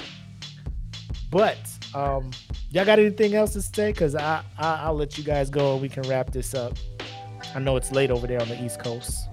[1.31, 1.59] But
[1.95, 2.31] um,
[2.71, 3.93] y'all got anything else to say?
[3.93, 6.77] Cause I, I I'll let you guys go and we can wrap this up.
[7.55, 9.29] I know it's late over there on the East Coast.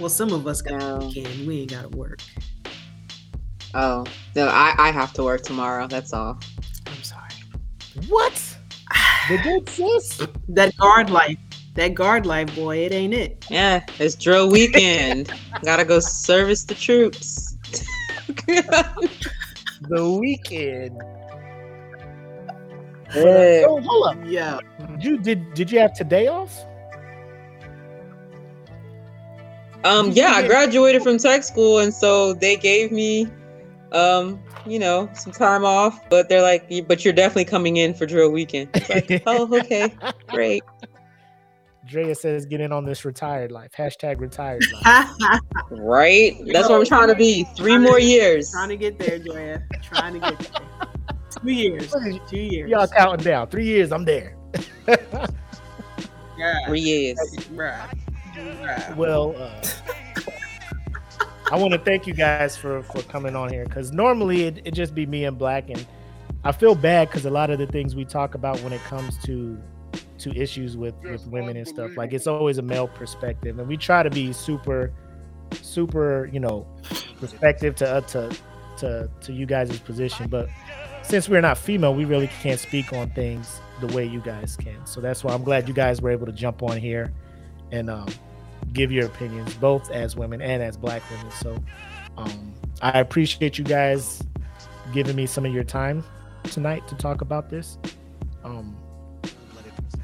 [0.00, 0.98] Well, some of us got No.
[0.98, 1.46] the weekend.
[1.46, 2.20] We ain't got to work.
[3.74, 4.04] Oh
[4.36, 5.86] no, I I have to work tomorrow.
[5.88, 6.38] That's all.
[6.86, 7.30] I'm sorry.
[8.08, 8.32] What?
[9.28, 10.26] The good sis?
[10.50, 11.38] That guard life,
[11.74, 13.44] that guard life, boy, it ain't it.
[13.50, 15.32] Yeah, it's drill weekend.
[15.64, 17.56] Gotta go service the troops.
[19.88, 21.02] The weekend.
[23.14, 23.62] Yeah.
[23.68, 24.16] Oh, hold up.
[24.26, 24.58] Yeah.
[24.98, 26.64] You did did you have today off?
[29.84, 33.28] Um, yeah, I graduated from tech school, and so they gave me,
[33.92, 36.00] um, you know, some time off.
[36.10, 39.94] But they're like, "But you're definitely coming in for drill weekend." Like, oh, okay,
[40.26, 40.64] great.
[41.86, 43.72] Drea says get in on this retired life.
[43.76, 45.40] Hashtag retired life.
[45.70, 46.36] Right?
[46.46, 47.44] That's what I'm trying to be.
[47.56, 48.50] Three more years.
[48.50, 49.62] Trying to get there, Joya.
[49.82, 50.88] Trying to get there.
[51.42, 51.94] Two years.
[52.28, 52.70] Two years.
[52.70, 53.48] Y'all counting down.
[53.48, 54.36] Three years, I'm there.
[56.36, 56.66] Yeah.
[56.66, 57.18] Three years.
[57.54, 57.98] Bruh.
[58.34, 58.96] Bruh.
[58.96, 59.62] Well, uh,
[61.52, 64.70] I want to thank you guys for for coming on here because normally it it
[64.72, 65.86] just be me and Black, and
[66.42, 69.16] I feel bad because a lot of the things we talk about when it comes
[69.24, 69.60] to
[70.24, 73.76] to issues with with women and stuff like it's always a male perspective, and we
[73.76, 74.92] try to be super
[75.52, 76.66] super you know
[77.20, 78.36] perspective to uh, to
[78.78, 80.48] to to you guys' position, but
[81.02, 84.86] since we're not female, we really can't speak on things the way you guys can.
[84.86, 87.12] So that's why I'm glad you guys were able to jump on here
[87.72, 88.08] and um,
[88.72, 91.30] give your opinions, both as women and as black women.
[91.32, 91.62] So
[92.16, 94.22] um, I appreciate you guys
[94.94, 96.02] giving me some of your time
[96.44, 97.78] tonight to talk about this.
[98.42, 98.76] Um,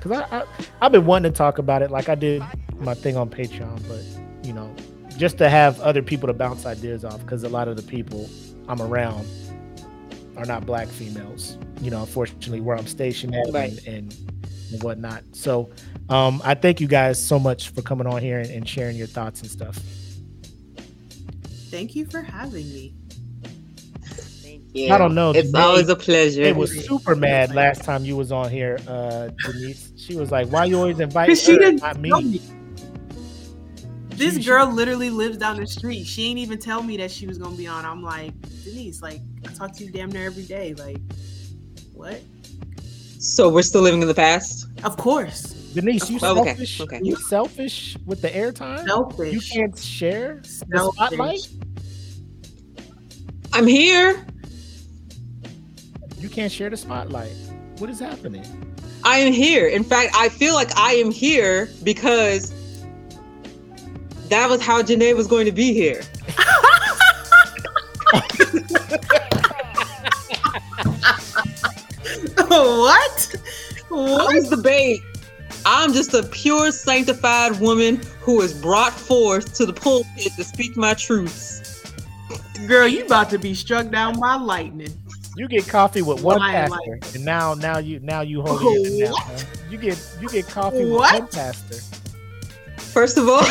[0.01, 0.45] Cause I, I
[0.81, 2.43] I've been wanting to talk about it, like I did
[2.79, 4.75] my thing on Patreon, but you know,
[5.17, 8.29] just to have other people to bounce ideas off, because a lot of the people
[8.69, 9.27] I'm around
[10.37, 11.59] are not black females.
[11.83, 13.71] You know, unfortunately, where I'm stationed at Right.
[13.87, 14.17] and, and
[14.73, 15.25] and whatnot.
[15.33, 15.71] So,
[16.09, 19.09] um, I thank you guys so much for coming on here and, and sharing your
[19.09, 19.79] thoughts and stuff.
[21.71, 22.95] Thank you for having me.
[24.73, 24.95] Yeah.
[24.95, 25.33] I don't know.
[25.33, 26.43] It's Janae- always a pleasure.
[26.43, 29.90] It was super mad last time you was on here, uh, Denise.
[30.07, 32.41] She was like, "Why you always invite Cause she her, didn't not me?" me.
[34.11, 36.07] This She- she- girl literally lives down the street.
[36.07, 37.85] She ain't even tell me that she was gonna be on.
[37.85, 38.33] I'm like,
[38.65, 40.75] Denise, like I talk to you damn near every day.
[40.75, 40.99] Like,
[41.95, 42.21] what?
[43.19, 44.67] so we're still living in the past.
[44.85, 45.43] Of course.
[45.75, 46.81] Denise, you Oh, selfish.
[46.81, 47.01] okay.
[47.03, 48.85] You selfish with the airtime.
[48.87, 49.33] Selfish.
[49.35, 51.47] You can't share the spotlight.
[53.53, 54.25] I'm here.
[56.19, 57.33] You can't share the spotlight.
[57.79, 58.45] What is happening?
[59.05, 59.67] I am here.
[59.67, 62.53] In fact, I feel like I am here because
[64.29, 66.03] that was how Janae was going to be here.
[72.47, 73.35] what?
[73.89, 74.35] What?
[74.35, 75.01] was the bait.
[75.67, 80.77] I'm just a pure sanctified woman who is brought forth to the pulpit to speak
[80.77, 81.83] my truths.
[82.67, 85.00] Girl, you about to be struck down by lightning.
[85.41, 88.85] You get coffee with one Why, pastor, like- and now now you now you holding
[88.85, 89.13] it down.
[89.13, 89.23] What?
[89.23, 89.39] huh?
[89.71, 91.15] You get you get coffee What?
[91.15, 91.77] with one pastor.
[92.77, 93.41] First of all,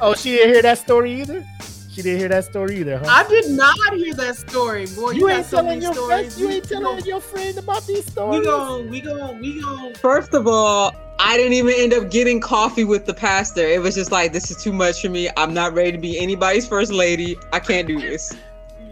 [0.00, 1.44] Oh, she didn't hear that story either.
[1.90, 3.06] She didn't hear that story either, huh?
[3.08, 5.10] I did not hear that story, boy.
[5.10, 6.08] You, you got ain't so telling many your stories.
[6.08, 6.40] friends.
[6.40, 8.38] You ain't we telling gon- your friend about these stories.
[8.38, 8.46] We stories.
[8.46, 12.84] gon' we gon' we gon' First of all, I didn't even end up getting coffee
[12.84, 13.62] with the pastor.
[13.66, 15.28] It was just like, this is too much for me.
[15.36, 17.36] I'm not ready to be anybody's first lady.
[17.52, 18.32] I can't do this.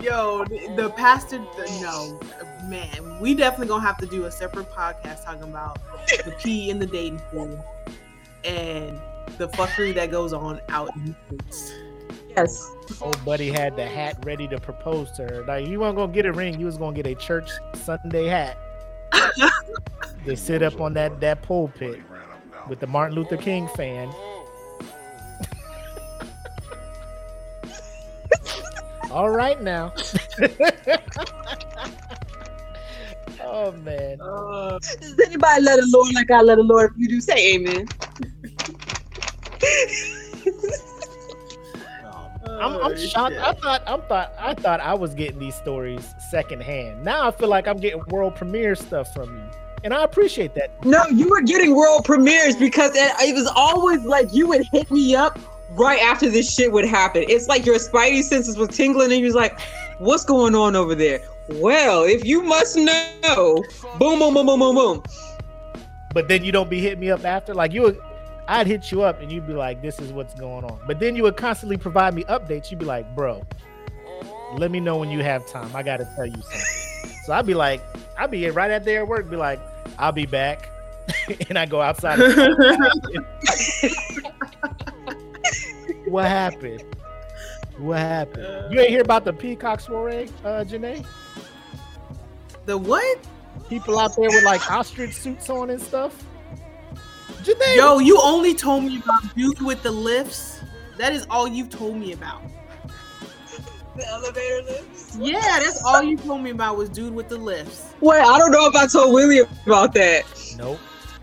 [0.01, 2.21] Yo, the, the pastor, the, no,
[2.69, 5.79] man, we definitely gonna have to do a separate podcast talking about
[6.25, 7.65] the pee in the dating pool
[8.45, 9.01] and
[9.39, 11.73] the fuckery that goes on out in the streets.
[12.29, 12.71] Yes.
[13.01, 15.45] Old buddy had the hat ready to propose to her.
[15.47, 18.57] Like you weren't gonna get a ring, you was gonna get a church Sunday hat
[20.25, 22.01] to sit up on that that pulpit
[22.69, 24.13] with the Martin Luther King fan.
[29.11, 29.93] All right now.
[33.43, 34.21] oh man.
[34.21, 36.93] Uh, Does anybody love the Lord like I love the Lord?
[36.93, 37.89] If you do, say amen.
[42.61, 43.35] I'm, I'm oh, shocked.
[43.35, 43.43] shit.
[43.43, 47.05] I thought I thought I thought I was getting these stories secondhand.
[47.05, 49.45] Now I feel like I'm getting world premiere stuff from you,
[49.85, 50.85] and I appreciate that.
[50.85, 54.91] No, you were getting world premieres because it, it was always like you would hit
[54.91, 55.39] me up
[55.79, 57.25] right after this shit would happen.
[57.29, 59.59] It's like your spidey senses was tingling and you was like,
[59.99, 61.23] what's going on over there?
[61.51, 63.65] Well, if you must know,
[63.99, 65.03] boom, boom, boom, boom, boom, boom.
[66.13, 67.55] But then you don't be hitting me up after.
[67.55, 68.01] Like you, would,
[68.49, 71.15] I'd hit you up and you'd be like, "This is what's going on." But then
[71.15, 72.71] you would constantly provide me updates.
[72.71, 73.47] You'd be like, "Bro,
[74.57, 75.75] let me know when you have time.
[75.77, 77.83] I got to tell you something." So I'd be like,
[78.17, 79.61] I'd be right out there at work, be like,
[79.99, 80.71] "I'll be back,"
[81.49, 82.19] and I go outside.
[86.11, 86.83] what happened?
[87.79, 88.73] What happened?
[88.73, 91.07] You ain't hear about the peacock soiree, uh, Janae?
[92.67, 93.19] the what?
[93.69, 96.25] People out there with like ostrich suits on and stuff.
[97.43, 100.61] Janae, Yo, you only told me about dude with the lifts.
[100.99, 102.43] That is all you've told me about.
[103.97, 105.17] The elevator lifts.
[105.21, 107.95] Yeah, that's all you told me about was dude with the lifts.
[108.01, 110.25] Wait, I don't know if I told Willie about that.
[110.57, 110.79] Nope.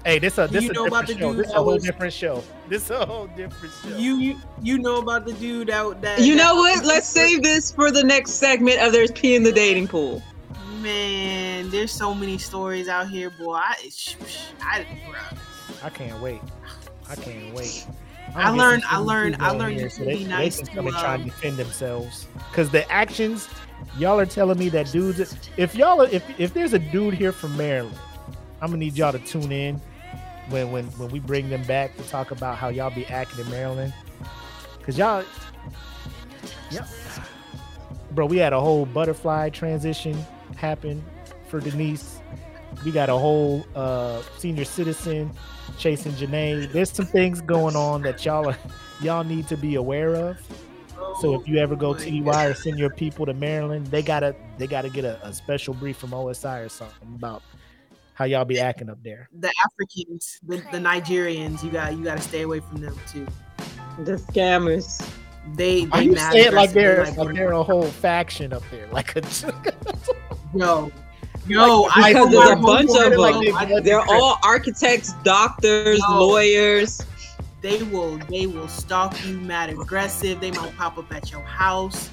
[0.06, 1.44] Hey, this a this you a know about different the show.
[1.44, 2.44] This a whole was- different show.
[2.70, 3.98] This a whole different show.
[3.98, 6.86] You you you know about the dude that that You know what?
[6.86, 10.22] Let's save this for the next segment of There's Pee in the Dating Pool.
[10.82, 13.56] Man, there's so many stories out here, boy.
[13.56, 14.86] I, sh- sh- I.
[15.84, 16.42] I can't wait.
[17.10, 17.88] I can't wait.
[18.36, 20.24] I I'm learned- I some learned- I on learned here you so can they, be
[20.26, 22.28] they nice can to, come and try and um, defend themselves.
[22.52, 23.50] Because the actions,
[23.98, 25.36] y'all are telling me that dudes.
[25.58, 27.98] If y'all, are, if if there's a dude here from Maryland,
[28.62, 29.82] I'm gonna need y'all to tune in
[30.50, 33.52] when when when we bring them back to talk about how y'all be acting in
[33.52, 33.94] Maryland.
[34.84, 35.24] Cause y'all,
[36.70, 36.86] yeah,
[38.12, 40.18] bro, we had a whole butterfly transition
[40.56, 41.04] happen
[41.48, 42.20] for Denise.
[42.84, 45.32] We got a whole uh senior citizen
[45.78, 46.72] chasing Janae.
[46.72, 48.58] There's some things going on that y'all are
[49.02, 50.38] y'all need to be aware of.
[51.22, 54.36] So if you ever go to TDY or send your people to Maryland, they gotta
[54.58, 57.42] they gotta get a, a special brief from OSI or something about
[58.16, 59.30] how y'all be acting up there.
[59.40, 63.28] the Africans, the, the Nigerians, you got you got to stay away from them too.
[64.04, 65.08] The scammers.
[65.56, 68.52] They Why they you mad say it like they're They like they're a whole faction
[68.52, 69.22] up there, like a
[70.56, 70.92] yo
[71.48, 71.82] yo.
[71.82, 73.84] Like, I because know there's a bunch homeboy, of like, them.
[73.84, 76.20] They're all architects, doctors, No.
[76.26, 77.02] lawyers.
[77.62, 82.10] they will they will stalk you mad aggressive they might pop up at your house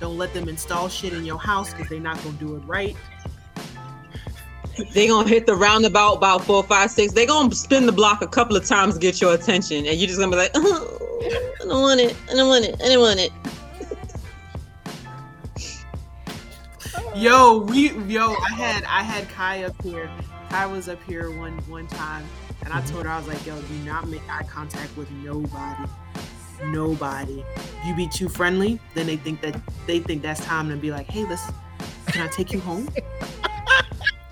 [0.00, 2.96] don't let them install shit in your house because they're not gonna do it right
[4.92, 7.12] They gonna hit the roundabout about four, five, six.
[7.12, 10.08] They gonna spin the block a couple of times to get your attention, and you're
[10.08, 10.98] just gonna be like, oh,
[11.62, 13.32] I don't want it, I don't want it, I don't want it.
[17.14, 20.10] yo we yo i had i had kai up here.
[20.50, 22.26] Kai was up here one one time
[22.64, 22.92] and i mm-hmm.
[22.92, 25.88] told her i was like yo do not make eye contact with nobody.
[26.66, 27.44] Nobody.
[27.84, 31.08] You be too friendly then they think that they think that's time to be like
[31.08, 31.42] hey let's
[32.06, 32.88] can i take you home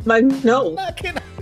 [0.05, 0.77] Like, no,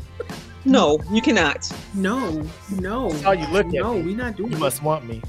[0.65, 1.71] no, you cannot.
[1.95, 2.43] no
[2.79, 4.03] no That's how you look at no me.
[4.03, 4.61] we not doing You it.
[4.61, 5.23] must want me.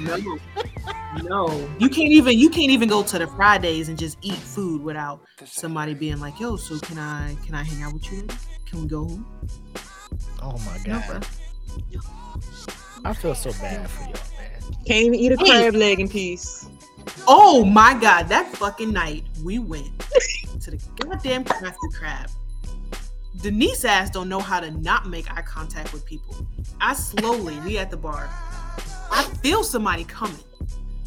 [0.00, 0.16] No,
[1.22, 4.82] no, you can't even you can't even go to the Fridays and just eat food
[4.82, 8.26] without somebody being like, "Yo, so can I can I hang out with you?
[8.66, 9.26] Can we go home?"
[10.42, 11.04] Oh my god.
[11.06, 12.00] bro.
[13.04, 14.60] I feel so bad for y'all, man.
[14.86, 16.66] Can't even eat a crab leg in peace.
[17.28, 19.88] Oh my god, that fucking night we went
[20.60, 22.30] to the goddamn crafty crab.
[23.40, 26.46] Denise ass don't know how to not make eye contact with people.
[26.80, 28.28] I slowly, we at the bar.
[29.10, 30.36] I feel somebody coming.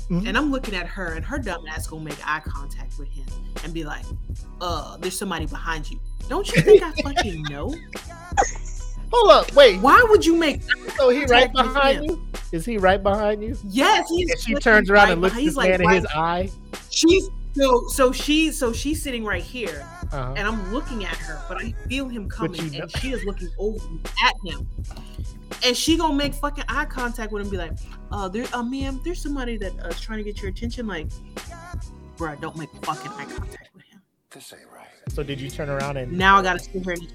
[0.10, 0.27] Mhm.
[0.27, 3.26] And I'm looking at her, and her dumb ass gonna make eye contact with him
[3.64, 4.06] and be like,
[4.61, 5.99] uh, there's somebody behind you.
[6.30, 7.73] Don't you think I fucking know?
[9.11, 9.80] Hold up, wait.
[9.81, 10.61] Why would you make
[10.97, 12.27] So he right behind you?
[12.52, 13.57] Is he right behind you?
[13.68, 14.31] Yes, he's.
[14.31, 16.49] And she turns around right and looks this man in his eye.
[16.89, 20.34] She's so so she so she's sitting right here, Uh-huh.
[20.38, 23.23] and I'm looking at her, but I feel him coming, you know- and she is
[23.26, 23.84] looking over
[24.26, 24.68] at him,
[25.65, 27.73] and she gonna make fucking eye contact with him, and be like,
[28.11, 31.07] "Uh, there, uh, ma'am, there's somebody that uh, is trying to get your attention." Like,
[32.18, 34.02] bruh, don't make fucking eye contact with him.
[34.32, 34.88] This ain't right.
[35.10, 36.94] So did you turn around and Now I gotta sit here.
[36.94, 37.11] And...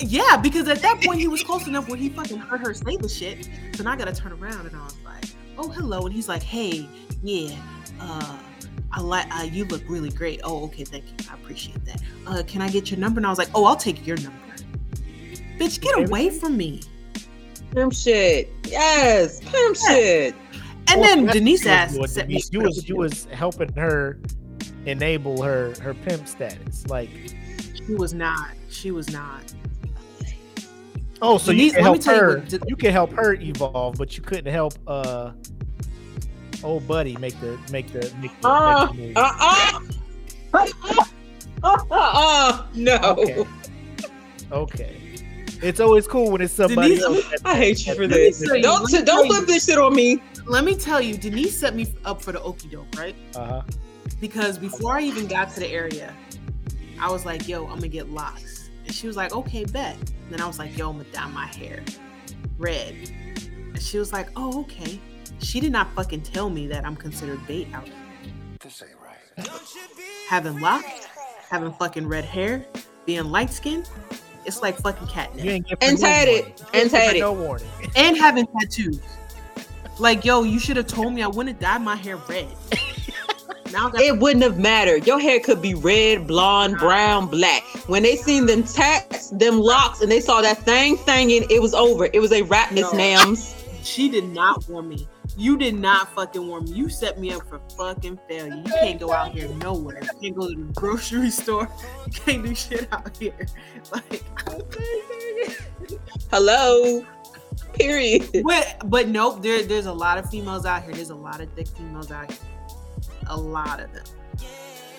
[0.00, 2.96] Yeah, because at that point he was close enough where he fucking heard her say
[2.96, 3.48] the shit.
[3.74, 5.24] So now I gotta turn around, and I was like,
[5.58, 6.88] "Oh, hello," and he's like, "Hey,
[7.22, 7.54] yeah,
[8.00, 8.38] uh."
[8.94, 10.40] I like uh, you look really great.
[10.44, 11.14] Oh, okay, thank you.
[11.30, 12.02] I appreciate that.
[12.26, 13.18] Uh, can I get your number?
[13.18, 14.38] And I was like, oh, I'll take your number.
[15.58, 16.82] Bitch, get away from me.
[17.72, 18.52] Pimp shit.
[18.66, 20.34] Yes, pimp shit.
[20.88, 24.18] And Well, then Denise what you asked, was set you was you was helping her
[24.84, 26.86] enable her her pimp status.
[26.88, 27.08] Like,
[27.86, 28.50] She was not.
[28.68, 29.54] She was not.
[31.22, 32.38] oh, so Denise, you can help tell you her.
[32.40, 35.30] what- you can help her evolve, but you couldn't help uh
[36.64, 39.16] old buddy make the make the make the, Uh, make the move.
[39.16, 39.80] uh,
[40.54, 40.66] uh.
[41.64, 42.96] uh, uh, no.
[43.18, 43.44] Okay.
[44.50, 44.98] Okay.
[45.62, 47.42] It's always cool when it's somebody Denise, else.
[47.44, 48.40] I hate you for this.
[48.40, 50.20] that- Let me Don't tell don't flip this shit on me.
[50.46, 53.14] Let me tell you, Denise set me up for the okie doke, right?
[53.36, 53.62] Uh-huh.
[54.20, 56.12] Because before I even got to the area,
[57.00, 58.70] I was like, yo, I'm gonna get locks.
[58.84, 59.96] And she was like, okay, bet.
[59.96, 61.82] And then I was like, yo, I'm gonna dye my hair
[62.58, 62.94] red.
[63.72, 64.98] And she was like, oh, okay.
[65.38, 67.94] She did not fucking tell me that I'm considered bait out here.
[68.60, 69.48] This ain't right.
[70.28, 71.06] having locks,
[71.48, 72.64] having fucking red hair,
[73.06, 73.88] being light skinned,
[74.44, 75.46] it's like fucking You catnip.
[75.46, 76.44] ain't give And her no tatted.
[76.44, 77.20] And ain't give tatted.
[77.20, 77.68] No warning.
[77.96, 79.00] And having tattoos.
[79.98, 82.48] Like, yo, you should have told me I wouldn't dye my hair red.
[83.72, 85.06] now I got It wouldn't have mattered.
[85.06, 87.62] Your hair could be red, blonde, brown, black.
[87.88, 91.74] When they seen them tats, them locks, and they saw that thing thanging, it was
[91.74, 92.08] over.
[92.12, 92.98] It was a rap, Miss No.
[92.98, 93.54] Nams.
[93.84, 95.06] she did not warn me.
[95.36, 96.72] You did not fucking warn me.
[96.72, 98.54] You set me up for fucking failure.
[98.56, 100.00] You can't go out here nowhere.
[100.02, 101.68] You can't go to the grocery store.
[102.06, 103.34] You can't do shit out here.
[103.92, 104.22] Like,
[106.30, 107.04] Hello.
[107.74, 108.28] Period.
[108.44, 109.42] but but nope.
[109.42, 110.92] There there's a lot of females out here.
[110.94, 112.40] There's a lot of thick females out here.
[113.28, 114.04] A lot of them.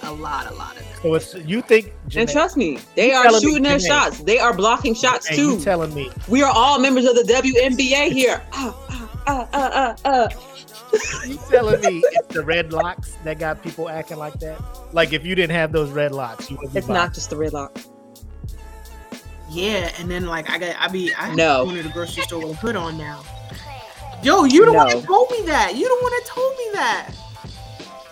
[0.03, 0.99] A lot, a lot of them.
[1.01, 4.19] So it's you think And trust me, they are telling me shooting their Janae- shots.
[4.19, 5.51] They are blocking shots and too.
[5.53, 8.41] you telling me we are all members of the WNBA here.
[9.27, 10.27] ah, ah, ah.
[11.25, 14.61] you telling me it's the red locks that got people acting like that?
[14.91, 17.37] Like if you didn't have those red locks, you would be It's not just the
[17.37, 17.77] red lock.
[19.49, 21.65] Yeah, and then like I got I be I No.
[21.65, 23.23] going to the grocery store with a hood on now.
[24.23, 24.99] Yo, you the one No.
[24.99, 25.75] that told me that.
[25.75, 27.11] You the one that told me that.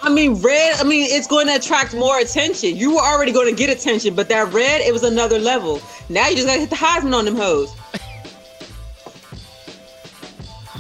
[0.04, 0.80] I mean, red.
[0.80, 2.76] I mean, it's going to attract more attention.
[2.76, 5.80] You were already going to get attention, but that red, it was another level.
[6.10, 7.74] Now you just got to hit the Heisman on them hoes.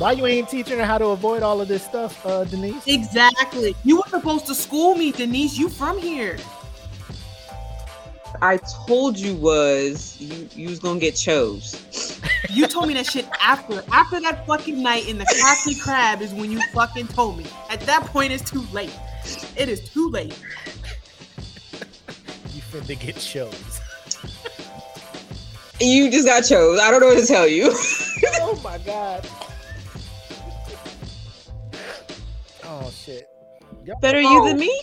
[0.01, 2.87] Why you ain't teaching her how to avoid all of this stuff, uh, Denise?
[2.87, 3.75] Exactly.
[3.83, 5.59] You were supposed to school me, Denise.
[5.59, 6.39] You from here.
[8.41, 8.57] I
[8.87, 12.19] told you was you you was gonna get chose.
[12.49, 16.33] You told me that shit after after that fucking night in the Crafty Crab is
[16.33, 17.45] when you fucking told me.
[17.69, 18.97] At that point, it's too late.
[19.55, 20.35] It is too late.
[22.55, 23.79] You finna get chose.
[25.79, 26.79] You just got chose.
[26.79, 27.65] I don't know what to tell you.
[28.41, 29.29] oh my god.
[32.81, 33.27] Oh shit.
[33.85, 34.81] Y'all, Better you than me.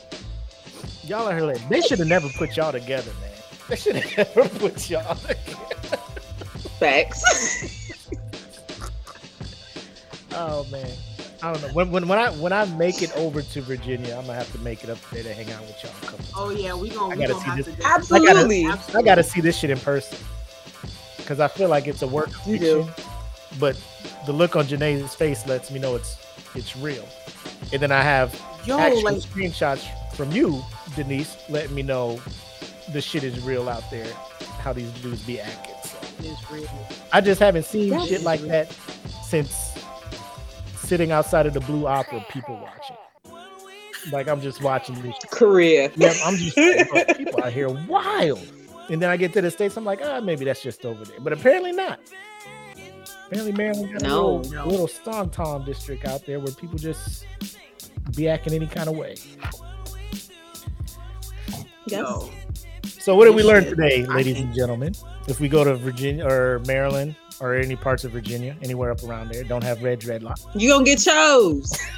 [1.04, 1.62] y'all are hilarious.
[1.68, 3.30] They should have never put y'all together, man.
[3.68, 5.96] They should have never put y'all together.
[6.78, 7.84] Facts.
[10.32, 10.88] Oh man.
[11.42, 11.68] I don't know.
[11.72, 14.58] When, when when I when I make it over to Virginia, I'm gonna have to
[14.58, 16.24] make it up there to hang out with y'all a couple.
[16.36, 17.66] Oh yeah, we gonna I gotta gonna see have this.
[17.74, 18.66] to do Absolutely.
[18.66, 20.18] I gotta see this shit in person
[21.16, 22.88] because I feel like it's a work You do.
[23.58, 23.76] but
[24.26, 26.18] the look on Janae's face lets me know it's
[26.54, 27.06] it's real.
[27.72, 30.62] And then I have Yo, actual like screenshots from you,
[30.97, 32.20] Denise, letting me know
[32.93, 34.12] the shit is real out there.
[34.60, 35.74] How these dudes be acting.
[35.85, 36.66] So.
[37.12, 38.48] I just haven't seen That's shit like real.
[38.48, 38.72] that
[39.24, 39.78] since
[40.76, 42.97] sitting outside of the Blue Opera, people watching.
[44.10, 45.14] Like I'm just watching this.
[45.30, 45.90] Korea.
[45.97, 48.40] Yeah, I'm just like, people out here wild.
[48.89, 51.20] And then I get to the states, I'm like, ah, maybe that's just over there,
[51.20, 52.01] but apparently not.
[53.28, 54.09] Apparently, Maryland got No.
[54.09, 54.66] a little, No.
[54.66, 57.26] little Songtan district out there where people just
[58.16, 59.16] be acting any kind of way.
[59.42, 59.60] Yes.
[61.86, 62.30] Yo,
[62.98, 64.94] So, what did we learn today, ladies and gentlemen?
[65.26, 69.30] If we go to Virginia or Maryland or any parts of Virginia, anywhere up around
[69.30, 70.46] there, don't have red dreadlocks.
[70.55, 71.70] You're gonna get chose.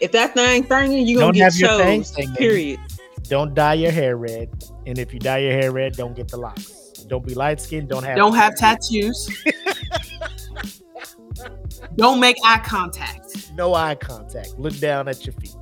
[0.00, 2.36] if that thing thinging, you're gonna get have your thing chose.
[2.36, 2.80] Period.
[3.28, 4.50] Don't dye your hair red,
[4.86, 6.90] and if you dye your hair red, don't get the locks.
[7.08, 7.88] Don't be light skinned.
[7.88, 9.28] Don't have don't have tattoos.
[11.96, 13.52] Don't make eye contact.
[13.54, 14.58] No eye contact.
[14.58, 15.54] Look down at your feet.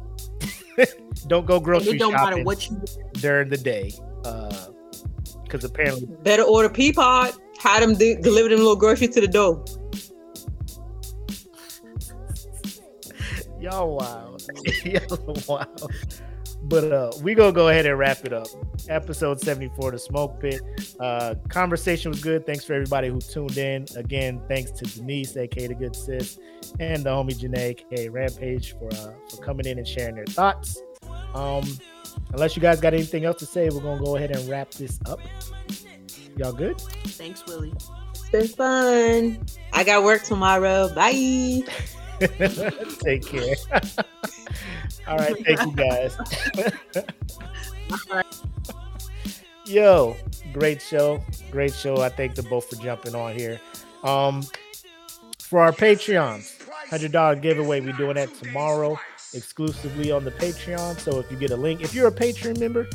[1.27, 2.83] Don't go And grocery it don't matter shopping what you
[3.13, 3.93] during the day.
[4.25, 4.69] Uh,
[5.45, 7.39] because apparently, Better order Peapod.
[7.59, 9.65] Had them de- deliver them little groceries to the door.
[13.61, 14.43] y'all wild.
[14.85, 15.93] y'all wild.
[16.65, 18.47] But uh, we gonna go ahead and wrap it up.
[18.89, 20.63] Episode 74, the smoke pit.
[21.01, 22.47] Uh, conversation was good.
[22.47, 23.87] Thanks for everybody who tuned in.
[23.97, 26.39] Again, thanks to Denise, aka the good sis,
[26.79, 30.81] and the homie Janae, aka Rampage, for uh, for coming in and sharing their thoughts.
[31.35, 31.65] Um,
[32.33, 35.01] unless you guys got anything else to say, we're gonna go ahead and wrap this
[35.07, 35.21] up.
[36.37, 36.81] Y'all good?
[36.81, 37.75] Thanks, Willie.
[38.11, 39.47] It's been fun.
[39.73, 40.95] I got work tomorrow.
[40.95, 41.63] Bye.
[43.01, 43.55] Take care.
[45.07, 46.17] All right, thank you guys.
[48.11, 48.27] Right.
[49.67, 50.17] Yo,
[50.53, 51.23] great show.
[51.51, 52.01] Great show.
[52.03, 53.61] I thank them both for jumping on here.
[54.03, 54.43] Um
[55.39, 57.81] for our Patreons, $100 giveaway.
[57.81, 58.99] We're doing that tomorrow
[59.35, 60.99] exclusively on the Patreon.
[60.99, 62.89] So if you get a link, if you're a Patreon member,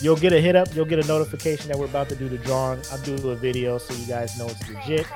[0.00, 2.38] you'll get a hit up, you'll get a notification that we're about to do the
[2.38, 2.80] drawing.
[2.92, 5.06] I'll do a video so you guys know it's legit.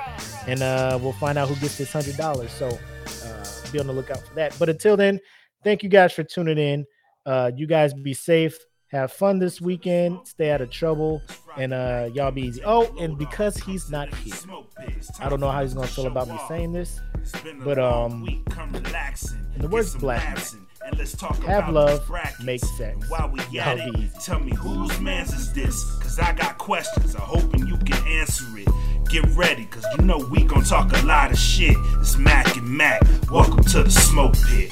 [0.45, 2.51] And uh we'll find out who gets this hundred dollars.
[2.51, 4.55] So uh be on the lookout for that.
[4.59, 5.19] But until then,
[5.63, 6.85] thank you guys for tuning in.
[7.25, 8.57] Uh you guys be safe.
[8.89, 10.19] Have fun this weekend.
[10.25, 11.21] Stay out of trouble,
[11.57, 12.61] and uh, y'all be easy.
[12.65, 14.33] Oh, and because he's not here,
[15.19, 17.01] I don't know how he's gonna feel about me saying this,
[17.65, 20.37] but um, in the words Black
[20.85, 22.43] and let's talk have about love, brackets.
[22.43, 23.09] make sex.
[23.09, 24.09] While we at it, easy.
[24.23, 25.83] tell me whose man's is this?
[25.99, 27.13] Cause I got questions.
[27.13, 28.69] I'm hoping you can answer it.
[29.09, 31.75] Get ready, cause you know we gon' talk a lot of shit.
[31.99, 33.01] It's Mac and Mac.
[33.29, 34.71] Welcome to the smoke pit.